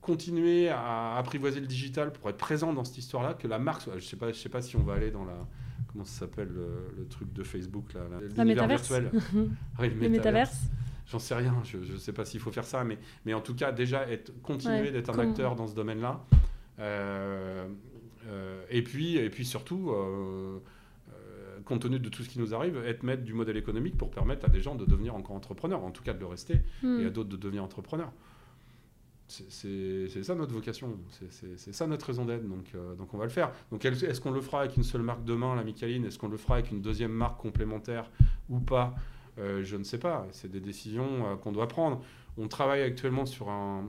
[0.00, 4.04] continuer à apprivoiser le digital pour être présent dans cette histoire-là, que la marque, je
[4.04, 5.46] sais pas, je sais pas si on va aller dans la
[5.88, 8.00] comment ça s'appelle le, truc de Facebook là,
[8.36, 9.10] la virtuel,
[9.78, 10.62] le métaverse.
[11.06, 13.54] J'en sais rien, je ne sais pas s'il faut faire ça, mais, mais en tout
[13.54, 16.24] cas déjà être, continuer d'être un acteur dans ce domaine-là.
[16.78, 17.66] Euh,
[18.28, 19.92] euh, et puis et puis surtout.
[21.70, 24.44] Compte tenu de tout ce qui nous arrive, être maître du modèle économique pour permettre
[24.44, 26.98] à des gens de devenir encore entrepreneurs, en tout cas de le rester, hmm.
[26.98, 28.12] et à d'autres de devenir entrepreneurs.
[29.28, 30.98] C'est ça notre vocation,
[31.30, 33.52] c'est ça notre raison d'être, donc, euh, donc on va le faire.
[33.70, 36.36] Donc est-ce qu'on le fera avec une seule marque demain, la Micaline Est-ce qu'on le
[36.36, 38.10] fera avec une deuxième marque complémentaire
[38.48, 38.92] ou pas?
[39.38, 42.02] Euh, Je ne sais pas, c'est des décisions euh, qu'on doit prendre.
[42.36, 43.88] On travaille actuellement sur un,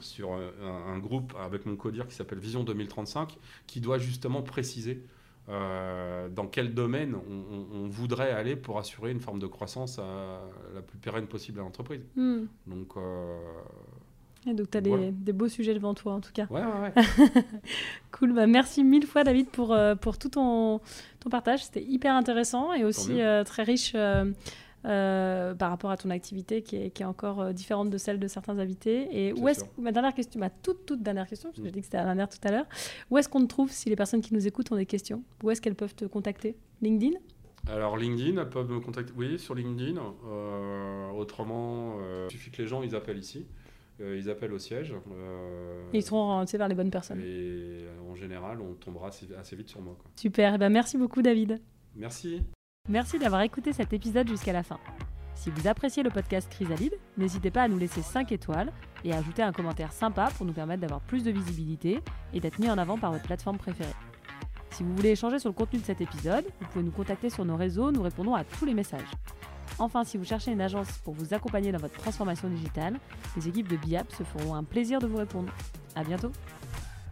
[0.00, 3.36] sur un, groupe avec mon codir qui s'appelle Vision 2035,
[3.66, 5.04] qui doit justement préciser
[5.48, 11.26] dans quel domaine on, voudrait aller pour assurer une forme de croissance la plus pérenne
[11.26, 12.02] possible à l'entreprise.
[12.16, 12.44] Hmm.
[12.66, 12.96] Donc
[14.52, 16.46] donc, tu as des, beaux sujets devant toi, en tout cas.
[16.50, 17.42] Ouais, ouais, ouais.
[18.12, 18.34] cool.
[18.34, 20.80] Bah, merci mille fois, David, pour, euh, pour tout ton,
[21.20, 21.64] ton partage.
[21.64, 23.94] C'était hyper intéressant et aussi euh, très riche
[24.84, 28.28] euh, par rapport à ton activité qui est, qui est encore différente de celle de
[28.28, 29.08] certains invités.
[29.10, 31.80] Et où est-ce ma dernière question, ma toute, toute dernière question, parce que j'ai dit
[31.80, 32.66] que c'était la dernière tout à l'heure,
[33.10, 35.22] où est-ce qu'on te trouve si les personnes qui nous écoutent ont des questions?
[35.42, 36.56] Où est-ce qu'elles peuvent te contacter?
[36.82, 37.18] LinkedIn?
[37.68, 40.00] Alors LinkedIn, elles peuvent me contacter, oui, sur LinkedIn.
[41.16, 41.96] autrement,
[42.26, 43.46] il suffit que les gens ils appellent ici.
[44.00, 44.94] Euh, ils appellent au siège.
[45.12, 47.20] Euh, ils seront orientés vers les bonnes personnes.
[47.20, 49.96] Et en général, on tombera assez, vite sur moi.
[50.16, 51.60] Super, et eh ben merci beaucoup David.
[51.94, 52.42] Merci.
[52.90, 54.78] Merci d'avoir écouté cet épisode jusqu'à la fin.
[55.34, 58.70] Si vous appréciez le podcast Chrysalide, n'hésitez pas à nous laisser 5 étoiles
[59.04, 62.02] et à ajouter un commentaire sympa pour nous permettre d'avoir plus de visibilité
[62.34, 63.94] et d'être mis en avant par votre plateforme préférée.
[64.72, 67.46] Si vous voulez échanger sur le contenu de cet épisode, vous pouvez nous contacter sur
[67.46, 69.10] nos réseaux, nous répondons à tous les messages.
[69.78, 73.00] Enfin, si vous cherchez une agence pour vous accompagner dans votre transformation digitale,
[73.34, 75.50] les équipes de BIAP se feront un plaisir de vous répondre.
[75.96, 76.32] À bientôt!